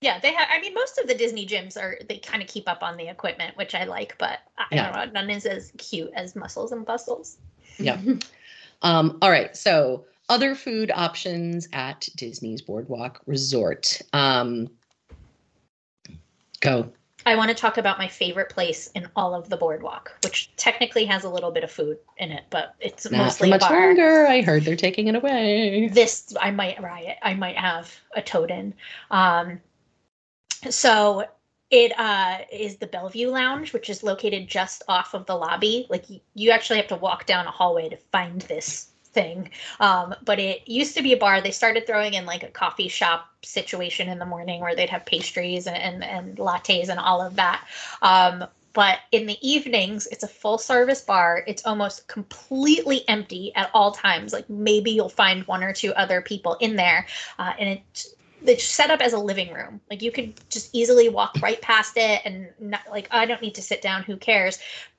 Yeah, 0.00 0.18
they 0.18 0.32
have. 0.32 0.48
I 0.50 0.60
mean, 0.60 0.74
most 0.74 0.98
of 0.98 1.06
the 1.06 1.14
Disney 1.14 1.46
gyms 1.46 1.76
are 1.76 1.98
they 2.08 2.18
kind 2.18 2.42
of 2.42 2.48
keep 2.48 2.68
up 2.68 2.82
on 2.82 2.96
the 2.96 3.08
equipment, 3.08 3.56
which 3.56 3.74
I 3.74 3.84
like, 3.84 4.16
but 4.18 4.40
I 4.58 4.66
Yeah. 4.72 4.90
don't 4.96 5.14
know. 5.14 5.20
None 5.20 5.30
is 5.30 5.44
as 5.46 5.72
cute 5.76 6.10
as 6.14 6.34
Muscles 6.34 6.72
and 6.72 6.84
Bustles. 6.84 7.38
Yeah. 7.78 8.00
Um, 8.84 9.18
all 9.22 9.30
right. 9.30 9.56
So 9.56 10.06
other 10.28 10.56
food 10.56 10.90
options 10.92 11.68
at 11.72 12.08
Disney's 12.16 12.60
Boardwalk 12.60 13.20
Resort. 13.26 14.02
Um, 14.12 14.68
go. 16.60 16.92
I 17.24 17.36
want 17.36 17.50
to 17.50 17.54
talk 17.54 17.78
about 17.78 17.98
my 17.98 18.08
favorite 18.08 18.48
place 18.48 18.88
in 18.94 19.08
all 19.14 19.34
of 19.34 19.48
the 19.48 19.56
boardwalk, 19.56 20.12
which 20.24 20.54
technically 20.56 21.04
has 21.06 21.24
a 21.24 21.28
little 21.30 21.50
bit 21.50 21.64
of 21.64 21.70
food 21.70 21.98
in 22.18 22.32
it, 22.32 22.44
but 22.50 22.74
it's 22.80 23.10
Not 23.10 23.18
mostly 23.24 23.50
much 23.50 23.60
bar. 23.60 23.88
longer. 23.88 24.26
I 24.26 24.42
heard 24.42 24.64
they're 24.64 24.76
taking 24.76 25.08
it 25.08 25.14
away. 25.14 25.88
This 25.92 26.34
I 26.40 26.50
might 26.50 26.82
riot. 26.82 27.18
I 27.22 27.34
might 27.34 27.56
have 27.56 27.94
a 28.14 28.22
toad 28.22 28.50
in. 28.50 28.74
Um, 29.10 29.60
so 30.68 31.24
it 31.70 31.98
uh, 31.98 32.38
is 32.52 32.76
the 32.76 32.86
Bellevue 32.86 33.30
Lounge, 33.30 33.72
which 33.72 33.88
is 33.88 34.02
located 34.02 34.46
just 34.46 34.82
off 34.88 35.14
of 35.14 35.26
the 35.26 35.34
lobby. 35.34 35.86
Like 35.88 36.04
you 36.34 36.50
actually 36.50 36.78
have 36.78 36.88
to 36.88 36.96
walk 36.96 37.26
down 37.26 37.46
a 37.46 37.50
hallway 37.50 37.88
to 37.88 37.96
find 37.96 38.42
this 38.42 38.91
thing. 39.12 39.50
Um, 39.80 40.14
but 40.24 40.38
it 40.38 40.66
used 40.68 40.96
to 40.96 41.02
be 41.02 41.12
a 41.12 41.16
bar. 41.16 41.40
They 41.40 41.50
started 41.50 41.86
throwing 41.86 42.14
in 42.14 42.26
like 42.26 42.42
a 42.42 42.48
coffee 42.48 42.88
shop 42.88 43.28
situation 43.42 44.08
in 44.08 44.18
the 44.18 44.26
morning 44.26 44.60
where 44.60 44.74
they'd 44.74 44.90
have 44.90 45.04
pastries 45.06 45.66
and, 45.66 45.76
and, 45.76 46.04
and 46.04 46.36
lattes 46.38 46.88
and 46.88 46.98
all 46.98 47.20
of 47.20 47.36
that. 47.36 47.66
Um, 48.00 48.44
but 48.72 49.00
in 49.10 49.26
the 49.26 49.36
evenings, 49.46 50.06
it's 50.06 50.24
a 50.24 50.28
full 50.28 50.56
service 50.56 51.02
bar. 51.02 51.44
It's 51.46 51.64
almost 51.66 52.08
completely 52.08 53.06
empty 53.08 53.52
at 53.54 53.70
all 53.74 53.92
times. 53.92 54.32
Like 54.32 54.48
maybe 54.48 54.90
you'll 54.90 55.10
find 55.10 55.46
one 55.46 55.62
or 55.62 55.72
two 55.72 55.92
other 55.94 56.22
people 56.22 56.54
in 56.60 56.76
there. 56.76 57.06
Uh, 57.38 57.52
and 57.58 57.68
it 57.68 58.06
it's 58.44 58.64
set 58.64 58.90
up 58.90 59.00
as 59.00 59.12
a 59.12 59.18
living 59.18 59.52
room. 59.52 59.80
Like 59.90 60.02
you 60.02 60.10
could 60.10 60.34
just 60.50 60.74
easily 60.74 61.08
walk 61.08 61.36
right 61.40 61.60
past 61.60 61.96
it 61.96 62.22
and 62.24 62.48
not, 62.58 62.80
like 62.90 63.08
I 63.10 63.24
don't 63.24 63.42
need 63.42 63.54
to 63.54 63.62
sit 63.62 63.82
down, 63.82 64.02
who 64.02 64.16
cares? 64.16 64.58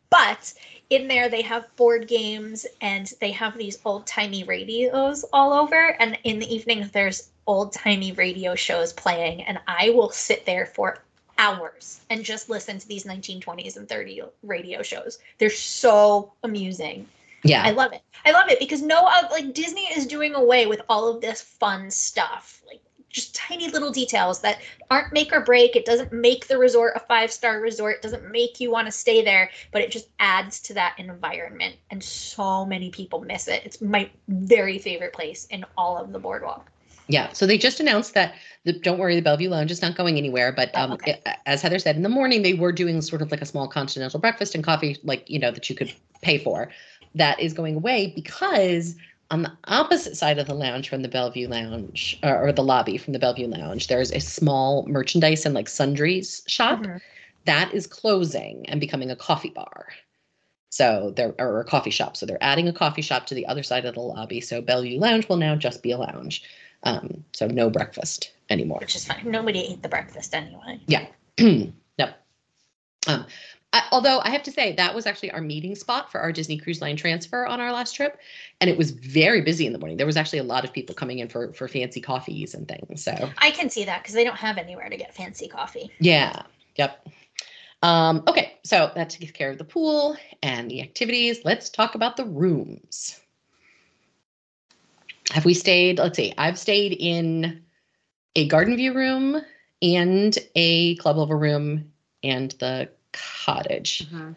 But 0.10 0.54
in 0.96 1.08
there 1.08 1.30
they 1.30 1.42
have 1.42 1.76
board 1.76 2.08
games 2.08 2.66
and 2.82 3.12
they 3.20 3.32
have 3.32 3.58
these 3.58 3.80
old-timey 3.86 4.44
radios 4.44 5.26
all 5.34 5.54
over 5.54 5.96
and 6.00 6.18
in 6.24 6.40
the 6.40 6.54
evenings 6.54 6.92
there's 6.92 7.30
old-timey 7.48 8.12
radio 8.14 8.56
shows 8.56 8.94
playing 8.94 9.44
and 9.44 9.60
I 9.68 9.90
will 9.90 10.12
sit 10.12 10.46
there 10.46 10.66
for 10.66 11.00
hours 11.38 12.02
and 12.10 12.24
just 12.24 12.50
listen 12.50 12.80
to 12.80 12.88
these 12.88 13.06
1920s 13.06 13.78
and 13.78 13.88
30 13.88 14.22
radio 14.44 14.82
shows. 14.82 15.20
They're 15.38 15.50
so 15.50 16.32
amusing. 16.44 17.08
Yeah. 17.44 17.64
I 17.64 17.72
love 17.72 17.92
it. 17.94 18.02
I 18.26 18.32
love 18.32 18.50
it 18.50 18.60
because 18.60 18.82
no, 18.82 19.06
uh, 19.06 19.28
like 19.32 19.54
Disney 19.54 19.88
is 19.88 20.08
doing 20.08 20.34
away 20.36 20.66
with 20.66 20.82
all 20.88 21.08
of 21.08 21.22
this 21.22 21.42
fun 21.42 21.92
stuff. 21.92 22.62
Like 22.68 22.82
just 23.14 23.34
tiny 23.34 23.70
little 23.70 23.92
details 23.92 24.42
that 24.42 24.60
aren't 24.92 25.14
make 25.14 25.32
or 25.32 25.40
break. 25.40 25.76
It 25.78 25.86
doesn't 25.86 26.12
make 26.12 26.48
the 26.48 26.58
resort 26.58 26.94
a 26.96 27.00
five 27.00 27.32
star 27.32 27.62
resort, 27.62 27.96
it 27.98 28.02
doesn't 28.02 28.30
make 28.30 28.60
you 28.60 28.72
want 28.72 28.88
to 28.88 28.92
stay 28.92 29.24
there, 29.24 29.50
but 29.72 29.82
it 29.82 29.92
just 29.92 30.10
adds 30.20 30.60
to 30.64 30.74
that 30.74 30.96
environment. 30.98 31.76
And 31.92 32.04
so 32.04 32.66
many 32.66 32.90
people 32.90 33.22
miss 33.22 33.48
it. 33.48 33.62
It's 33.64 33.80
my 33.82 34.10
very 34.28 34.80
favorite 34.80 35.14
place 35.14 35.46
in 35.46 35.64
all 35.78 35.98
of 35.98 36.12
the 36.12 36.20
boardwalk. 36.20 36.70
Yeah. 37.08 37.32
So 37.34 37.46
they 37.46 37.58
just 37.58 37.80
announced 37.80 38.14
that 38.14 38.34
the, 38.64 38.74
don't 38.74 38.98
worry, 38.98 39.16
the 39.16 39.22
Bellevue 39.22 39.50
Lounge 39.50 39.72
is 39.72 39.82
not 39.82 39.96
going 39.96 40.18
anywhere. 40.18 40.52
But 40.52 40.72
Oh, 40.74 40.82
um, 40.84 40.92
okay. 40.94 41.22
it- 41.26 41.38
as 41.46 41.62
Heather 41.62 41.80
said, 41.80 41.96
in 41.96 42.02
the 42.02 42.10
morning 42.10 42.42
they 42.42 42.54
were 42.54 42.72
doing 42.72 43.02
sort 43.02 43.22
of 43.22 43.30
like 43.30 43.42
a 43.42 43.46
small 43.46 43.68
continental 43.68 44.20
breakfast 44.20 44.56
and 44.56 44.64
coffee, 44.64 44.98
like 45.04 45.30
you 45.30 45.38
know 45.40 45.52
that 45.52 45.70
you 45.70 45.76
could 45.76 45.94
pay 46.22 46.38
for. 46.38 46.70
That 47.16 47.40
is 47.40 47.54
going 47.54 47.76
away 47.76 48.12
because 48.16 48.96
on 49.34 49.42
the 49.42 49.52
opposite 49.66 50.16
side 50.16 50.38
of 50.38 50.46
the 50.46 50.54
lounge 50.54 50.88
from 50.88 51.02
the 51.02 51.08
Bellevue 51.08 51.48
Lounge 51.48 52.20
or, 52.22 52.48
or 52.48 52.52
the 52.52 52.64
lobby 52.64 53.00
from 53.00 53.14
the 53.14 53.20
Bellevue 53.20 53.48
Lounge, 53.48 53.88
there's 53.88 54.12
a 54.12 54.20
small 54.20 54.86
merchandise 54.86 55.44
and 55.44 55.56
like 55.56 55.68
sundries 55.68 56.44
shop 56.48 56.82
Mhm. 56.82 57.02
that 57.46 57.74
is 57.74 57.88
closing 57.88 58.64
and 58.70 58.80
becoming 58.80 59.10
a 59.10 59.16
coffee 59.16 59.50
bar. 59.50 59.88
So 60.70 61.14
they're 61.16 61.34
or 61.40 61.62
a 61.62 61.66
coffee 61.66 61.90
shop. 61.90 62.16
So 62.16 62.28
they're 62.28 62.44
adding 62.44 62.68
a 62.68 62.74
coffee 62.74 63.02
shop 63.02 63.26
to 63.28 63.34
the 63.34 63.48
other 63.48 63.64
side 63.64 63.86
of 63.86 63.96
the 63.96 64.02
lobby. 64.02 64.40
So 64.40 64.62
Bellevue 64.62 65.00
Lounge 65.00 65.28
will 65.28 65.38
now 65.38 65.56
just 65.56 65.82
be 65.82 65.92
a 65.92 65.98
lounge. 65.98 66.44
Um, 66.84 67.24
so 67.34 67.48
no 67.48 67.72
breakfast 67.72 68.34
anymore. 68.52 68.80
Which 68.82 68.96
is 68.96 69.06
fine. 69.06 69.24
Nobody 69.32 69.62
ate 69.62 69.82
the 69.82 69.90
breakfast 69.90 70.36
anyway. 70.36 70.80
yep. 70.88 71.12
Um, 73.06 73.26
I, 73.74 73.84
although 73.92 74.22
I 74.24 74.30
have 74.30 74.44
to 74.44 74.52
say 74.52 74.74
that 74.74 74.94
was 74.94 75.08
actually 75.08 75.32
our 75.32 75.42
meeting 75.42 75.76
spot 75.76 76.12
for 76.12 76.22
our 76.22 76.32
Disney 76.32 76.58
Cruise 76.58 76.80
Line 76.80 76.96
transfer 76.96 77.48
on 77.48 77.60
our 77.60 77.72
last 77.74 77.96
trip, 77.96 78.20
and 78.62 78.70
it 78.70 78.78
was 78.78 78.92
very 78.92 79.42
busy 79.42 79.66
in 79.66 79.74
the 79.74 79.80
morning. 79.80 79.98
There 79.98 80.06
was 80.06 80.16
actually 80.16 80.40
a 80.40 80.44
lot 80.44 80.64
of 80.64 80.72
people 80.72 80.94
coming 80.94 81.20
in 81.20 81.28
for 81.28 81.52
for 81.54 81.68
fancy 81.68 82.00
coffees 82.00 82.54
and 82.54 82.68
things. 82.68 83.04
So 83.04 83.32
I 83.40 83.50
can 83.52 83.70
see 83.70 83.84
that 83.86 84.04
because 84.04 84.14
they 84.14 84.24
don't 84.24 84.38
have 84.38 84.58
anywhere 84.58 84.90
to 84.90 84.96
get 84.96 85.14
fancy 85.14 85.48
coffee. 85.48 85.92
yeah, 86.00 86.44
yep. 86.76 87.06
Um, 87.82 88.24
okay, 88.28 88.54
so 88.64 88.92
that 88.96 89.10
takes 89.10 89.32
care 89.32 89.50
of 89.50 89.58
the 89.58 89.66
pool 89.66 90.16
and 90.42 90.72
the 90.72 90.82
activities. 90.82 91.44
Let's 91.44 91.70
talk 91.70 91.96
about 91.96 92.16
the 92.16 92.26
rooms. 92.26 93.20
Have 95.32 95.46
we 95.46 95.54
stayed? 95.54 95.98
Let's 95.98 96.16
see. 96.16 96.34
I've 96.38 96.60
stayed 96.60 96.94
in 96.94 97.64
a 98.36 98.48
garden 98.48 98.76
view 98.78 98.94
room 98.94 99.42
and 99.82 100.38
a 100.56 100.96
club 100.98 101.18
level 101.18 101.36
room 101.36 101.92
and 102.24 102.52
the 102.60 102.90
cottage. 103.14 104.08
Uh-huh. 104.14 104.30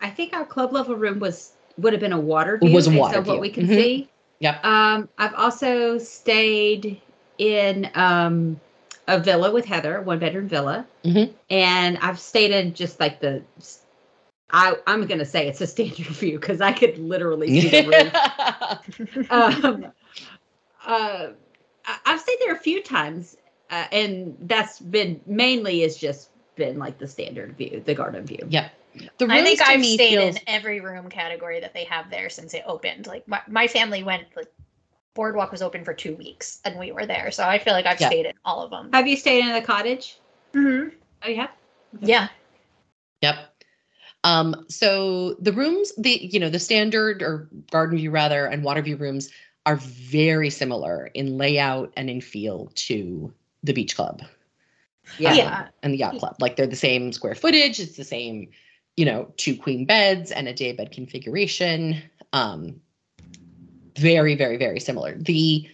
I 0.00 0.10
think 0.10 0.32
our 0.32 0.44
club 0.44 0.72
level 0.72 0.94
room 0.96 1.18
was 1.20 1.52
would 1.78 1.92
have 1.92 2.00
been 2.00 2.12
a 2.12 2.20
water 2.20 2.56
It 2.56 2.60
view. 2.60 2.74
was 2.74 2.86
a 2.86 2.90
water 2.90 3.18
what 3.20 3.24
view. 3.24 3.40
we 3.40 3.50
can 3.50 3.64
Mhm. 3.66 3.74
see. 3.74 4.08
Yep. 4.40 4.64
Um, 4.64 5.08
I've 5.18 5.34
also 5.34 5.98
stayed 5.98 7.00
in 7.38 7.90
um, 7.94 8.60
a 9.06 9.18
villa 9.18 9.50
with 9.50 9.64
Heather, 9.66 10.00
one 10.02 10.18
bedroom 10.18 10.48
villa, 10.48 10.86
Mhm. 11.04 11.30
and 11.50 11.98
I've 11.98 12.18
stayed 12.18 12.50
in 12.50 12.74
just 12.74 13.00
like 13.00 13.20
the. 13.20 13.42
I, 14.52 14.74
I'm 14.86 15.06
gonna 15.06 15.24
say 15.24 15.46
it's 15.48 15.60
a 15.60 15.66
standard 15.66 16.06
view 16.06 16.38
because 16.38 16.60
I 16.60 16.72
could 16.72 16.98
literally 16.98 17.48
see 17.60 17.68
the 17.68 17.86
roof. 17.86 19.30
um, 19.30 19.86
uh, 20.86 21.28
I've 22.06 22.20
stayed 22.20 22.38
there 22.40 22.54
a 22.54 22.58
few 22.58 22.82
times, 22.82 23.36
uh, 23.70 23.84
and 23.92 24.36
that's 24.42 24.78
been 24.80 25.20
mainly 25.26 25.82
is 25.82 25.96
just 25.96 26.30
been 26.56 26.78
like 26.78 26.98
the 26.98 27.08
standard 27.08 27.56
view, 27.56 27.82
the 27.84 27.94
garden 27.94 28.26
view. 28.26 28.38
yep. 28.48 28.72
The 29.18 29.26
I 29.30 29.42
think 29.44 29.60
I've 29.60 29.84
stayed 29.84 30.18
feels- 30.18 30.36
in 30.36 30.42
every 30.48 30.80
room 30.80 31.08
category 31.08 31.60
that 31.60 31.72
they 31.74 31.84
have 31.84 32.10
there 32.10 32.28
since 32.28 32.54
it 32.54 32.64
opened. 32.66 33.06
Like 33.06 33.26
my, 33.28 33.40
my 33.48 33.66
family 33.68 34.02
went 34.02 34.24
like 34.36 34.48
boardwalk 35.14 35.52
was 35.52 35.62
open 35.62 35.84
for 35.84 35.94
two 35.94 36.14
weeks 36.16 36.60
and 36.64 36.78
we 36.78 36.92
were 36.92 37.06
there. 37.06 37.30
So 37.30 37.44
I 37.44 37.58
feel 37.58 37.72
like 37.72 37.86
I've 37.86 38.00
Yeah. 38.00 38.08
stayed 38.08 38.26
in 38.26 38.32
all 38.44 38.62
of 38.62 38.70
them. 38.70 38.90
Have 38.92 39.06
you 39.06 39.16
stayed 39.16 39.44
in 39.44 39.52
the 39.52 39.60
cottage? 39.62 40.18
Mm-hmm. 40.54 40.96
Oh, 41.24 41.28
yeah. 41.28 41.48
Yeah. 42.00 42.28
Yep. 43.22 43.36
Um, 44.24 44.66
so 44.68 45.34
the 45.34 45.52
rooms, 45.52 45.92
the 45.96 46.10
you 46.10 46.40
know, 46.40 46.50
the 46.50 46.58
standard 46.58 47.22
or 47.22 47.48
garden 47.70 47.96
view 47.96 48.10
rather 48.10 48.46
and 48.46 48.62
water 48.64 48.82
view 48.82 48.96
rooms 48.96 49.30
are 49.66 49.76
very 49.76 50.50
similar 50.50 51.06
in 51.14 51.38
layout 51.38 51.92
and 51.96 52.10
in 52.10 52.20
feel 52.20 52.70
to 52.74 53.32
the 53.62 53.72
beach 53.72 53.94
club 53.94 54.22
Yeah. 55.18 55.34
Yeah. 55.34 55.68
and 55.82 55.92
the 55.94 55.98
yacht 55.98 56.18
club. 56.18 56.36
Like 56.40 56.56
they're 56.56 56.66
the 56.66 56.76
same 56.76 57.12
square 57.12 57.34
footage, 57.34 57.78
it's 57.80 57.96
the 57.96 58.04
same, 58.04 58.48
you 58.96 59.04
know, 59.04 59.32
two 59.36 59.56
queen 59.56 59.84
beds 59.84 60.30
and 60.30 60.48
a 60.48 60.52
day 60.52 60.72
bed 60.72 60.92
configuration. 60.92 62.02
Um, 62.32 62.80
very, 63.98 64.34
very, 64.34 64.56
very 64.56 64.80
similar. 64.80 65.16
The 65.16 65.68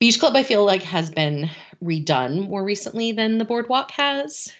beach 0.00 0.18
club, 0.18 0.36
I 0.36 0.42
feel 0.42 0.64
like, 0.64 0.82
has 0.82 1.10
been 1.10 1.50
redone 1.82 2.48
more 2.48 2.64
recently 2.64 3.12
than 3.12 3.38
the 3.38 3.44
boardwalk 3.44 3.90
has. 3.92 4.52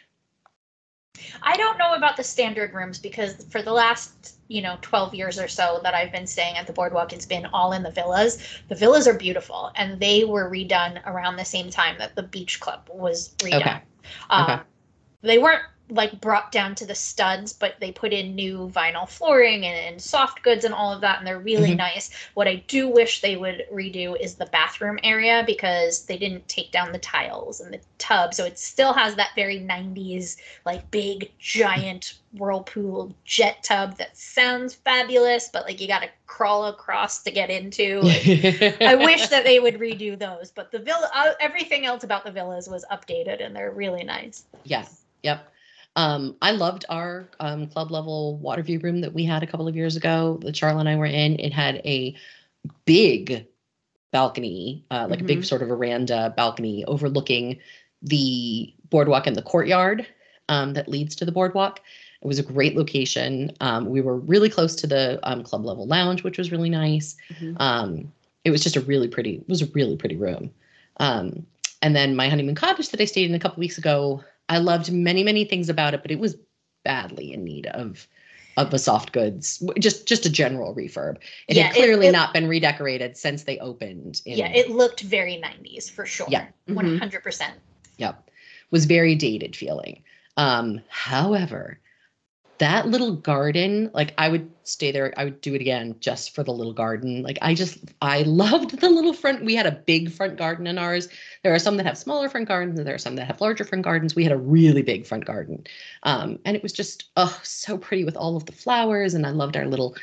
I 1.43 1.57
don't 1.57 1.79
know 1.79 1.95
about 1.95 2.17
the 2.17 2.25
standard 2.25 2.75
rooms 2.75 2.99
because 2.99 3.45
for 3.45 3.63
the 3.63 3.73
last, 3.73 4.37
you 4.49 4.63
know, 4.63 4.79
12 4.83 5.15
years 5.15 5.39
or 5.39 5.49
so 5.49 5.81
that 5.83 5.95
I've 5.95 6.13
been 6.13 6.27
staying 6.27 6.57
at 6.57 6.67
the 6.67 6.73
boardwalk, 6.73 7.13
it's 7.13 7.27
been 7.27 7.47
all 7.47 7.73
in 7.73 7.83
the 7.83 7.91
villas. 7.91 8.45
The 8.69 8.75
villas 8.75 9.07
are 9.07 9.15
beautiful 9.15 9.71
and 9.77 10.01
they 10.01 10.25
were 10.25 10.51
redone 10.51 11.05
around 11.07 11.37
the 11.37 11.45
same 11.45 11.71
time 11.71 11.97
that 11.99 12.17
the 12.17 12.23
beach 12.23 12.61
club 12.61 12.89
was 12.93 13.35
redone. 13.39 13.61
Okay. 13.61 13.81
Um, 14.31 14.45
Okay. 14.45 14.63
They 15.23 15.39
weren't 15.39 15.63
like 15.91 16.21
brought 16.21 16.51
down 16.51 16.75
to 16.75 16.87
the 16.87 16.95
studs, 16.95 17.53
but 17.53 17.75
they 17.79 17.93
put 17.93 18.13
in 18.13 18.35
new 18.35 18.71
vinyl 18.75 19.09
flooring 19.09 19.67
and, 19.67 19.77
and 19.77 20.01
soft 20.01 20.43
goods 20.43 20.65
and 20.65 20.73
all 20.73 20.93
of 20.93 21.03
that, 21.03 21.19
and 21.19 21.27
they're 21.27 21.39
really 21.39 21.73
Mhm. 21.73 21.77
nice. 21.79 22.11
What 22.35 22.49
I 22.49 22.57
do 22.69 22.89
wish 22.89 23.21
they 23.21 23.37
would 23.37 23.67
redo 23.73 24.19
is 24.19 24.37
the 24.37 24.47
bathroom 24.47 24.99
area 25.03 25.45
because 25.47 26.07
they 26.07 26.17
didn't 26.17 26.49
take 26.49 26.73
down 26.73 26.93
the 26.93 26.99
tiles 26.99 27.61
and 27.61 27.73
the 27.73 27.81
tub, 27.99 28.33
so 28.35 28.45
it 28.45 28.59
still 28.59 28.95
has 28.95 29.15
that 29.17 29.31
very 29.37 29.59
90s 29.59 30.37
like 30.65 30.91
big 30.91 31.31
giant 31.39 32.15
whirlpool 32.33 33.15
jet 33.25 33.63
tub 33.63 33.97
that 33.99 34.17
sounds 34.17 34.75
fabulous, 34.75 35.49
but 35.53 35.65
like 35.65 35.81
you 35.81 35.87
got 35.87 36.01
to 36.03 36.09
crawl 36.27 36.67
across 36.67 37.23
to 37.23 37.31
get 37.31 37.51
into. 37.51 38.01
I 38.81 38.95
wish 38.97 39.29
that 39.29 39.45
they 39.45 39.61
would 39.61 39.79
redo 39.79 40.19
those, 40.19 40.51
but 40.51 40.71
the 40.73 40.79
villa, 40.79 41.11
uh, 41.15 41.33
everything 41.41 41.85
else 41.85 42.05
about 42.05 42.25
the 42.25 42.33
villas 42.33 42.69
was 42.69 42.85
updated 42.91 43.45
and 43.45 43.55
they're 43.55 43.71
really 43.71 44.03
nice. 44.03 44.45
Yeah. 44.65 44.85
Yep. 45.23 45.54
Um, 45.97 46.37
I 46.43 46.53
loved 46.53 46.85
our 46.89 47.29
um, 47.41 47.67
club 47.69 47.91
level 47.91 48.37
water 48.39 48.63
view 48.63 48.81
room 48.81 49.01
that 49.01 49.13
we 49.13 49.25
had 49.25 49.43
a 49.43 49.47
couple 49.47 49.69
of 49.69 49.77
years 49.77 49.97
ago 49.97 50.39
that 50.43 50.57
Charlotte 50.57 50.81
and 50.81 50.89
I 50.89 50.97
were 50.97 51.07
in. 51.07 51.39
It 51.39 51.53
had 51.53 51.77
a 51.85 52.15
big 52.85 53.47
balcony, 54.11 54.85
uh, 54.91 55.07
like 55.09 55.21
a 55.21 55.25
big 55.25 55.41
Mhm. 55.41 55.45
sort 55.47 55.63
of 55.63 55.69
veranda 55.69 56.33
balcony 56.37 56.85
overlooking 56.87 57.59
the 58.03 58.73
boardwalk 58.91 59.27
and 59.27 59.37
the 59.37 59.43
courtyard 59.43 60.07
um, 60.49 60.75
that 60.75 60.89
leads 60.89 61.15
to 61.17 61.25
the 61.25 61.33
boardwalk. 61.33 61.81
It 62.23 62.27
was 62.27 62.39
a 62.39 62.43
great 62.43 62.77
location. 62.77 63.51
Um, 63.61 63.87
we 63.87 64.01
were 64.01 64.17
really 64.17 64.49
close 64.49 64.75
to 64.77 64.87
the 64.87 65.21
um, 65.25 65.43
club 65.43 65.65
level 65.65 65.87
lounge, 65.87 66.23
which 66.23 66.39
was 66.39 66.51
really 66.53 66.71
nice. 66.71 67.17
Mhm. 67.33 67.57
Um, 67.61 68.13
it 68.45 68.51
was 68.51 68.63
just 68.63 68.77
a 68.77 68.81
really 68.81 69.09
pretty, 69.09 69.37
it 69.37 69.49
was 69.49 69.63
a 69.63 69.67
really 69.67 69.97
pretty 69.97 70.17
room. 70.17 70.51
Um, 70.99 71.47
and 71.83 71.95
then 71.95 72.17
my 72.17 72.29
honeymoon 72.29 72.55
cottage 72.55 72.91
that 72.91 73.01
I 73.01 73.05
stayed 73.05 73.29
in 73.29 73.35
a 73.35 73.39
couple 73.39 73.61
weeks 73.61 73.79
ago, 73.79 74.23
I 74.49 74.59
loved 74.59 74.93
many, 74.93 75.23
many 75.25 75.45
things 75.45 75.69
about 75.69 75.95
it, 75.95 76.03
but 76.03 76.11
it 76.11 76.19
was 76.19 76.37
badly 76.85 77.33
in 77.33 77.45
need 77.45 77.67
of 77.67 78.07
of 78.57 78.73
a 78.73 78.79
soft 78.79 79.11
goods, 79.13 79.61
just 79.81 80.07
just 80.07 80.27
a 80.27 80.31
general 80.31 80.75
refurb. 80.77 81.17
It 81.49 81.57
Yeah, 81.57 81.65
had 81.65 81.75
clearly 81.75 82.07
it- 82.09 82.13
not 82.13 82.33
been 82.33 82.47
redecorated 82.47 83.17
since 83.17 83.43
they 83.43 83.59
opened. 83.59 84.23
In, 84.27 84.39
yeah, 84.39 84.49
it 84.55 84.71
looked 84.71 85.01
very 85.01 85.37
90s 85.39 85.91
for 85.91 86.07
sure. 86.07 86.29
Yeah. 86.31 86.47
Mhm. 86.69 86.99
100%. 87.01 87.55
Yep. 87.99 88.31
Was 88.71 88.85
very 88.85 89.17
dated 89.17 89.57
feeling. 89.57 90.05
Um, 90.37 90.81
however, 90.89 91.81
that 92.65 92.89
little 92.89 93.13
garden, 93.15 93.91
like 93.93 94.15
I 94.17 94.31
would 94.31 94.51
stay 94.63 94.91
there, 94.91 95.13
I 95.19 95.25
would 95.25 95.43
do 95.43 95.55
it 95.55 95.61
again 95.61 95.97
just 96.01 96.35
for 96.35 96.43
the 96.43 96.51
little 96.51 96.73
garden. 96.73 97.23
Like 97.23 97.37
I 97.43 97.53
just 97.53 97.77
I 98.01 98.23
loved 98.27 98.81
the 98.81 98.89
little 98.89 99.13
front. 99.13 99.45
We 99.45 99.55
had 99.55 99.67
a 99.67 99.73
big 99.73 100.11
front 100.11 100.39
garden 100.39 100.67
in 100.67 100.79
ours. 100.79 101.09
There 101.43 101.55
are 101.55 101.59
some 101.59 101.77
that 101.77 101.85
have 101.85 101.99
smaller 101.99 102.31
front 102.31 102.49
gardens, 102.49 102.79
and 102.79 102.89
there 102.89 102.95
are 102.95 102.99
some 102.99 103.17
that 103.17 103.27
have 103.27 103.43
larger 103.43 103.65
front 103.65 103.85
gardens. 103.85 104.17
We 104.17 104.23
had 104.23 104.33
a 104.33 104.39
really 104.39 104.81
big 104.81 105.05
front 105.05 105.27
garden. 105.27 105.67
Um, 106.05 106.39
and 106.47 106.57
it 106.57 106.63
was 106.63 106.73
just 106.73 107.11
oh 107.19 107.39
so 107.43 107.77
pretty 107.77 108.03
with 108.03 108.17
all 108.17 108.35
of 108.35 108.47
the 108.47 108.53
flowers. 108.53 109.13
And 109.13 109.27
I 109.27 109.31
loved 109.31 109.59
our 109.59 109.67
little, 109.67 109.95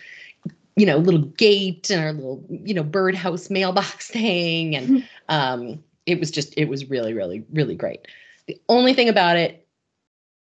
you 0.75 0.85
know, 0.85 0.97
little 0.97 1.21
gate 1.21 1.89
and 1.89 1.99
our 1.99 2.13
little, 2.13 2.45
you 2.47 2.75
know, 2.75 2.83
birdhouse 2.83 3.49
mailbox 3.49 4.07
thing. 4.11 4.75
And 4.75 5.09
um 5.29 5.83
it 6.05 6.19
was 6.19 6.29
just 6.29 6.53
it 6.57 6.65
was 6.65 6.91
really, 6.91 7.15
really, 7.15 7.43
really 7.51 7.75
great. 7.75 8.07
The 8.45 8.61
only 8.69 8.93
thing 8.93 9.09
about 9.09 9.37
it, 9.37 9.65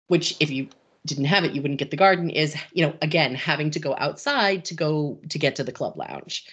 which 0.06 0.36
if 0.38 0.48
you 0.48 0.68
didn't 1.06 1.26
have 1.26 1.44
it, 1.44 1.52
you 1.52 1.62
wouldn't 1.62 1.78
get 1.78 1.90
the 1.90 1.96
garden, 1.96 2.30
is, 2.30 2.56
you 2.72 2.86
know, 2.86 2.94
again, 3.02 3.34
having 3.34 3.70
to 3.72 3.78
go 3.78 3.94
outside 3.98 4.64
to 4.66 4.74
go 4.74 5.18
to 5.28 5.38
get 5.38 5.56
to 5.56 5.64
the 5.64 5.72
club 5.72 5.96
lounge. 5.96 6.46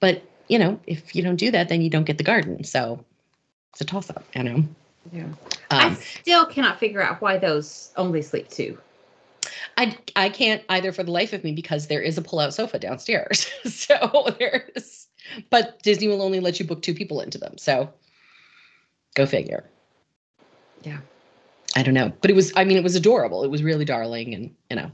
But, 0.00 0.22
you 0.48 0.58
know, 0.58 0.80
if 0.86 1.14
you 1.14 1.22
don't 1.22 1.36
do 1.36 1.50
that, 1.52 1.68
then 1.68 1.82
you 1.82 1.90
don't 1.90 2.04
get 2.04 2.18
the 2.18 2.24
garden. 2.24 2.64
So 2.64 3.04
it's 3.72 3.80
a 3.80 3.84
toss 3.84 4.10
up, 4.10 4.24
you 4.34 4.42
know. 4.42 4.64
Yeah. 5.12 5.28
I 5.70 5.86
Um, 5.86 5.96
still 5.96 6.46
cannot 6.46 6.80
figure 6.80 7.02
out 7.02 7.20
why 7.20 7.38
those 7.38 7.90
only 7.96 8.22
sleep 8.22 8.48
two. 8.48 8.78
I 9.76 9.96
I 10.16 10.28
can't 10.28 10.62
either 10.68 10.92
for 10.92 11.02
the 11.02 11.10
life 11.10 11.32
of 11.32 11.44
me 11.44 11.52
because 11.52 11.86
there 11.86 12.02
is 12.02 12.18
a 12.18 12.22
pull-out 12.22 12.54
sofa 12.54 12.78
downstairs. 12.78 13.46
so 13.64 14.34
there's 14.38 15.06
but 15.48 15.82
Disney 15.82 16.08
will 16.08 16.22
only 16.22 16.40
let 16.40 16.58
you 16.58 16.66
book 16.66 16.82
two 16.82 16.94
people 16.94 17.20
into 17.20 17.38
them. 17.38 17.56
So 17.56 17.92
go 19.14 19.26
figure. 19.26 19.64
Yeah. 20.82 20.98
I 21.76 21.82
don't 21.82 21.94
know. 21.94 22.12
But 22.20 22.30
it 22.30 22.34
was 22.34 22.52
I 22.56 22.64
mean 22.64 22.76
it 22.76 22.84
was 22.84 22.96
adorable. 22.96 23.44
It 23.44 23.50
was 23.50 23.62
really 23.62 23.84
darling 23.84 24.34
and 24.34 24.54
you 24.70 24.76
know 24.76 24.90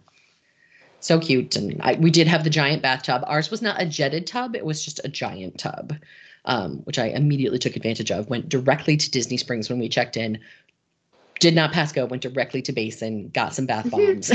so 1.01 1.20
cute 1.20 1.57
and 1.57 1.81
I, 1.83 1.95
we 1.95 2.11
did 2.11 2.27
have 2.27 2.45
the 2.45 2.51
giant 2.51 2.83
bathtub. 2.83 3.22
Ours 3.27 3.51
was 3.51 3.62
not 3.62 3.81
a 3.81 3.87
jetted 3.87 4.27
tub, 4.27 4.57
it 4.57 4.64
was 4.64 4.85
just 4.85 5.01
a 5.05 5.09
giant 5.09 5.59
tub. 5.59 5.95
Um, 6.49 6.79
which 6.85 6.97
I 6.97 7.07
immediately 7.07 7.59
took 7.59 7.74
advantage 7.74 8.12
of. 8.12 8.31
Went 8.31 8.49
directly 8.49 8.97
to 8.97 9.11
Disney 9.11 9.37
Springs 9.37 9.68
when 9.68 9.81
we 9.81 9.89
checked 9.89 10.16
in. 10.16 10.39
Did 11.41 11.57
not 11.57 11.72
pass 11.72 11.91
go. 11.93 12.07
Went 12.07 12.22
directly 12.22 12.62
to 12.62 12.72
Basin. 12.72 13.31
Got 13.31 13.53
some 13.53 13.66
bath 13.66 13.91
bombs. 13.91 14.31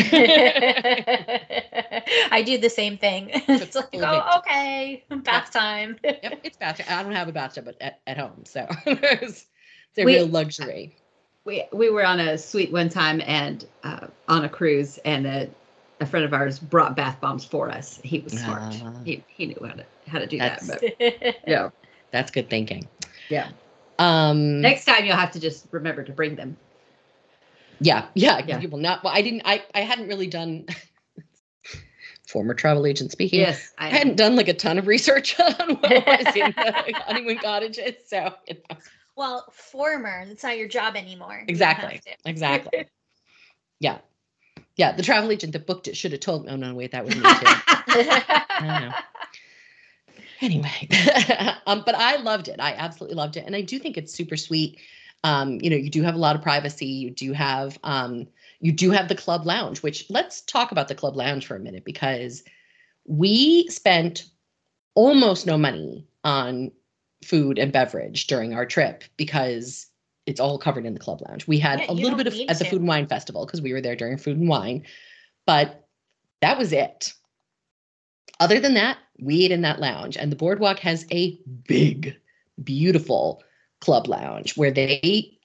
I 2.31 2.43
do 2.45 2.57
the 2.57 2.69
same 2.69 2.97
thing. 2.97 3.31
It's 3.47 3.75
like, 3.75 3.89
oh, 3.93 4.39
okay, 4.39 5.03
bath 5.09 5.51
time. 5.51 5.97
yep, 6.03 6.41
it's 6.43 6.57
bath. 6.57 6.81
I 6.89 7.01
don't 7.03 7.13
have 7.13 7.27
a 7.27 7.31
bathtub 7.31 7.67
at, 7.69 7.81
at, 7.81 8.01
at 8.07 8.17
home, 8.17 8.43
so 8.45 8.67
it's, 8.85 9.45
a 9.97 10.05
real 10.05 10.27
luxury. 10.27 10.95
We 11.45 11.65
we 11.71 11.89
were 11.89 12.05
on 12.05 12.19
a 12.19 12.37
suite 12.37 12.71
one 12.71 12.89
time 12.89 13.21
and 13.25 13.65
uh, 13.83 14.07
on 14.27 14.45
a 14.45 14.49
cruise 14.49 14.97
and 14.99 15.25
a, 15.25 15.49
a 15.99 16.05
friend 16.05 16.25
of 16.25 16.33
ours 16.33 16.59
brought 16.59 16.95
bath 16.95 17.19
bombs 17.21 17.45
for 17.45 17.69
us 17.69 17.99
he 18.03 18.19
was 18.19 18.33
smart 18.33 18.61
Ah. 18.83 18.93
he, 19.03 19.23
he 19.27 19.47
knew 19.47 19.59
how 19.65 19.73
to 19.73 19.85
how 20.07 20.19
to 20.19 20.27
do 20.27 20.37
that 20.37 20.61
but 20.67 20.83
yeah 21.47 21.69
That's 22.11 22.31
good 22.31 22.49
thinking. 22.49 22.87
Yeah. 23.29 23.49
Um. 23.99 24.61
next 24.61 24.85
time 24.85 25.05
you'll 25.05 25.15
have 25.15 25.31
to 25.31 25.39
just 25.39 25.67
remember 25.71 26.03
to 26.03 26.11
bring 26.11 26.35
them 26.35 26.57
Yeah, 27.79 28.05
yeah. 28.13 28.41
Yeah. 28.45 28.59
You 28.59 28.69
will 28.69 28.77
not. 28.79 29.03
Well, 29.03 29.13
I 29.13 29.21
didn't. 29.21 29.41
I 29.45 29.63
I 29.73 29.81
hadn't 29.81 30.07
really 30.07 30.27
done. 30.27 30.65
former 32.27 32.53
travel 32.53 32.85
agent 32.85 33.11
speaking. 33.11 33.39
yes 33.41 33.73
I 33.77 33.87
I, 33.87 33.89
hadn't 33.89 34.15
done 34.15 34.35
like 34.37 34.47
a 34.47 34.53
ton 34.53 34.77
of 34.79 34.87
research 34.87 35.37
on 35.59 35.75
what 35.75 36.05
was 36.05 36.35
in 36.35 36.53
the 36.55 36.93
honeymoon 37.05 37.37
cottages, 37.39 37.95
so 38.07 38.33
you 38.47 38.55
know. 38.69 38.77
Well, 39.15 39.45
former. 39.51 40.25
It's 40.27 40.43
not 40.43 40.57
your 40.57 40.67
job 40.67 40.95
anymore. 40.95 41.43
Exactly, 41.47 42.01
exactly. 42.25 42.85
yeah, 43.79 43.99
yeah. 44.75 44.91
The 44.93 45.03
travel 45.03 45.31
agent 45.31 45.53
that 45.53 45.67
booked 45.67 45.87
it 45.87 45.97
should 45.97 46.11
have 46.11 46.21
told 46.21 46.45
me. 46.45 46.51
Oh 46.51 46.55
no, 46.55 46.73
wait, 46.73 46.91
that 46.91 47.05
was 47.05 47.15
me 47.15 47.21
too. 47.21 48.91
Anyway 50.41 50.87
um 51.67 51.83
but 51.85 51.93
i 51.93 52.15
loved 52.15 52.47
it 52.47 52.59
i 52.59 52.73
absolutely 52.73 53.15
loved 53.15 53.37
it 53.37 53.45
and 53.45 53.55
i 53.55 53.61
do 53.61 53.77
think 53.77 53.95
it's 53.95 54.11
super 54.11 54.35
sweet 54.35 54.79
um 55.23 55.59
you 55.61 55.69
know 55.69 55.75
you 55.75 55.89
do 55.89 56.01
have 56.01 56.15
a 56.15 56.17
lot 56.17 56.35
of 56.35 56.41
privacy 56.41 56.87
you 56.87 57.11
do 57.11 57.31
have 57.31 57.77
um 57.83 58.27
you 58.59 58.71
do 58.71 58.89
have 58.89 59.07
the 59.07 59.15
club 59.15 59.45
lounge 59.45 59.83
which 59.83 60.09
let's 60.09 60.41
talk 60.41 60.71
about 60.71 60.87
the 60.87 60.95
club 60.95 61.15
lounge 61.15 61.45
for 61.45 61.55
a 61.55 61.59
minute 61.59 61.85
because 61.85 62.43
we 63.05 63.67
spent 63.67 64.25
almost 64.95 65.45
no 65.45 65.57
money 65.57 66.07
on 66.23 66.71
food 67.23 67.59
and 67.59 67.71
beverage 67.71 68.27
during 68.27 68.53
our 68.53 68.65
trip 68.65 69.03
because 69.17 69.87
it's 70.25 70.39
all 70.39 70.57
covered 70.57 70.85
in 70.85 70.93
the 70.93 70.99
club 70.99 71.21
lounge 71.27 71.47
we 71.47 71.59
had 71.59 71.79
Yeah, 71.79 71.91
a 71.91 71.93
little 71.93 72.17
bit 72.17 72.27
of 72.27 72.33
at 72.33 72.57
the 72.59 72.65
to. 72.65 72.69
food 72.69 72.79
and 72.81 72.87
wine 72.87 73.07
festival 73.07 73.45
because 73.45 73.61
we 73.61 73.73
were 73.73 73.81
there 73.81 73.95
during 73.95 74.17
food 74.17 74.37
and 74.37 74.47
wine 74.49 74.83
but 75.45 75.87
that 76.41 76.57
was 76.57 76.73
it 76.73 77.13
other 78.41 78.59
than 78.59 78.73
that, 78.73 78.97
we 79.19 79.45
ate 79.45 79.51
in 79.51 79.61
that 79.61 79.79
lounge, 79.79 80.17
and 80.17 80.31
the 80.31 80.35
boardwalk 80.35 80.79
has 80.79 81.05
a 81.11 81.39
big, 81.67 82.17
beautiful 82.63 83.43
club 83.81 84.07
lounge 84.07 84.57
where 84.57 84.71
they, 84.71 85.37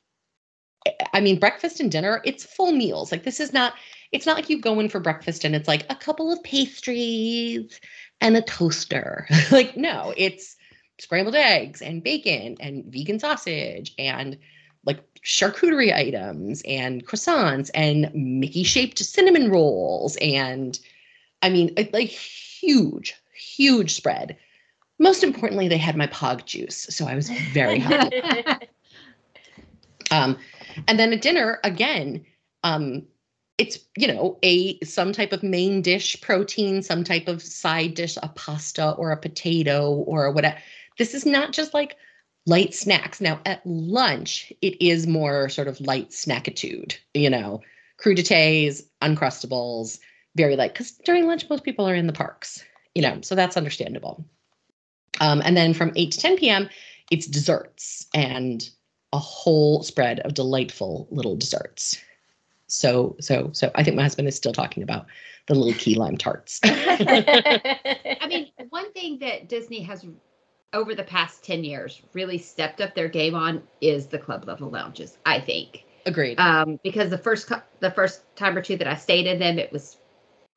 I 1.13 1.21
mean, 1.21 1.39
breakfast 1.39 1.79
and 1.79 1.93
dinner, 1.93 2.23
it's 2.25 2.43
full 2.43 2.73
meals. 2.73 3.13
Like, 3.13 3.25
this 3.25 3.39
is 3.39 3.53
not, 3.53 3.75
it's 4.13 4.25
not 4.25 4.35
like 4.35 4.49
you 4.49 4.59
go 4.63 4.81
in 4.81 4.89
for 4.89 4.99
breakfast 4.99 5.45
and 5.45 5.55
it's 5.55 5.69
like 5.69 5.85
a 5.91 5.95
couple 5.95 6.33
of 6.33 6.43
pastries 6.43 7.79
and 8.23 8.35
a 8.35 8.41
toaster. 8.41 9.27
like, 9.51 9.77
no, 9.77 10.15
it's 10.17 10.56
scrambled 10.99 11.35
eggs 11.35 11.83
and 11.83 12.03
bacon 12.03 12.57
and 12.61 12.85
vegan 12.87 13.19
sausage 13.19 13.95
and 13.99 14.39
like 14.85 15.01
charcuterie 15.25 15.95
items 15.95 16.63
and 16.67 17.07
croissants 17.07 17.71
and 17.75 18.11
Mickey 18.15 18.63
shaped 18.63 18.99
cinnamon 18.99 19.51
rolls 19.51 20.17
and 20.21 20.79
I 21.43 21.51
mean, 21.51 21.75
like 21.93 22.09
huge, 22.09 23.15
huge 23.35 23.95
spread. 23.95 24.37
Most 24.99 25.23
importantly, 25.23 25.69
they 25.69 25.77
had 25.77 25.97
my 25.97 26.07
pog 26.07 26.47
juice, 26.47 26.87
so 26.91 27.07
I 27.07 27.15
was 27.15 27.29
very 27.53 27.79
happy. 27.79 28.23
Um, 30.11 30.39
and 30.87 31.01
then 31.01 31.13
at 31.13 31.21
dinner, 31.21 31.59
again, 31.65 32.25
um, 32.63 33.07
it's 33.59 33.79
you 33.97 34.07
know 34.07 34.39
a 34.43 34.79
some 34.85 35.13
type 35.13 35.33
of 35.33 35.43
main 35.43 35.83
dish 35.83 36.21
protein, 36.21 36.83
some 36.83 37.03
type 37.03 37.27
of 37.27 37.43
side 37.43 37.95
dish, 37.95 38.17
a 38.23 38.29
pasta 38.29 38.93
or 38.93 39.11
a 39.11 39.17
potato 39.17 39.91
or 39.91 40.31
whatever. 40.31 40.59
This 40.99 41.15
is 41.15 41.27
not 41.27 41.53
just 41.53 41.75
like 41.75 41.97
light 42.47 42.75
snacks. 42.75 43.21
Now 43.21 43.41
at 43.45 43.65
lunch, 43.67 44.53
it 44.63 44.81
is 44.81 45.07
more 45.07 45.49
sort 45.49 45.69
of 45.69 45.81
light 45.81 46.11
snackitude. 46.11 46.97
You 47.15 47.31
know, 47.31 47.61
crudités, 48.01 48.83
uncrustables, 49.03 49.99
very 50.37 50.57
light. 50.57 50.73
Because 50.73 50.93
during 51.05 51.27
lunch, 51.27 51.49
most 51.49 51.65
people 51.65 51.89
are 51.89 51.95
in 51.95 52.07
the 52.07 52.13
parks. 52.13 52.65
You 52.95 53.03
know, 53.03 53.21
so 53.21 53.35
that's 53.35 53.57
understandable. 53.57 54.25
Um, 55.21 55.43
and 55.45 55.57
then 55.57 55.75
from 55.75 55.93
eight 55.97 56.13
to 56.13 56.19
ten 56.19 56.37
p.m., 56.37 56.69
it's 57.11 57.27
desserts 57.27 58.07
and 58.15 58.69
a 59.13 59.19
whole 59.19 59.83
spread 59.83 60.21
of 60.21 60.35
delightful 60.35 61.07
little 61.11 61.37
desserts. 61.37 61.99
So, 62.69 63.17
so, 63.21 63.51
so 63.53 63.71
I 63.77 63.85
think 63.85 63.97
my 63.97 64.03
husband 64.03 64.27
is 64.27 64.37
still 64.37 64.53
talking 64.53 64.83
about 64.83 65.07
the 65.47 65.55
little 65.55 65.79
key 65.79 65.95
lime 65.95 66.17
tarts. 66.17 66.61
I 66.65 68.27
mean, 68.29 68.51
one 68.71 68.93
thing 68.93 69.19
that 69.21 69.49
Disney 69.49 69.81
has 69.83 70.05
over 70.73 70.95
the 70.95 71.05
past 71.05 71.45
10 71.45 71.65
years 71.65 72.03
really 72.13 72.39
stepped 72.39 72.81
up 72.81 72.95
their 72.95 73.09
game 73.09 73.35
on 73.35 73.63
is 73.81 74.07
the 74.07 74.19
club 74.19 74.47
level 74.47 74.71
lounges, 74.71 75.17
I 75.25 75.41
think. 75.41 75.85
Agreed. 76.05 76.39
Um, 76.39 76.79
because 76.85 77.11
the 77.11 77.19
first 77.19 77.51
the 77.81 77.91
first 77.91 78.23
time 78.37 78.57
or 78.57 78.63
two 78.63 78.77
that 78.77 78.87
I 78.87 78.95
stayed 78.95 79.27
in 79.27 79.39
them, 79.39 79.59
it 79.59 79.73
was 79.73 79.97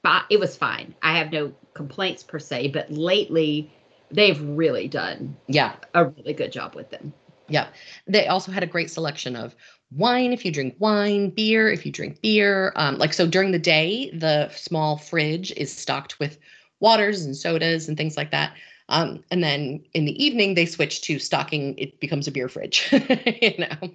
fi- 0.04 0.26
it 0.30 0.40
was 0.40 0.56
fine. 0.56 0.94
I 1.02 1.18
have 1.18 1.32
no 1.32 1.54
complaints 1.74 2.22
per 2.24 2.38
se, 2.38 2.70
but 2.70 2.92
lately 2.92 3.72
they've 4.12 4.42
really 4.42 4.88
done 4.88 5.36
yeah. 5.48 5.74
a 5.94 6.06
really 6.06 6.34
good 6.34 6.52
job 6.52 6.76
with 6.76 6.90
them. 6.92 7.14
Yeah. 7.48 7.68
They 8.08 8.28
also 8.28 8.52
had 8.52 8.64
a 8.64 8.68
great 8.68 8.92
selection 8.92 9.36
of 9.36 9.56
wine 9.92 10.34
if 10.34 10.46
you 10.46 10.52
drink 10.52 10.76
wine, 10.78 11.32
beer 11.32 11.70
if 11.72 11.86
you 11.86 11.92
drink 11.92 12.22
beer. 12.22 12.72
Um, 12.76 12.98
like 12.98 13.14
so 13.14 13.26
during 13.26 13.52
the 13.52 13.60
day, 13.60 14.12
the 14.12 14.50
small 14.50 14.98
fridge 14.98 15.52
is 15.54 15.76
stocked 15.76 16.20
with 16.20 16.38
waters 16.80 17.26
and 17.26 17.36
sodas 17.36 17.88
and 17.88 17.98
things 17.98 18.16
like 18.16 18.32
that. 18.32 18.54
Um, 18.90 19.24
and 19.32 19.44
then 19.44 19.84
in 19.94 20.06
the 20.06 20.24
evening, 20.24 20.56
they 20.56 20.66
switch 20.66 21.02
to 21.02 21.20
stocking, 21.20 21.78
it 21.78 22.00
becomes 22.00 22.28
a 22.28 22.32
beer 22.32 22.50
fridge, 22.50 22.90
you 22.92 23.58
know. 23.58 23.92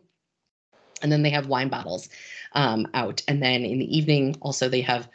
And 1.02 1.12
then 1.12 1.22
they 1.22 1.30
have 1.30 1.48
wine 1.48 1.68
bottles 1.68 2.08
um, 2.52 2.86
out. 2.94 3.22
And 3.28 3.42
then 3.42 3.64
in 3.64 3.78
the 3.78 3.96
evening, 3.96 4.36
also 4.40 4.68
they 4.68 4.80
have 4.80 5.08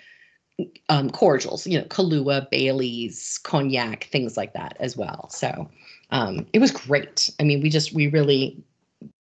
um, 0.89 1.09
cordials, 1.09 1.65
you 1.65 1.80
know, 1.80 1.86
Kahlua, 1.86 2.49
Bailey's, 2.49 3.39
cognac, 3.43 4.03
things 4.11 4.38
like 4.38 4.53
that 4.53 4.75
as 4.80 4.97
well. 4.97 5.30
So 5.30 5.69
um, 6.11 6.45
it 6.53 6.59
was 6.59 6.71
great. 6.71 7.30
I 7.39 7.43
mean, 7.43 7.61
we 7.61 7.69
just, 7.69 7.93
we 7.93 8.07
really 8.07 8.61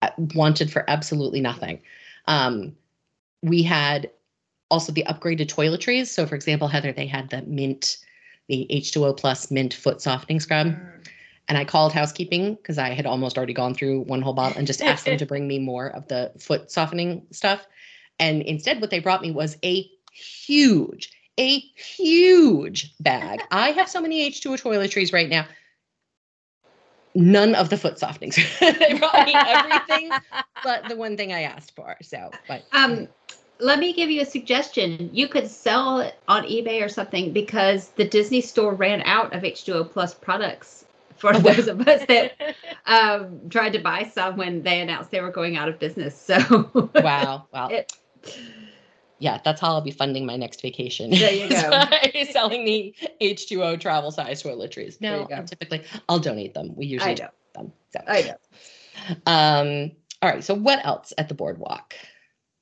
uh, 0.02 0.10
wanted 0.34 0.72
for 0.72 0.84
absolutely 0.90 1.40
nothing. 1.40 1.80
Um, 2.26 2.76
we 3.44 3.62
had 3.62 4.10
also 4.70 4.92
the 4.92 5.06
upgraded 5.08 5.48
toiletries. 5.48 6.08
So, 6.08 6.26
for 6.26 6.36
example, 6.36 6.68
Heather, 6.68 6.92
they 6.92 7.08
had 7.08 7.30
the 7.30 7.44
mint, 7.44 7.98
the 8.48 8.68
H2O 8.72 9.18
plus 9.18 9.52
mint 9.52 9.74
foot 9.74 10.02
softening 10.02 10.40
scrub. 10.40 10.76
And 11.50 11.58
I 11.58 11.64
called 11.64 11.94
housekeeping 11.94 12.56
because 12.56 12.78
I 12.78 12.90
had 12.90 13.06
almost 13.06 13.38
already 13.38 13.54
gone 13.54 13.74
through 13.74 14.02
one 14.02 14.22
whole 14.22 14.34
bottle 14.34 14.58
and 14.58 14.68
just 14.68 14.82
asked 14.82 15.06
them 15.06 15.18
to 15.18 15.26
bring 15.26 15.48
me 15.48 15.60
more 15.60 15.88
of 15.88 16.08
the 16.08 16.32
foot 16.38 16.70
softening 16.70 17.26
stuff. 17.32 17.66
And 18.20 18.42
instead, 18.42 18.82
what 18.82 18.90
they 18.90 19.00
brought 19.00 19.22
me 19.22 19.32
was 19.32 19.58
a 19.64 19.90
huge, 20.12 21.12
a 21.40 21.60
huge 21.60 22.94
bag. 23.00 23.42
I 23.52 23.72
have 23.72 23.90
so 23.90 24.02
many 24.02 24.30
H2O 24.30 24.62
toiletries 24.62 25.14
right 25.14 25.30
now. 25.30 25.46
None 27.16 27.56
of 27.56 27.70
the 27.70 27.78
foot 27.78 27.98
softenings. 27.98 28.36
they 28.60 28.98
brought 28.98 29.26
me 29.26 29.34
everything 29.34 30.12
but 30.64 30.88
the 30.90 30.96
one 30.96 31.18
thing 31.18 31.34
I 31.34 31.44
asked 31.44 31.76
for. 31.76 31.96
So, 32.02 32.32
but 32.48 32.64
Um, 32.74 33.08
let 33.60 33.80
me 33.80 33.94
give 33.94 34.10
you 34.10 34.22
a 34.22 34.26
suggestion. 34.26 35.10
You 35.14 35.28
could 35.28 35.48
sell 35.50 36.00
it 36.00 36.16
on 36.28 36.44
eBay 36.44 36.84
or 36.84 36.90
something 36.90 37.34
because 37.34 37.90
the 37.90 38.06
Disney 38.08 38.42
store 38.42 38.74
ran 38.74 39.02
out 39.02 39.34
of 39.34 39.44
H2O 39.44 39.92
Plus 39.92 40.14
products 40.14 40.86
for 41.16 41.36
Oh, 41.36 41.40
those 41.40 41.68
of 41.68 41.88
us 41.88 42.06
that 42.08 42.34
um, 42.86 43.50
tried 43.50 43.74
to 43.74 43.80
buy 43.80 44.04
some 44.04 44.38
when 44.38 44.62
they 44.62 44.82
announced 44.82 45.12
they 45.12 45.22
were 45.22 45.32
going 45.32 45.58
out 45.58 45.70
of 45.70 45.80
business. 45.80 46.16
So, 46.20 46.90
wow, 46.96 47.48
wow. 47.52 47.70
It- 47.70 47.92
yeah, 49.20 49.40
that's 49.44 49.60
how 49.60 49.70
I'll 49.70 49.82
be 49.82 49.90
funding 49.90 50.28
my 50.28 50.36
next 50.36 50.62
vacation. 50.62 51.10
There 51.10 51.32
you 51.34 51.50
go. 51.50 51.86
selling 52.32 52.66
the 52.66 52.94
H2O 53.20 53.80
travel 53.80 54.12
size 54.12 54.44
toiletries. 54.44 55.00
There 55.00 55.18
you 55.18 55.28
No, 55.30 55.38
go. 55.38 55.44
typically 55.44 55.84
I'll 56.08 56.20
donate 56.20 56.54
them. 56.54 56.76
We 56.76 56.86
usually 56.86 57.14
I 57.14 57.16
know. 57.16 57.30
them. 57.56 57.74
So. 57.94 58.00
I 58.08 58.22
know. 58.22 58.36
Um, 59.26 59.92
all 60.22 60.30
right. 60.30 60.44
So 60.44 60.54
what 60.54 60.86
else 60.86 61.14
at 61.18 61.30
the 61.30 61.34
boardwalk? 61.34 61.96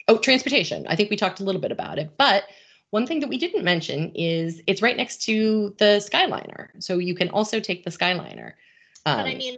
Oh, 0.07 0.17
transportation. 0.17 0.85
I 0.87 0.95
think 0.95 1.09
we 1.09 1.15
talked 1.15 1.39
a 1.39 1.43
little 1.43 1.61
bit 1.61 1.71
about 1.71 1.97
it, 1.97 2.11
but 2.17 2.43
one 2.91 3.07
thing 3.07 3.19
that 3.19 3.29
we 3.29 3.37
didn't 3.37 3.63
mention 3.63 4.11
is 4.13 4.61
it's 4.67 4.81
right 4.81 4.95
next 4.95 5.23
to 5.23 5.75
the 5.79 5.99
Skyliner, 5.99 6.69
so 6.79 6.97
you 6.97 7.15
can 7.15 7.29
also 7.29 7.59
take 7.59 7.83
the 7.83 7.89
Skyliner. 7.89 8.53
Um, 9.05 9.17
but 9.17 9.25
I 9.25 9.35
mean, 9.35 9.57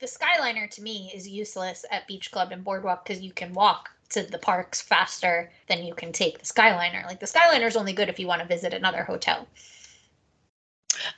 the 0.00 0.06
Skyliner 0.06 0.70
to 0.70 0.82
me 0.82 1.10
is 1.14 1.26
useless 1.28 1.84
at 1.90 2.06
Beach 2.06 2.30
Club 2.30 2.52
and 2.52 2.62
Boardwalk 2.62 3.04
because 3.04 3.22
you 3.22 3.32
can 3.32 3.52
walk 3.52 3.90
to 4.10 4.22
the 4.22 4.38
parks 4.38 4.80
faster 4.80 5.50
than 5.66 5.84
you 5.84 5.94
can 5.94 6.12
take 6.12 6.38
the 6.38 6.44
Skyliner. 6.44 7.04
Like 7.06 7.20
the 7.20 7.26
Skyliner 7.26 7.66
is 7.66 7.76
only 7.76 7.92
good 7.92 8.08
if 8.08 8.18
you 8.18 8.26
want 8.26 8.42
to 8.42 8.46
visit 8.46 8.72
another 8.72 9.02
hotel. 9.02 9.46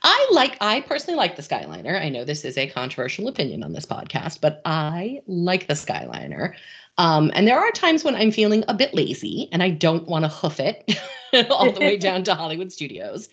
I 0.03 0.27
like. 0.31 0.57
I 0.61 0.81
personally 0.81 1.17
like 1.17 1.35
the 1.35 1.41
Skyliner. 1.41 2.01
I 2.01 2.09
know 2.09 2.25
this 2.25 2.45
is 2.45 2.57
a 2.57 2.67
controversial 2.67 3.27
opinion 3.27 3.63
on 3.63 3.73
this 3.73 3.85
podcast, 3.85 4.41
but 4.41 4.61
I 4.65 5.21
like 5.27 5.67
the 5.67 5.73
Skyliner. 5.73 6.53
Um, 6.97 7.31
and 7.35 7.47
there 7.47 7.59
are 7.59 7.71
times 7.71 8.03
when 8.03 8.15
I'm 8.15 8.31
feeling 8.31 8.63
a 8.67 8.73
bit 8.73 8.93
lazy 8.93 9.49
and 9.51 9.61
I 9.61 9.69
don't 9.69 10.07
want 10.07 10.25
to 10.25 10.29
hoof 10.29 10.59
it 10.59 10.99
all 11.51 11.71
the 11.71 11.79
way 11.79 11.97
down 11.97 12.23
to 12.23 12.35
Hollywood 12.35 12.71
Studios. 12.71 13.29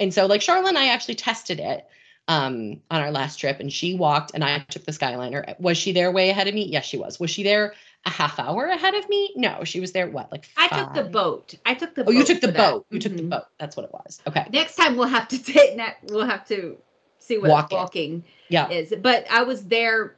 And 0.00 0.12
so, 0.14 0.26
like 0.26 0.40
Charlotte 0.40 0.70
and 0.70 0.78
I 0.78 0.86
actually 0.86 1.16
tested 1.16 1.60
it 1.60 1.86
um, 2.28 2.80
on 2.90 3.02
our 3.02 3.10
last 3.10 3.36
trip, 3.36 3.60
and 3.60 3.72
she 3.72 3.94
walked, 3.94 4.30
and 4.34 4.44
I 4.44 4.60
took 4.70 4.84
the 4.84 4.92
Skyliner. 4.92 5.58
Was 5.60 5.76
she 5.76 5.92
there 5.92 6.10
way 6.10 6.30
ahead 6.30 6.48
of 6.48 6.54
me? 6.54 6.66
Yes, 6.66 6.84
she 6.84 6.96
was. 6.96 7.20
Was 7.20 7.30
she 7.30 7.42
there 7.42 7.74
a 8.04 8.10
half 8.10 8.38
hour 8.38 8.66
ahead 8.66 8.94
of 8.94 9.08
me? 9.08 9.32
No, 9.36 9.64
she 9.64 9.80
was 9.80 9.92
there. 9.92 10.08
What, 10.08 10.30
like 10.32 10.48
I 10.56 10.68
took 10.68 10.94
the 10.94 11.04
boat. 11.04 11.54
I 11.64 11.74
took 11.74 11.94
the 11.94 12.04
boat. 12.04 12.10
Oh, 12.10 12.12
you 12.12 12.24
took 12.24 12.40
the 12.40 12.48
that. 12.48 12.56
boat. 12.56 12.86
You 12.90 12.98
took 12.98 13.12
the 13.12 13.20
mm-hmm. 13.20 13.28
boat. 13.30 13.44
That's 13.58 13.76
what 13.76 13.84
it 13.84 13.92
was. 13.92 14.20
Okay. 14.26 14.46
Next 14.52 14.76
time 14.76 14.96
we'll 14.96 15.08
have 15.08 15.28
to 15.28 15.42
take 15.42 15.76
that. 15.76 15.98
We'll 16.04 16.26
have 16.26 16.46
to 16.48 16.76
see 17.18 17.38
what 17.38 17.50
Walk 17.50 17.72
it. 17.72 17.76
walking 17.76 18.24
Yeah. 18.48 18.68
is. 18.68 18.92
But 19.00 19.26
I 19.30 19.42
was 19.44 19.64
there 19.66 20.16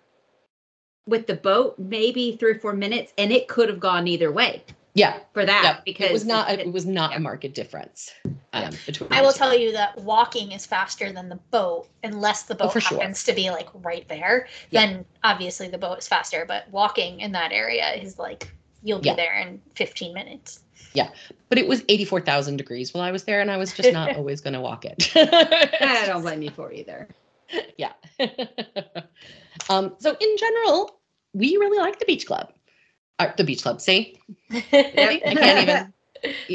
with 1.06 1.26
the 1.26 1.34
boat 1.34 1.78
maybe 1.78 2.36
three 2.36 2.52
or 2.52 2.58
four 2.58 2.72
minutes, 2.72 3.12
and 3.18 3.30
it 3.30 3.48
could 3.48 3.68
have 3.68 3.80
gone 3.80 4.08
either 4.08 4.32
way 4.32 4.62
Yeah. 4.94 5.18
for 5.32 5.44
that 5.44 5.62
Yeah. 5.64 5.80
because 5.84 6.10
it 6.10 6.12
was 6.12 6.24
not. 6.24 6.50
it- 6.50 6.60
It 6.60 6.72
was 6.72 6.86
not 6.86 7.10
yeah. 7.10 7.16
a 7.16 7.20
market 7.20 7.54
difference 7.54 8.12
um, 8.52 8.70
between. 8.86 9.12
I 9.12 9.20
will 9.22 9.32
tell 9.32 9.56
you 9.56 9.72
that 9.72 9.98
walking 9.98 10.52
is 10.52 10.64
faster 10.66 11.12
than 11.12 11.28
the 11.28 11.36
boat, 11.50 11.88
unless 12.04 12.44
the 12.44 12.54
boat 12.54 12.66
Oh, 12.68 12.70
for 12.70 12.80
sure. 12.80 12.98
happens 12.98 13.24
to 13.24 13.32
be 13.32 13.50
like 13.50 13.68
right 13.74 14.06
there. 14.08 14.46
Yeah. 14.70 14.86
Then 14.86 15.04
obviously 15.24 15.68
the 15.68 15.78
boat 15.78 15.98
is 15.98 16.06
faster, 16.08 16.44
but 16.46 16.70
walking 16.70 17.20
in 17.20 17.32
that 17.32 17.52
area 17.52 17.92
is 17.94 18.18
like 18.18 18.52
you'll 18.82 19.00
be 19.00 19.08
Yeah. 19.08 19.16
there 19.16 19.38
in 19.38 19.60
15 19.74 20.14
minutes. 20.14 20.60
Yeah. 20.92 21.10
But 21.48 21.58
it 21.58 21.66
was 21.66 21.82
eighty-four 21.88 22.20
thousand 22.20 22.56
degrees 22.58 22.94
while 22.94 23.02
I 23.02 23.10
was 23.10 23.24
there, 23.24 23.40
and 23.40 23.50
I 23.50 23.56
was 23.56 23.72
just 23.72 23.92
not 23.92 24.14
always 24.16 24.40
going 24.40 24.54
to 24.54 24.60
walk 24.60 24.84
it. 24.84 25.10
I 25.16 26.04
don't 26.06 26.22
blame 26.22 26.42
you 26.42 26.50
for 26.50 26.72
either. 26.72 27.08
yeah. 27.76 27.92
um, 29.68 29.94
so 29.98 30.16
in 30.20 30.36
general, 30.36 30.98
we 31.32 31.56
really 31.56 31.78
like 31.78 31.98
the 31.98 32.04
beach 32.04 32.26
club. 32.26 32.52
Uh, 33.18 33.32
the 33.36 33.44
beach 33.44 33.62
club. 33.62 33.80
See, 33.80 34.18
I 34.50 35.20
can't 35.24 35.68
even. 35.68 35.92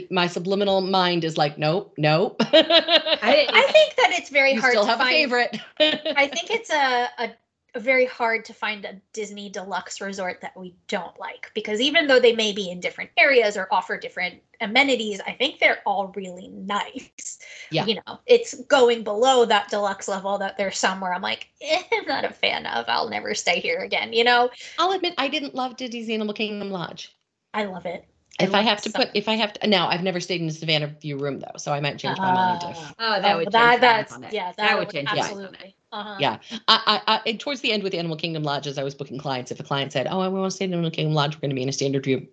My 0.10 0.26
subliminal 0.26 0.82
mind 0.82 1.24
is 1.24 1.38
like, 1.38 1.60
nope, 1.60 1.94
nope. 1.98 2.38
I, 2.42 3.48
I 3.54 3.68
think 3.72 3.96
that 3.98 4.12
it's 4.14 4.30
very 4.30 4.54
you 4.54 4.62
hard 4.62 4.72
still 4.72 4.84
to 4.84 4.90
have 4.90 4.98
find. 4.98 5.12
a 5.12 5.14
favorite. 5.14 5.60
I 5.80 6.28
think 6.28 6.50
it's 6.50 6.72
a, 6.72 7.08
a 7.20 7.30
very 7.78 8.06
hard 8.06 8.46
to 8.46 8.54
find 8.54 8.86
a 8.86 9.00
Disney 9.14 9.50
deluxe 9.50 10.02
resort 10.02 10.42
that 10.42 10.58
we 10.58 10.76
don't 10.88 11.18
like 11.20 11.52
because 11.54 11.80
even 11.82 12.08
though 12.08 12.20
they 12.20 12.34
may 12.34 12.52
be 12.52 12.70
in 12.70 12.80
different 12.80 13.10
areas 13.18 13.56
or 13.58 13.68
offer 13.72 13.98
different 13.98 14.42
amenities, 14.62 15.22
I 15.26 15.34
think 15.34 15.60
they're 15.60 15.80
all 15.86 16.12
really 16.16 16.48
nice. 16.50 17.40
Yeah. 17.72 17.86
You 17.86 17.96
know, 17.96 18.20
it's 18.26 18.56
going 18.64 19.04
below 19.04 19.46
that 19.46 19.70
deluxe 19.70 20.08
level 20.08 20.38
that 20.40 20.58
there's 20.58 20.78
some 20.78 21.00
where 21.02 21.14
I'm 21.14 21.22
like, 21.22 21.50
eh, 21.62 21.82
I'm 21.92 22.06
not 22.06 22.26
a 22.26 22.34
fan 22.34 22.66
of. 22.66 22.86
I'll 22.88 23.10
never 23.10 23.34
stay 23.36 23.60
here 23.60 23.80
again. 23.80 24.14
You 24.14 24.24
know, 24.24 24.50
I'll 24.78 24.92
admit 24.92 25.14
I 25.18 25.28
didn't 25.28 25.56
love 25.56 25.78
Disney's 25.78 26.10
Animal 26.10 26.34
Kingdom 26.34 26.72
Lodge. 26.72 27.16
I 27.54 27.66
love 27.66 27.86
it. 27.86 28.06
If 28.40 28.54
I 28.54 28.62
have 28.62 28.82
to 28.84 28.90
so 28.90 29.00
put, 29.00 29.10
if 29.14 29.28
I 29.28 29.36
have 29.36 29.54
to, 29.54 29.68
now 29.68 29.90
I've 29.90 30.02
never 30.04 30.20
stayed 30.22 30.40
in 30.42 30.48
a 30.48 30.52
Savannah 30.52 30.88
View 30.88 31.18
room 31.18 31.40
though, 31.40 31.58
so 31.58 31.74
I 31.74 31.82
might 31.82 31.98
change 32.00 32.22
my 32.22 32.32
mind. 32.32 32.64
If, 32.64 32.78
Ah. 32.78 32.94
oh, 33.00 33.22
that 33.22 33.36
Oh, 33.36 33.38
would 33.38 33.52
change 33.52 33.80
that, 33.80 33.82
my 33.82 33.88
that's 33.98 34.14
on 34.14 34.24
it. 34.24 34.34
yeah, 34.34 34.54
that, 34.54 34.58
that 34.58 34.78
would 34.78 34.88
would 34.88 34.94
change 34.94 35.12
my 35.12 35.18
mind 35.18 35.44
on 35.44 35.56
it. 35.56 35.58
absolutely. 35.58 35.76
Uh-huh. 35.92 36.18
Yeah. 36.20 36.38
I, 36.68 37.02
I, 37.08 37.22
I, 37.26 37.32
towards 37.34 37.62
the 37.62 37.72
end 37.72 37.84
with 37.84 37.92
the 37.94 38.00
Animal 38.00 38.18
Kingdom 38.18 38.44
lodges, 38.44 38.78
I 38.78 38.84
was 38.84 38.94
booking 38.94 39.18
clients. 39.18 39.52
If 39.52 39.60
a 39.60 39.64
client 39.64 39.92
said, 39.92 40.08
"Oh, 40.10 40.20
I 40.20 40.28
want 40.28 40.46
to 40.46 40.56
stay 40.56 40.66
in 40.66 40.74
Animal 40.74 40.92
Kingdom 40.92 41.14
lodge, 41.14 41.36
we're 41.36 41.42
going 41.42 41.50
to 41.50 41.56
be 41.56 41.64
in 41.64 41.70
a 41.70 41.74
standard 41.74 42.04
view 42.04 42.28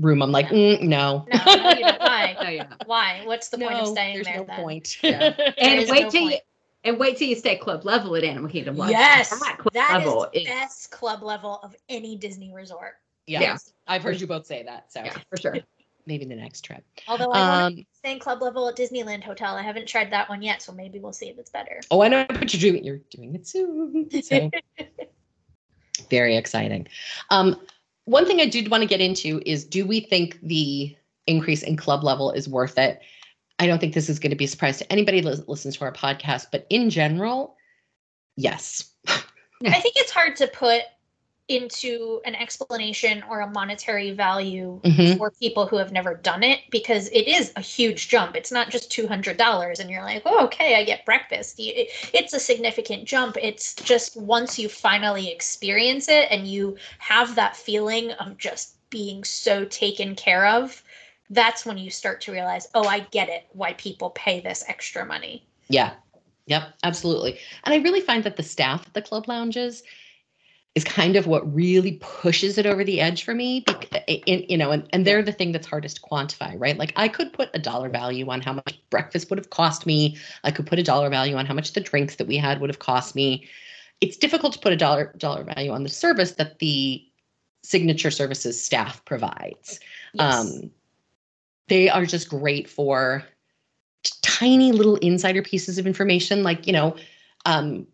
room," 0.00 0.22
I'm 0.22 0.32
like, 0.32 0.48
mm, 0.48 0.80
"No, 0.82 1.26
No, 1.28 1.44
no. 1.54 1.96
Why? 1.98 2.36
Yeah. 2.40 2.66
Why? 2.86 3.22
What's 3.24 3.48
the 3.48 3.58
point 3.58 3.74
of 3.74 3.86
No, 3.86 3.92
staying 3.92 4.14
there's 4.14 4.26
there 4.26 4.38
no 4.38 4.44
then? 4.44 4.56
point." 4.56 4.96
Yeah. 5.02 5.34
And 5.58 5.90
wait 5.90 6.04
no 6.04 6.10
till 6.10 6.30
you 6.30 6.38
and 6.84 6.98
wait 6.98 7.16
till 7.16 7.28
you 7.28 7.36
stay 7.36 7.56
club 7.56 7.84
level 7.84 8.16
at 8.16 8.24
Animal 8.24 8.50
Kingdom 8.50 8.76
Lodge. 8.76 8.90
Yes, 8.90 9.28
that 9.28 9.58
club 9.58 9.74
that 9.74 10.00
is 10.00 10.06
level 10.06 10.26
the 10.32 10.40
is, 10.40 10.46
best 10.48 10.90
club 10.90 11.22
level 11.22 11.60
of 11.62 11.76
any 11.88 12.16
Disney 12.16 12.52
resort. 12.52 12.94
yeah. 13.26 13.40
Yeah. 13.40 13.56
I've 13.86 14.02
heard 14.02 14.20
you 14.20 14.26
both 14.26 14.46
say 14.46 14.62
that, 14.62 14.90
so 14.92 15.04
yeah, 15.04 15.16
for 15.28 15.36
sure. 15.36 15.58
Maybe 16.06 16.24
the 16.24 16.34
next 16.34 16.62
trip. 16.62 16.84
Although 17.08 17.30
I 17.32 17.48
want 17.48 17.62
Um, 17.64 17.76
to 17.76 17.84
stay 17.92 18.12
in 18.12 18.18
club 18.18 18.42
level 18.42 18.68
at 18.68 18.76
Disneyland 18.76 19.22
Hotel. 19.22 19.54
I 19.54 19.62
haven't 19.62 19.86
tried 19.86 20.10
that 20.12 20.28
one 20.28 20.42
yet, 20.42 20.62
so 20.62 20.72
maybe 20.72 20.98
we'll 20.98 21.12
see 21.12 21.28
if 21.28 21.38
it's 21.38 21.50
better. 21.50 21.80
oh, 21.90 22.02
I 22.02 22.08
know, 22.08 22.24
but 22.28 22.52
you're 22.52 22.72
doing 22.72 22.84
you're 22.84 23.00
doing 23.10 23.34
it 23.34 23.46
soon. 23.46 24.08
So 24.22 24.50
very 26.10 26.36
exciting. 26.36 26.88
Um, 27.30 27.60
one 28.04 28.26
thing 28.26 28.40
I 28.40 28.46
did 28.46 28.70
want 28.70 28.82
to 28.82 28.88
get 28.88 29.00
into 29.00 29.40
is 29.46 29.64
do 29.64 29.86
we 29.86 30.00
think 30.00 30.38
the 30.42 30.96
increase 31.26 31.62
in 31.62 31.76
club 31.76 32.02
level 32.02 32.32
is 32.32 32.48
worth 32.48 32.78
it? 32.78 33.00
I 33.58 33.66
don't 33.66 33.78
think 33.78 33.94
this 33.94 34.08
is 34.08 34.18
going 34.18 34.30
to 34.30 34.36
be 34.36 34.46
a 34.46 34.48
surprise 34.48 34.78
to 34.78 34.92
anybody 34.92 35.20
that 35.20 35.48
listens 35.48 35.76
to 35.76 35.84
our 35.84 35.92
podcast, 35.92 36.46
but 36.50 36.66
in 36.68 36.90
general, 36.90 37.56
yes. 38.36 38.90
I 39.06 39.80
think 39.80 39.94
it's 39.96 40.10
hard 40.10 40.34
to 40.36 40.48
put 40.48 40.82
into 41.48 42.20
an 42.24 42.34
explanation 42.34 43.22
or 43.28 43.40
a 43.40 43.46
monetary 43.46 44.12
value 44.12 44.80
Mhm. 44.84 45.18
for 45.18 45.30
people 45.30 45.66
who 45.66 45.76
have 45.76 45.92
never 45.92 46.14
done 46.14 46.42
it 46.42 46.60
because 46.70 47.08
it 47.08 47.26
is 47.28 47.52
a 47.56 47.60
huge 47.60 48.08
jump. 48.08 48.36
It's 48.36 48.52
not 48.52 48.70
just 48.70 48.90
$200 48.90 49.80
and 49.80 49.90
you're 49.90 50.02
like, 50.02 50.22
oh, 50.24 50.44
okay, 50.44 50.76
I 50.76 50.84
get 50.84 51.04
breakfast. 51.04 51.56
It's 51.58 52.32
a 52.32 52.40
significant 52.40 53.04
jump. 53.04 53.36
It's 53.40 53.74
just 53.74 54.16
once 54.16 54.58
you 54.58 54.68
finally 54.68 55.30
experience 55.30 56.08
it 56.08 56.28
and 56.30 56.46
you 56.46 56.76
have 56.98 57.34
that 57.34 57.56
feeling 57.56 58.12
of 58.12 58.38
just 58.38 58.76
being 58.90 59.24
so 59.24 59.64
taken 59.64 60.14
care 60.14 60.46
of, 60.46 60.82
that's 61.30 61.66
when 61.66 61.78
you 61.78 61.90
start 61.90 62.20
to 62.22 62.32
realize, 62.32 62.68
oh, 62.74 62.86
I 62.86 63.00
get 63.00 63.28
it, 63.28 63.46
why 63.52 63.72
people 63.74 64.10
pay 64.10 64.40
this 64.40 64.64
extra 64.68 65.04
money. 65.04 65.44
Yeah. 65.68 65.94
Yep, 66.46 66.74
absolutely. 66.82 67.38
And 67.64 67.72
I 67.72 67.78
really 67.78 68.00
find 68.00 68.24
that 68.24 68.36
the 68.36 68.42
staff 68.42 68.86
at 68.86 68.94
the 68.94 69.02
club 69.02 69.28
lounges 69.28 69.82
is 70.74 70.84
kind 70.84 71.16
of 71.16 71.26
what 71.26 71.54
really 71.54 71.98
pushes 72.00 72.56
it 72.56 72.64
over 72.64 72.82
the 72.82 73.00
edge 73.00 73.24
for 73.24 73.34
me. 73.34 73.64
In, 74.06 74.44
you 74.48 74.56
know, 74.56 74.70
and, 74.70 74.88
and 74.92 75.06
they're 75.06 75.22
the 75.22 75.32
thing 75.32 75.52
that's 75.52 75.66
hardest 75.66 75.96
to 75.96 76.02
quantify, 76.02 76.54
right? 76.58 76.78
Like 76.78 76.92
I 76.96 77.08
could 77.08 77.32
put 77.32 77.50
a 77.52 77.58
dollar 77.58 77.90
value 77.90 78.28
on 78.30 78.40
how 78.40 78.54
much 78.54 78.80
breakfast 78.88 79.28
would 79.28 79.38
have 79.38 79.50
cost 79.50 79.84
me. 79.84 80.16
I 80.44 80.50
could 80.50 80.66
put 80.66 80.78
a 80.78 80.82
dollar 80.82 81.10
value 81.10 81.36
on 81.36 81.44
how 81.44 81.54
much 81.54 81.74
the 81.74 81.80
drinks 81.80 82.16
that 82.16 82.26
we 82.26 82.38
had 82.38 82.60
would 82.60 82.70
have 82.70 82.78
cost 82.78 83.14
me. 83.14 83.46
It's 84.00 84.16
difficult 84.16 84.54
to 84.54 84.58
put 84.58 84.72
a 84.72 84.76
dollar 84.76 85.14
dollar 85.18 85.44
value 85.44 85.72
on 85.72 85.82
the 85.82 85.88
service 85.88 86.32
that 86.32 86.58
the 86.58 87.06
signature 87.62 88.10
services 88.10 88.62
staff 88.62 89.04
provides 89.04 89.78
um 90.18 90.70
they 91.68 91.88
are 91.88 92.04
just 92.04 92.28
great 92.28 92.68
for 92.68 93.24
tiny 94.22 94.72
little 94.72 94.96
insider 94.96 95.42
pieces 95.42 95.78
of 95.78 95.86
information 95.86 96.42
like 96.42 96.66
you 96.66 96.72
know 96.72 96.96
um 97.46 97.86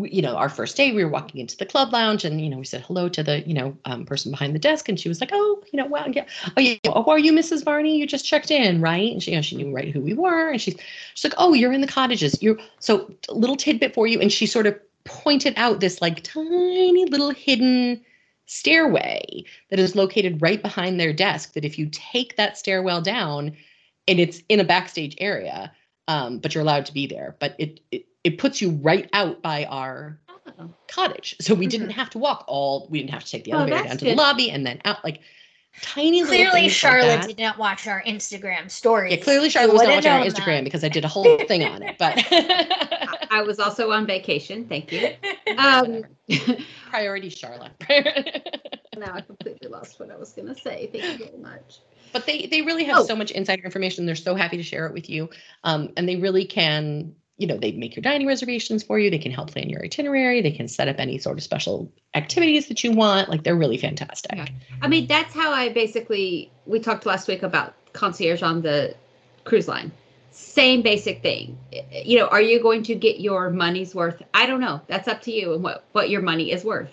you 0.00 0.22
know 0.22 0.36
our 0.36 0.48
first 0.48 0.76
day 0.76 0.92
we 0.92 1.04
were 1.04 1.10
walking 1.10 1.40
into 1.40 1.56
the 1.56 1.66
club 1.66 1.92
lounge 1.92 2.24
and 2.24 2.40
you 2.40 2.48
know 2.48 2.58
we 2.58 2.64
said 2.64 2.82
hello 2.82 3.08
to 3.08 3.22
the 3.22 3.40
you 3.48 3.54
know 3.54 3.76
um, 3.84 4.04
person 4.04 4.30
behind 4.30 4.54
the 4.54 4.58
desk 4.58 4.88
and 4.88 4.98
she 4.98 5.08
was 5.08 5.20
like 5.20 5.30
oh 5.32 5.62
you 5.72 5.76
know 5.76 5.86
well 5.86 6.08
yeah. 6.10 6.24
Oh 6.56 6.60
yeah 6.60 6.76
oh 6.86 7.04
are 7.04 7.18
you 7.18 7.32
mrs 7.32 7.64
varney? 7.64 7.98
You 7.98 8.06
just 8.06 8.24
checked 8.24 8.50
in 8.50 8.80
right? 8.80 9.12
And 9.12 9.22
she 9.22 9.30
you 9.32 9.36
know 9.36 9.42
she 9.42 9.56
knew 9.56 9.74
right 9.74 9.92
who 9.92 10.00
we 10.00 10.14
were 10.14 10.50
and 10.50 10.60
she's 10.60 10.76
she's 11.14 11.24
like 11.24 11.34
oh 11.38 11.52
you're 11.52 11.72
in 11.72 11.80
the 11.80 11.86
cottages. 11.86 12.42
You're 12.42 12.58
so 12.78 13.12
little 13.28 13.56
tidbit 13.56 13.94
for 13.94 14.06
you 14.06 14.20
and 14.20 14.32
she 14.32 14.46
sort 14.46 14.66
of 14.66 14.78
pointed 15.04 15.54
out 15.56 15.80
this 15.80 16.00
like 16.00 16.22
tiny 16.22 17.04
little 17.06 17.30
hidden 17.30 18.00
stairway 18.46 19.44
that 19.70 19.78
is 19.78 19.94
located 19.94 20.42
right 20.42 20.60
behind 20.60 20.98
their 20.98 21.12
desk 21.12 21.52
that 21.54 21.64
if 21.64 21.78
you 21.78 21.88
take 21.92 22.36
that 22.36 22.58
stairwell 22.58 23.00
down 23.00 23.56
and 24.08 24.18
it's 24.18 24.42
in 24.48 24.58
a 24.58 24.64
backstage 24.64 25.14
area, 25.18 25.72
um, 26.08 26.38
but 26.38 26.52
you're 26.54 26.62
allowed 26.62 26.86
to 26.86 26.92
be 26.92 27.06
there. 27.06 27.36
But 27.38 27.54
it, 27.58 27.80
it 27.92 28.06
it 28.24 28.38
puts 28.38 28.60
you 28.60 28.70
right 28.82 29.08
out 29.12 29.42
by 29.42 29.64
our 29.66 30.18
Oh. 30.58 30.68
cottage, 30.88 31.36
so 31.40 31.54
we 31.54 31.66
didn't 31.66 31.90
have 31.90 32.10
to 32.10 32.18
walk 32.18 32.44
all. 32.48 32.88
We 32.90 32.98
didn't 32.98 33.10
have 33.10 33.24
to 33.24 33.30
take 33.30 33.44
the 33.44 33.52
Oh, 33.52 33.58
elevator 33.58 33.76
that's 33.76 33.88
down 33.90 33.98
to 33.98 34.04
the 34.06 34.14
lobby 34.14 34.50
and 34.50 34.66
then 34.66 34.80
out. 34.84 35.04
Like 35.04 35.20
tiny 35.82 36.22
little 36.24 36.50
Clearly, 36.50 36.68
Charlotte 36.68 37.06
like 37.08 37.20
that. 37.20 37.28
did 37.28 37.38
not 37.38 37.56
watch 37.58 37.86
our 37.86 38.02
Instagram 38.02 38.68
story. 38.70 39.12
Yeah, 39.12 39.22
clearly 39.22 39.48
Charlotte 39.48 39.74
was 39.74 39.82
not 39.82 39.88
wouldn't 39.88 40.04
watching 40.06 40.12
our 40.12 40.24
Instagram 40.26 40.58
that. 40.58 40.64
because 40.64 40.82
I 40.82 40.88
did 40.88 41.04
a 41.04 41.08
whole 41.08 41.38
thing 41.46 41.62
on 41.64 41.82
it. 41.82 41.96
But 41.98 42.24
I 43.30 43.42
was 43.46 43.60
also 43.60 43.90
on 43.92 44.06
vacation. 44.06 44.66
Thank 44.66 44.92
you. 44.92 45.10
Um, 45.58 46.04
priority, 46.90 47.28
Charlotte. 47.28 47.72
now 48.96 49.14
I 49.14 49.20
completely 49.20 49.68
lost 49.68 49.98
what 50.00 50.10
I 50.10 50.16
was 50.16 50.32
going 50.32 50.48
to 50.48 50.54
say. 50.54 50.88
Thank 50.92 51.18
you 51.20 51.26
very 51.26 51.38
much. 51.38 51.78
but 52.12 52.24
they 52.26 52.46
they 52.46 52.62
really 52.62 52.84
have 52.84 52.98
Oh. 52.98 53.04
so 53.06 53.16
much 53.16 53.30
insider 53.30 53.62
information. 53.64 54.06
They're 54.06 54.14
so 54.16 54.34
happy 54.34 54.56
to 54.56 54.62
share 54.62 54.86
it 54.86 54.92
with 54.94 55.08
you, 55.10 55.28
um, 55.64 55.90
and 55.96 56.08
they 56.08 56.16
really 56.16 56.44
can. 56.44 57.14
You 57.40 57.46
know, 57.46 57.56
they 57.56 57.72
make 57.72 57.96
your 57.96 58.02
dining 58.02 58.26
reservations 58.26 58.82
for 58.82 58.98
you. 58.98 59.10
They 59.10 59.18
can 59.18 59.32
help 59.32 59.52
plan 59.52 59.70
your 59.70 59.82
itinerary. 59.82 60.42
They 60.42 60.50
can 60.50 60.68
set 60.68 60.88
up 60.88 60.96
any 60.98 61.16
sort 61.18 61.38
of 61.38 61.42
special 61.42 61.90
activities 62.14 62.68
that 62.68 62.84
you 62.84 62.92
want. 62.92 63.30
Like 63.30 63.44
they're 63.44 63.56
really 63.56 63.78
fantastic. 63.78 64.36
Yeah. 64.36 64.46
I 64.82 64.88
mean, 64.88 65.06
that's 65.06 65.32
how 65.32 65.50
I 65.50 65.70
basically. 65.70 66.52
We 66.66 66.80
talked 66.80 67.06
last 67.06 67.28
week 67.28 67.42
about 67.42 67.74
concierge 67.94 68.42
on 68.42 68.60
the 68.60 68.94
cruise 69.44 69.66
line. 69.66 69.90
Same 70.32 70.82
basic 70.82 71.22
thing. 71.22 71.58
You 71.92 72.18
know, 72.18 72.26
are 72.26 72.42
you 72.42 72.62
going 72.62 72.82
to 72.84 72.94
get 72.94 73.20
your 73.20 73.50
money's 73.50 73.94
worth? 73.94 74.22
I 74.34 74.46
don't 74.46 74.60
know. 74.60 74.82
That's 74.86 75.08
up 75.08 75.22
to 75.22 75.32
you 75.32 75.54
and 75.54 75.62
what 75.62 75.84
what 75.92 76.10
your 76.10 76.20
money 76.20 76.52
is 76.52 76.62
worth. 76.62 76.90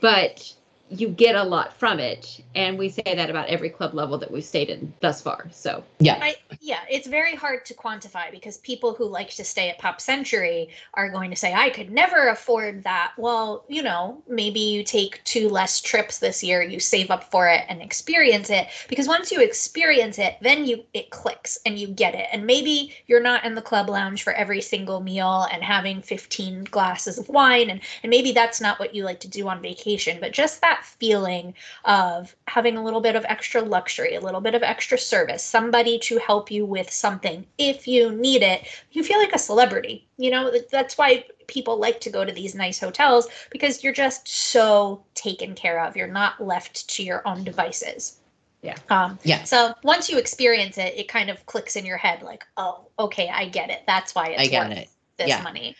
But 0.00 0.52
you 0.90 1.08
get 1.08 1.34
a 1.34 1.42
lot 1.42 1.78
from 1.78 1.98
it, 1.98 2.42
and 2.54 2.78
we 2.78 2.88
say 2.88 3.02
that 3.04 3.28
about 3.30 3.48
every 3.48 3.68
club 3.68 3.94
level 3.94 4.18
that 4.18 4.30
we've 4.30 4.44
stayed 4.44 4.70
in 4.70 4.92
thus 5.00 5.20
far. 5.20 5.48
So 5.50 5.84
Yeah, 5.98 6.18
I, 6.20 6.36
yeah, 6.60 6.80
it's 6.90 7.06
very 7.06 7.34
hard 7.34 7.64
to 7.66 7.74
quantify 7.74 8.30
because 8.30 8.58
people 8.58 8.94
who 8.94 9.04
like 9.06 9.30
to 9.30 9.44
stay 9.44 9.68
at 9.68 9.78
Pop 9.78 10.00
Century 10.00 10.70
are 10.94 11.10
going 11.10 11.30
to 11.30 11.36
say, 11.36 11.52
I 11.52 11.70
could 11.70 11.90
never 11.90 12.28
afford 12.28 12.84
that. 12.84 13.12
Well, 13.18 13.64
you 13.68 13.82
know, 13.82 14.22
maybe 14.28 14.60
you 14.60 14.82
take 14.82 15.22
two 15.24 15.48
less 15.48 15.80
trips 15.80 16.18
this 16.18 16.42
year, 16.42 16.62
you 16.62 16.80
save 16.80 17.10
up 17.10 17.30
for 17.30 17.48
it 17.48 17.64
and 17.68 17.82
experience 17.82 18.50
it. 18.50 18.68
Because 18.88 19.08
once 19.08 19.30
you 19.30 19.40
experience 19.40 20.18
it, 20.18 20.36
then 20.40 20.64
you 20.64 20.84
it 20.94 21.10
clicks 21.10 21.58
and 21.66 21.78
you 21.78 21.88
get 21.88 22.14
it. 22.14 22.28
And 22.32 22.46
maybe 22.46 22.94
you're 23.06 23.22
not 23.22 23.44
in 23.44 23.54
the 23.54 23.62
club 23.62 23.88
lounge 23.88 24.22
for 24.22 24.32
every 24.32 24.60
single 24.62 25.00
meal 25.00 25.46
and 25.52 25.62
having 25.62 26.00
15 26.00 26.64
glasses 26.64 27.18
of 27.18 27.28
wine. 27.28 27.70
And, 27.70 27.80
and 28.02 28.10
maybe 28.10 28.32
that's 28.32 28.60
not 28.60 28.78
what 28.78 28.94
you 28.94 29.04
like 29.04 29.20
to 29.20 29.28
do 29.28 29.48
on 29.48 29.60
vacation, 29.60 30.18
but 30.20 30.32
just 30.32 30.60
that 30.62 30.77
feeling 30.84 31.54
of 31.84 32.34
having 32.46 32.76
a 32.76 32.84
little 32.84 33.00
bit 33.00 33.16
of 33.16 33.24
extra 33.28 33.60
luxury, 33.62 34.14
a 34.14 34.20
little 34.20 34.40
bit 34.40 34.54
of 34.54 34.62
extra 34.62 34.98
service, 34.98 35.42
somebody 35.42 35.98
to 36.00 36.18
help 36.18 36.50
you 36.50 36.64
with 36.64 36.90
something 36.90 37.46
if 37.58 37.86
you 37.86 38.12
need 38.12 38.42
it. 38.42 38.66
You 38.92 39.02
feel 39.04 39.18
like 39.18 39.34
a 39.34 39.38
celebrity. 39.38 40.06
You 40.16 40.30
know, 40.30 40.52
that's 40.70 40.98
why 40.98 41.24
people 41.46 41.78
like 41.78 42.00
to 42.02 42.10
go 42.10 42.24
to 42.24 42.32
these 42.32 42.54
nice 42.54 42.78
hotels 42.78 43.28
because 43.50 43.82
you're 43.82 43.92
just 43.92 44.28
so 44.28 45.04
taken 45.14 45.54
care 45.54 45.80
of. 45.80 45.96
You're 45.96 46.06
not 46.06 46.44
left 46.44 46.88
to 46.90 47.02
your 47.02 47.26
own 47.26 47.44
devices. 47.44 48.20
Yeah. 48.62 48.76
Um, 48.90 49.18
Yeah. 49.22 49.44
So 49.44 49.74
once 49.84 50.08
you 50.10 50.18
experience 50.18 50.78
it, 50.78 50.94
it 50.96 51.08
kind 51.08 51.30
of 51.30 51.44
clicks 51.46 51.76
in 51.76 51.86
your 51.86 51.96
head 51.96 52.22
like, 52.22 52.44
oh, 52.56 52.88
okay, 52.98 53.28
I 53.28 53.48
get 53.48 53.70
it. 53.70 53.82
That's 53.86 54.14
why 54.14 54.28
it's 54.28 54.42
I 54.42 54.46
get 54.48 54.68
worth 54.68 54.78
it. 54.78 54.88
this 55.16 55.28
Yeah. 55.28 55.42
money. 55.42 55.76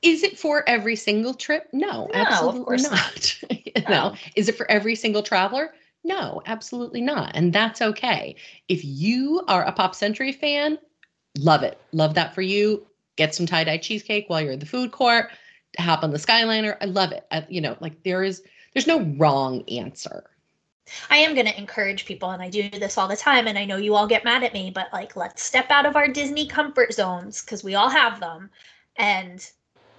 Is 0.00 0.24
it 0.24 0.38
for 0.38 0.68
every 0.68 0.96
single 0.96 1.34
trip? 1.34 1.68
No, 1.72 2.06
of 2.06 2.10
absolutely 2.14 2.64
course 2.64 2.90
not. 2.90 3.38
you 3.76 3.82
No. 3.88 3.90
know, 3.90 4.14
is 4.36 4.48
it 4.48 4.56
for 4.56 4.70
every 4.70 4.94
single 4.94 5.22
traveler? 5.22 5.74
No, 6.04 6.42
absolutely 6.46 7.00
not. 7.00 7.32
And 7.34 7.52
that's 7.52 7.80
okay. 7.80 8.36
If 8.68 8.84
you 8.84 9.44
are 9.48 9.64
a 9.64 9.72
Pop 9.72 9.94
Century 9.94 10.32
fan, 10.32 10.78
love 11.38 11.62
it. 11.62 11.80
Love 11.92 12.14
that 12.14 12.34
for 12.34 12.42
you. 12.42 12.86
Get 13.16 13.34
some 13.34 13.46
tie-dye 13.46 13.78
cheesecake 13.78 14.28
while 14.28 14.40
you're 14.40 14.52
in 14.52 14.58
the 14.58 14.66
food 14.66 14.90
court. 14.90 15.30
Hop 15.78 16.02
on 16.02 16.10
the 16.10 16.18
Skyliner. 16.18 16.76
I 16.80 16.86
love 16.86 17.12
it. 17.12 17.24
I, 17.30 17.46
you 17.48 17.60
know, 17.60 17.76
like 17.80 18.02
there 18.02 18.22
is 18.22 18.42
there's 18.74 18.86
no 18.86 19.02
wrong 19.16 19.62
answer. 19.68 20.24
I 21.08 21.18
am 21.18 21.34
going 21.34 21.46
to 21.46 21.56
encourage 21.56 22.04
people, 22.04 22.30
and 22.30 22.42
I 22.42 22.50
do 22.50 22.68
this 22.68 22.98
all 22.98 23.06
the 23.06 23.16
time, 23.16 23.46
and 23.46 23.56
I 23.58 23.64
know 23.64 23.76
you 23.76 23.94
all 23.94 24.06
get 24.06 24.24
mad 24.24 24.42
at 24.42 24.52
me, 24.52 24.70
but 24.74 24.92
like, 24.92 25.14
let's 25.14 25.42
step 25.42 25.70
out 25.70 25.86
of 25.86 25.96
our 25.96 26.08
Disney 26.08 26.46
comfort 26.46 26.92
zones 26.92 27.42
because 27.42 27.62
we 27.62 27.76
all 27.76 27.88
have 27.88 28.18
them 28.18 28.50
and 28.96 29.48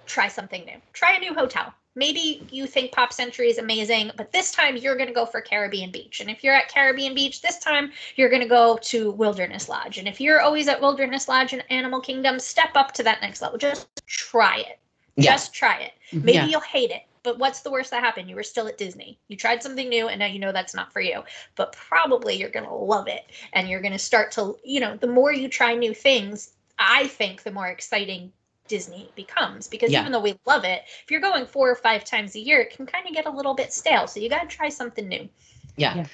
try 0.06 0.28
something 0.28 0.64
new. 0.64 0.76
Try 0.92 1.14
a 1.14 1.20
new 1.20 1.34
hotel. 1.34 1.72
Maybe 1.96 2.46
you 2.50 2.66
think 2.66 2.92
Pop 2.92 3.12
Century 3.12 3.48
is 3.48 3.58
amazing, 3.58 4.10
but 4.16 4.32
this 4.32 4.50
time 4.50 4.76
you're 4.76 4.96
going 4.96 5.08
to 5.08 5.14
go 5.14 5.24
for 5.24 5.40
Caribbean 5.40 5.90
Beach. 5.92 6.20
And 6.20 6.28
if 6.28 6.42
you're 6.42 6.54
at 6.54 6.72
Caribbean 6.72 7.14
Beach, 7.14 7.40
this 7.40 7.58
time 7.58 7.92
you're 8.16 8.28
going 8.28 8.42
to 8.42 8.48
go 8.48 8.76
to 8.82 9.12
Wilderness 9.12 9.68
Lodge. 9.68 9.98
And 9.98 10.08
if 10.08 10.20
you're 10.20 10.40
always 10.40 10.66
at 10.66 10.80
Wilderness 10.80 11.28
Lodge 11.28 11.52
and 11.52 11.62
Animal 11.70 12.00
Kingdom, 12.00 12.40
step 12.40 12.70
up 12.74 12.92
to 12.94 13.02
that 13.04 13.20
next 13.20 13.42
level. 13.42 13.58
Just 13.58 13.86
try 14.06 14.58
it. 14.58 14.80
Yeah. 15.16 15.32
Just 15.32 15.54
try 15.54 15.78
it. 15.80 15.92
Mhm. 16.10 16.24
Maybe 16.24 16.38
Yeah. 16.38 16.46
you'll 16.46 16.60
hate 16.62 16.90
it, 16.90 17.02
but 17.22 17.38
what's 17.38 17.60
the 17.60 17.70
worst 17.70 17.92
that 17.92 18.02
happened? 18.02 18.28
You 18.28 18.34
were 18.34 18.42
still 18.42 18.66
at 18.66 18.76
Disney. 18.76 19.16
You 19.28 19.36
tried 19.36 19.62
something 19.62 19.88
new 19.88 20.08
and 20.08 20.18
now 20.18 20.26
you 20.26 20.40
know 20.40 20.50
that's 20.50 20.74
not 20.74 20.92
for 20.92 21.00
you. 21.00 21.22
But 21.54 21.72
probably 21.72 22.34
you're 22.34 22.48
going 22.50 22.66
to 22.66 22.74
love 22.74 23.06
it 23.06 23.30
and 23.52 23.68
you're 23.68 23.80
going 23.80 23.92
to 23.92 23.98
start 24.00 24.32
to, 24.32 24.58
you 24.64 24.80
know, 24.80 24.96
the 24.96 25.06
more 25.06 25.32
you 25.32 25.48
try 25.48 25.74
new 25.76 25.94
things, 25.94 26.54
I 26.76 27.06
think 27.06 27.44
the 27.44 27.52
more 27.52 27.68
exciting 27.68 28.32
Disney 28.68 29.10
becomes 29.14 29.68
because 29.68 29.90
Yeah. 29.90 30.00
even 30.00 30.12
though 30.12 30.20
we 30.20 30.38
love 30.46 30.64
it, 30.64 30.82
if 31.02 31.10
you're 31.10 31.20
going 31.20 31.46
four 31.46 31.70
or 31.70 31.74
five 31.74 32.04
times 32.04 32.34
a 32.34 32.40
year, 32.40 32.60
it 32.60 32.70
can 32.70 32.86
kind 32.86 33.06
of 33.06 33.12
get 33.12 33.26
a 33.26 33.30
little 33.30 33.54
bit 33.54 33.72
stale. 33.72 34.06
So 34.06 34.20
you 34.20 34.28
got 34.28 34.48
to 34.48 34.56
try 34.56 34.68
something 34.68 35.06
new. 35.06 35.28
Yeah. 35.76 35.96
Yeah. 35.96 36.06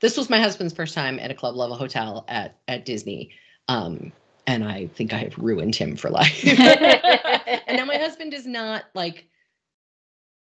This 0.00 0.16
was 0.16 0.30
my 0.30 0.40
husband's 0.40 0.72
first 0.72 0.94
time 0.94 1.18
at 1.18 1.30
a 1.30 1.34
club 1.34 1.56
level 1.56 1.76
hotel 1.76 2.24
at 2.28 2.58
at 2.68 2.84
Disney. 2.84 3.32
Um, 3.68 4.12
and 4.46 4.64
I 4.64 4.86
think 4.86 5.12
I 5.12 5.18
have 5.18 5.36
ruined 5.38 5.76
him 5.76 5.96
for 5.96 6.10
life. 6.10 6.44
and 6.46 7.76
now 7.76 7.84
my 7.84 7.98
husband 7.98 8.32
is 8.32 8.46
not 8.46 8.84
like 8.94 9.28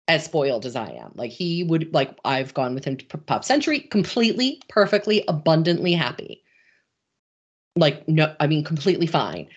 as 0.08 0.26
spoiled 0.26 0.66
as 0.66 0.76
I 0.76 0.90
am. 0.92 1.12
Like 1.16 1.32
he 1.32 1.64
would 1.64 1.94
like 1.94 2.18
I've 2.26 2.54
gone 2.54 2.74
with 2.74 2.86
him 2.86 2.98
to 2.98 3.06
Pop 3.06 3.44
Century 3.44 3.82
completely, 3.82 4.62
perfectly, 4.70 5.24
abundantly 5.28 5.94
happy. 5.94 6.44
Like 7.76 8.08
no, 8.08 8.34
I 8.40 8.48
mean 8.48 8.64
completely 8.64 9.08
fine. 9.08 9.48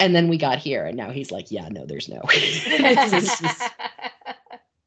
And 0.00 0.14
then 0.14 0.28
we 0.28 0.38
got 0.38 0.58
here 0.58 0.84
and 0.86 0.96
now 0.96 1.10
he's 1.10 1.30
like, 1.30 1.50
yeah, 1.50 1.68
no, 1.68 1.86
there's 1.86 2.08
no. 2.08 2.22
this, 2.28 3.12
is, 3.12 3.38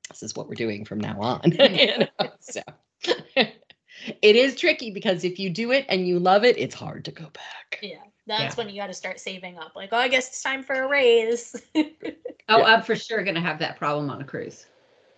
this 0.09 0.23
is 0.23 0.35
what 0.35 0.49
we're 0.49 0.55
doing 0.55 0.83
from 0.85 0.99
now 0.99 1.19
on. 1.21 1.41
You 1.51 1.99
know, 1.99 2.29
so 2.39 2.61
it 3.05 4.35
is 4.35 4.55
tricky 4.55 4.91
because 4.91 5.23
if 5.23 5.39
you 5.39 5.49
do 5.49 5.71
it 5.71 5.85
and 5.87 6.07
you 6.07 6.19
love 6.19 6.43
it, 6.43 6.57
it's 6.57 6.75
hard 6.75 7.05
to 7.05 7.11
go 7.11 7.25
back. 7.25 7.79
yeah. 7.81 7.97
That's 8.25 8.55
when 8.55 8.69
you 8.69 8.81
got 8.81 8.87
to 8.87 8.93
start 8.93 9.19
saving 9.19 9.57
up. 9.57 9.73
Like, 9.75 9.89
oh, 9.91 9.97
I 9.97 10.07
guess 10.07 10.29
it's 10.29 10.41
time 10.41 10.63
for 10.63 10.75
a 10.75 10.87
raise. 10.87 11.55
Oh, 11.75 12.57
Yeah. 12.57 12.63
I'm 12.63 12.81
for 12.81 12.95
sure 12.95 13.23
going 13.23 13.35
to 13.35 13.41
have 13.41 13.59
that 13.59 13.77
problem 13.77 14.09
on 14.09 14.21
a 14.21 14.25
cruise 14.25 14.65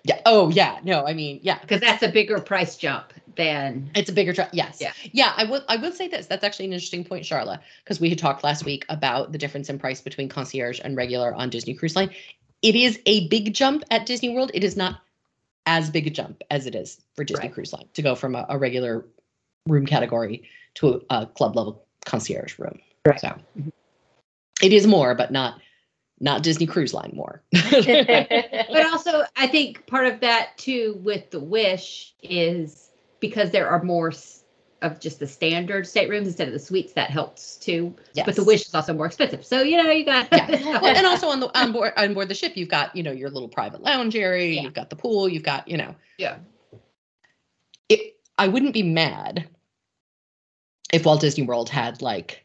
Yeah. 0.06 0.22
Oh 0.26 0.50
yeah. 0.50 0.80
No, 0.84 1.06
I 1.06 1.14
mean, 1.14 1.40
yeah. 1.42 1.60
because 1.60 1.82
that's 1.82 2.04
a 2.04 2.08
bigger 2.08 2.40
price 2.40 2.78
jump 2.78 3.12
than. 3.36 3.90
It's 3.96 4.10
a 4.10 4.14
bigger 4.14 4.34
truck. 4.34 4.50
Yes. 4.54 4.78
Yeah. 4.80 4.94
Yeah. 5.12 5.34
I 5.36 5.46
will. 5.46 5.64
I 5.68 5.78
will 5.78 5.92
say 5.92 6.08
this. 6.08 6.28
That's 6.28 6.44
actually 6.44 6.66
an 6.66 6.74
interesting 6.74 7.04
point, 7.04 7.26
Sharla, 7.26 7.60
because 7.84 8.00
we 8.00 8.10
had 8.10 8.20
talked 8.20 8.44
last 8.44 8.66
week 8.66 8.86
about 8.90 9.32
the 9.32 9.38
difference 9.38 9.70
in 9.70 9.80
price 9.80 10.02
between 10.02 10.30
concierge 10.30 10.80
and 10.84 10.96
regular 10.96 11.34
on 11.34 11.50
Disney 11.50 11.74
Cruise 11.74 11.96
Line. 11.96 12.12
It 12.62 12.76
is 12.76 13.00
a 13.06 13.28
big 13.28 13.54
jump 13.54 13.84
at 13.92 14.06
Disney 14.06 14.30
World. 14.30 14.52
It 14.54 14.64
is 14.64 14.78
not 14.78 15.02
as 15.66 15.90
big 15.90 16.06
a 16.06 16.12
jump 16.12 16.44
as 16.52 16.68
it 16.68 16.76
is 16.76 17.02
for 17.16 17.24
Disney 17.24 17.48
Right. 17.48 17.54
Cruise 17.54 17.74
Line 17.74 17.88
to 17.94 18.02
go 18.02 18.16
from 18.16 18.36
a, 18.36 18.46
a 18.50 18.58
regular 18.58 19.06
room 19.68 19.86
category 19.86 20.44
to 20.76 21.02
a, 21.10 21.22
a 21.22 21.26
club 21.26 21.56
level 21.56 21.84
concierge 22.06 22.60
room. 22.60 22.80
Right. 23.06 23.20
So 23.20 23.30
mm-hmm. 23.30 23.70
it 24.62 24.72
is 24.72 24.86
more, 24.86 25.16
but 25.16 25.32
not 25.32 25.60
not 26.20 26.44
Disney 26.44 26.66
Cruise 26.66 26.94
Line 26.94 27.12
more. 27.14 27.42
But 27.54 28.86
also, 28.92 29.24
I 29.36 29.48
think 29.48 29.86
part 29.88 30.08
of 30.08 30.20
that 30.22 30.58
too 30.58 31.00
with 31.04 31.30
the 31.32 31.40
Wish 31.40 32.14
is 32.24 32.90
because 33.20 33.52
there 33.52 33.68
are 33.68 33.84
more 33.84 34.14
of 34.82 35.00
just 35.00 35.20
the 35.20 35.28
standard 35.28 35.88
staterooms 35.88 36.28
instead 36.28 36.48
of 36.48 36.54
the 36.54 36.60
suites. 36.60 36.94
That 36.94 37.10
helps 37.10 37.58
too. 37.58 37.96
But 38.26 38.36
the 38.36 38.44
Wish 38.44 38.66
is 38.68 38.76
also 38.76 38.94
more 38.94 39.06
expensive, 39.06 39.46
so 39.46 39.62
you 39.62 39.82
know 39.82 39.90
you 39.92 40.06
got. 40.06 40.28
yeah. 40.32 40.48
Well, 40.82 40.96
and 40.96 41.06
also 41.06 41.28
on 41.30 41.40
the 41.40 41.60
on 41.60 41.72
board 41.72 41.94
on 41.98 42.14
board 42.14 42.28
the 42.30 42.36
ship, 42.36 42.54
you've 42.56 42.70
got 42.70 42.96
you 42.96 43.04
know 43.04 43.12
your 43.12 43.30
little 43.30 43.50
private 43.50 43.82
lounge 43.82 44.16
area, 44.16 44.54
Yeah. 44.56 44.62
you've 44.64 44.74
got 44.74 44.90
the 44.90 44.96
pool, 44.96 45.28
you've 45.28 45.44
got 45.44 45.68
you 45.68 45.78
know. 45.78 45.96
Yeah. 46.18 46.38
It, 47.90 48.16
I 48.38 48.48
wouldn't 48.48 48.74
be 48.74 48.84
mad 48.84 49.48
if 50.94 51.06
Walt 51.06 51.22
Disney 51.22 51.46
World 51.46 51.70
had 51.70 52.02
like 52.02 52.45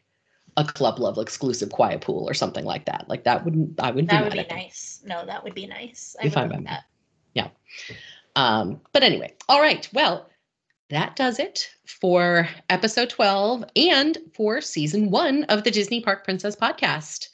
a 0.57 0.65
club 0.65 0.99
level 0.99 1.21
exclusive 1.21 1.69
quiet 1.69 2.01
pool 2.01 2.27
or 2.27 2.33
something 2.33 2.65
like 2.65 2.85
that. 2.85 3.05
Like 3.07 3.23
that 3.23 3.45
wouldn't 3.45 3.79
I 3.79 3.91
wouldn't 3.91 4.09
that 4.09 4.31
be 4.31 4.37
would 4.37 4.47
be 4.47 4.53
nice. 4.55 5.01
No, 5.05 5.25
that 5.25 5.43
would 5.43 5.55
be 5.55 5.67
nice. 5.67 6.15
I 6.21 6.29
fine 6.29 6.49
would 6.49 6.59
me. 6.59 6.65
that. 6.65 6.83
Um, 8.35 8.81
but 8.93 9.03
anyway, 9.03 9.33
all 9.49 9.61
right. 9.61 9.87
Well, 9.93 10.29
that 10.89 11.15
does 11.15 11.39
it 11.39 11.69
for 11.85 12.47
episode 12.69 13.09
12 13.09 13.63
and 13.75 14.17
for 14.33 14.61
season 14.61 15.09
one 15.09 15.43
of 15.45 15.63
the 15.63 15.71
Disney 15.71 16.01
Park 16.01 16.23
Princess 16.23 16.55
podcast. 16.55 17.27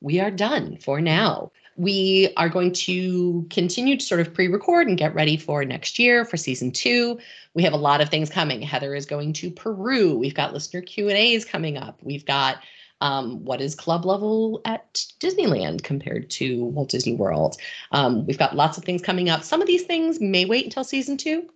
We 0.00 0.20
are 0.20 0.30
done 0.30 0.78
for 0.78 1.00
now. 1.00 1.52
We 1.78 2.32
are 2.36 2.48
going 2.48 2.72
to 2.72 3.46
continue 3.50 3.96
to 3.96 4.04
sort 4.04 4.20
of 4.20 4.34
pre-record 4.34 4.88
and 4.88 4.98
get 4.98 5.14
ready 5.14 5.36
for 5.36 5.64
next 5.64 5.96
year 5.96 6.24
for 6.24 6.36
season 6.36 6.72
two. 6.72 7.20
We 7.54 7.62
have 7.62 7.72
a 7.72 7.76
lot 7.76 8.00
of 8.00 8.08
things 8.08 8.30
coming. 8.30 8.60
Heather 8.60 8.96
is 8.96 9.06
going 9.06 9.32
to 9.34 9.50
Peru. 9.50 10.18
We've 10.18 10.34
got 10.34 10.52
listener 10.52 10.82
Q 10.82 11.08
and 11.08 11.16
A's 11.16 11.44
coming 11.44 11.78
up. 11.78 12.00
We've 12.02 12.26
got 12.26 12.58
um, 13.00 13.44
what 13.44 13.60
is 13.60 13.76
club 13.76 14.04
level 14.04 14.60
at 14.64 14.92
Disneyland 15.20 15.84
compared 15.84 16.28
to 16.30 16.64
Walt 16.64 16.88
Disney 16.88 17.14
World. 17.14 17.56
Um, 17.92 18.26
we've 18.26 18.38
got 18.38 18.56
lots 18.56 18.76
of 18.76 18.84
things 18.84 19.00
coming 19.00 19.30
up. 19.30 19.44
Some 19.44 19.60
of 19.62 19.68
these 19.68 19.84
things 19.84 20.20
may 20.20 20.46
wait 20.46 20.64
until 20.64 20.82
season 20.82 21.16
two. 21.16 21.48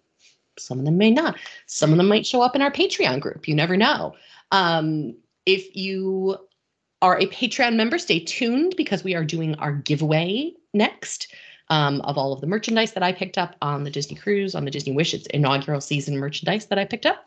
Some 0.56 0.78
of 0.78 0.84
them 0.84 0.98
may 0.98 1.10
not. 1.10 1.36
Some 1.66 1.90
of 1.90 1.96
them 1.96 2.06
might 2.06 2.26
show 2.26 2.42
up 2.42 2.54
in 2.54 2.62
our 2.62 2.70
Patreon 2.70 3.18
group. 3.18 3.48
You 3.48 3.56
never 3.56 3.76
know. 3.76 4.14
Um, 4.52 5.16
if 5.46 5.74
you 5.74 6.38
are 7.02 7.18
a 7.18 7.26
Patreon 7.26 7.74
member, 7.74 7.98
stay 7.98 8.20
tuned 8.20 8.74
because 8.76 9.04
we 9.04 9.14
are 9.14 9.24
doing 9.24 9.54
our 9.56 9.72
giveaway 9.72 10.54
next. 10.72 11.34
Um, 11.68 12.00
of 12.02 12.18
all 12.18 12.32
of 12.32 12.40
the 12.40 12.46
merchandise 12.46 12.92
that 12.92 13.02
I 13.02 13.12
picked 13.12 13.38
up 13.38 13.56
on 13.62 13.84
the 13.84 13.90
Disney 13.90 14.16
cruise, 14.16 14.54
on 14.54 14.64
the 14.64 14.70
Disney 14.70 14.92
Wish, 14.92 15.14
it's 15.14 15.26
inaugural 15.28 15.80
season 15.80 16.18
merchandise 16.18 16.66
that 16.66 16.78
I 16.78 16.84
picked 16.84 17.06
up. 17.06 17.24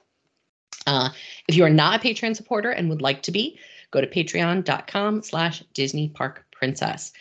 Uh, 0.86 1.10
if 1.48 1.56
you 1.56 1.64
are 1.64 1.70
not 1.70 2.00
a 2.00 2.08
Patreon 2.08 2.36
supporter 2.36 2.72
and 2.72 2.90
would 2.90 3.02
like 3.02 3.24
to 3.24 3.32
be, 3.32 3.58
go 3.92 4.02
to 4.02 4.08
patreon.com 4.08 5.24
slash 5.24 5.64
Disney 5.74 6.10
Park 6.10 6.46
Princess. 6.52 7.12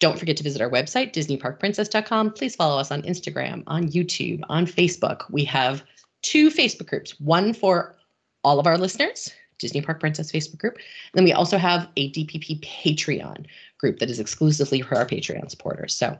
Don't 0.00 0.18
forget 0.18 0.36
to 0.36 0.42
visit 0.42 0.60
our 0.60 0.68
website, 0.68 1.14
disneyparkprincess.com. 1.14 2.32
Please 2.32 2.54
follow 2.54 2.78
us 2.78 2.90
on 2.90 3.02
Instagram, 3.02 3.62
on 3.66 3.88
YouTube, 3.88 4.42
on 4.50 4.66
Facebook. 4.66 5.22
We 5.30 5.44
have 5.44 5.82
two 6.22 6.50
Facebook 6.50 6.88
groups, 6.88 7.18
one 7.20 7.54
for 7.54 7.96
all 8.44 8.58
of 8.58 8.66
our 8.66 8.76
listeners, 8.76 9.32
Disney 9.58 9.80
Park 9.80 10.00
Princess 10.00 10.30
Facebook 10.30 10.58
group. 10.58 10.74
And 10.74 10.84
then 11.14 11.24
we 11.24 11.32
also 11.32 11.58
have 11.58 11.88
a 11.96 12.10
DPP 12.12 12.60
Patreon 12.60 13.46
group 13.78 13.98
that 13.98 14.10
is 14.10 14.20
exclusively 14.20 14.82
for 14.82 14.96
our 14.96 15.06
Patreon 15.06 15.50
supporters. 15.50 15.94
So 15.94 16.18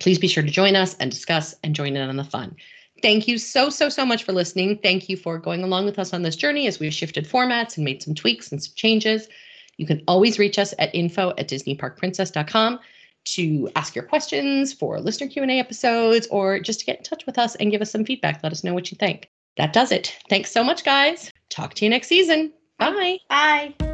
please 0.00 0.18
be 0.18 0.28
sure 0.28 0.42
to 0.42 0.50
join 0.50 0.76
us 0.76 0.94
and 0.98 1.10
discuss 1.10 1.54
and 1.62 1.74
join 1.74 1.96
in 1.96 2.08
on 2.08 2.16
the 2.16 2.24
fun. 2.24 2.56
Thank 3.02 3.28
you 3.28 3.38
so, 3.38 3.70
so, 3.70 3.88
so 3.88 4.06
much 4.06 4.24
for 4.24 4.32
listening. 4.32 4.78
Thank 4.78 5.08
you 5.08 5.16
for 5.16 5.38
going 5.38 5.62
along 5.62 5.84
with 5.84 5.98
us 5.98 6.12
on 6.12 6.22
this 6.22 6.36
journey 6.36 6.66
as 6.66 6.78
we've 6.78 6.94
shifted 6.94 7.28
formats 7.28 7.76
and 7.76 7.84
made 7.84 8.02
some 8.02 8.14
tweaks 8.14 8.50
and 8.50 8.62
some 8.62 8.72
changes. 8.76 9.28
You 9.76 9.86
can 9.86 10.02
always 10.06 10.38
reach 10.38 10.58
us 10.58 10.72
at 10.78 10.94
info 10.94 11.30
at 11.36 11.48
disneyparkprincess.com 11.48 12.78
to 13.24 13.70
ask 13.74 13.94
your 13.94 14.04
questions 14.04 14.72
for 14.72 15.00
listener 15.00 15.28
Q&A 15.28 15.58
episodes 15.58 16.26
or 16.30 16.60
just 16.60 16.80
to 16.80 16.86
get 16.86 16.98
in 16.98 17.04
touch 17.04 17.26
with 17.26 17.38
us 17.38 17.56
and 17.56 17.70
give 17.70 17.82
us 17.82 17.90
some 17.90 18.04
feedback. 18.04 18.40
Let 18.42 18.52
us 18.52 18.62
know 18.62 18.74
what 18.74 18.90
you 18.90 18.96
think. 18.96 19.30
That 19.56 19.72
does 19.72 19.92
it. 19.92 20.16
Thanks 20.28 20.50
so 20.50 20.64
much, 20.64 20.84
guys. 20.84 21.30
Talk 21.48 21.74
to 21.74 21.84
you 21.84 21.90
next 21.90 22.08
season. 22.08 22.52
Bye. 22.78 23.18
Bye. 23.28 23.84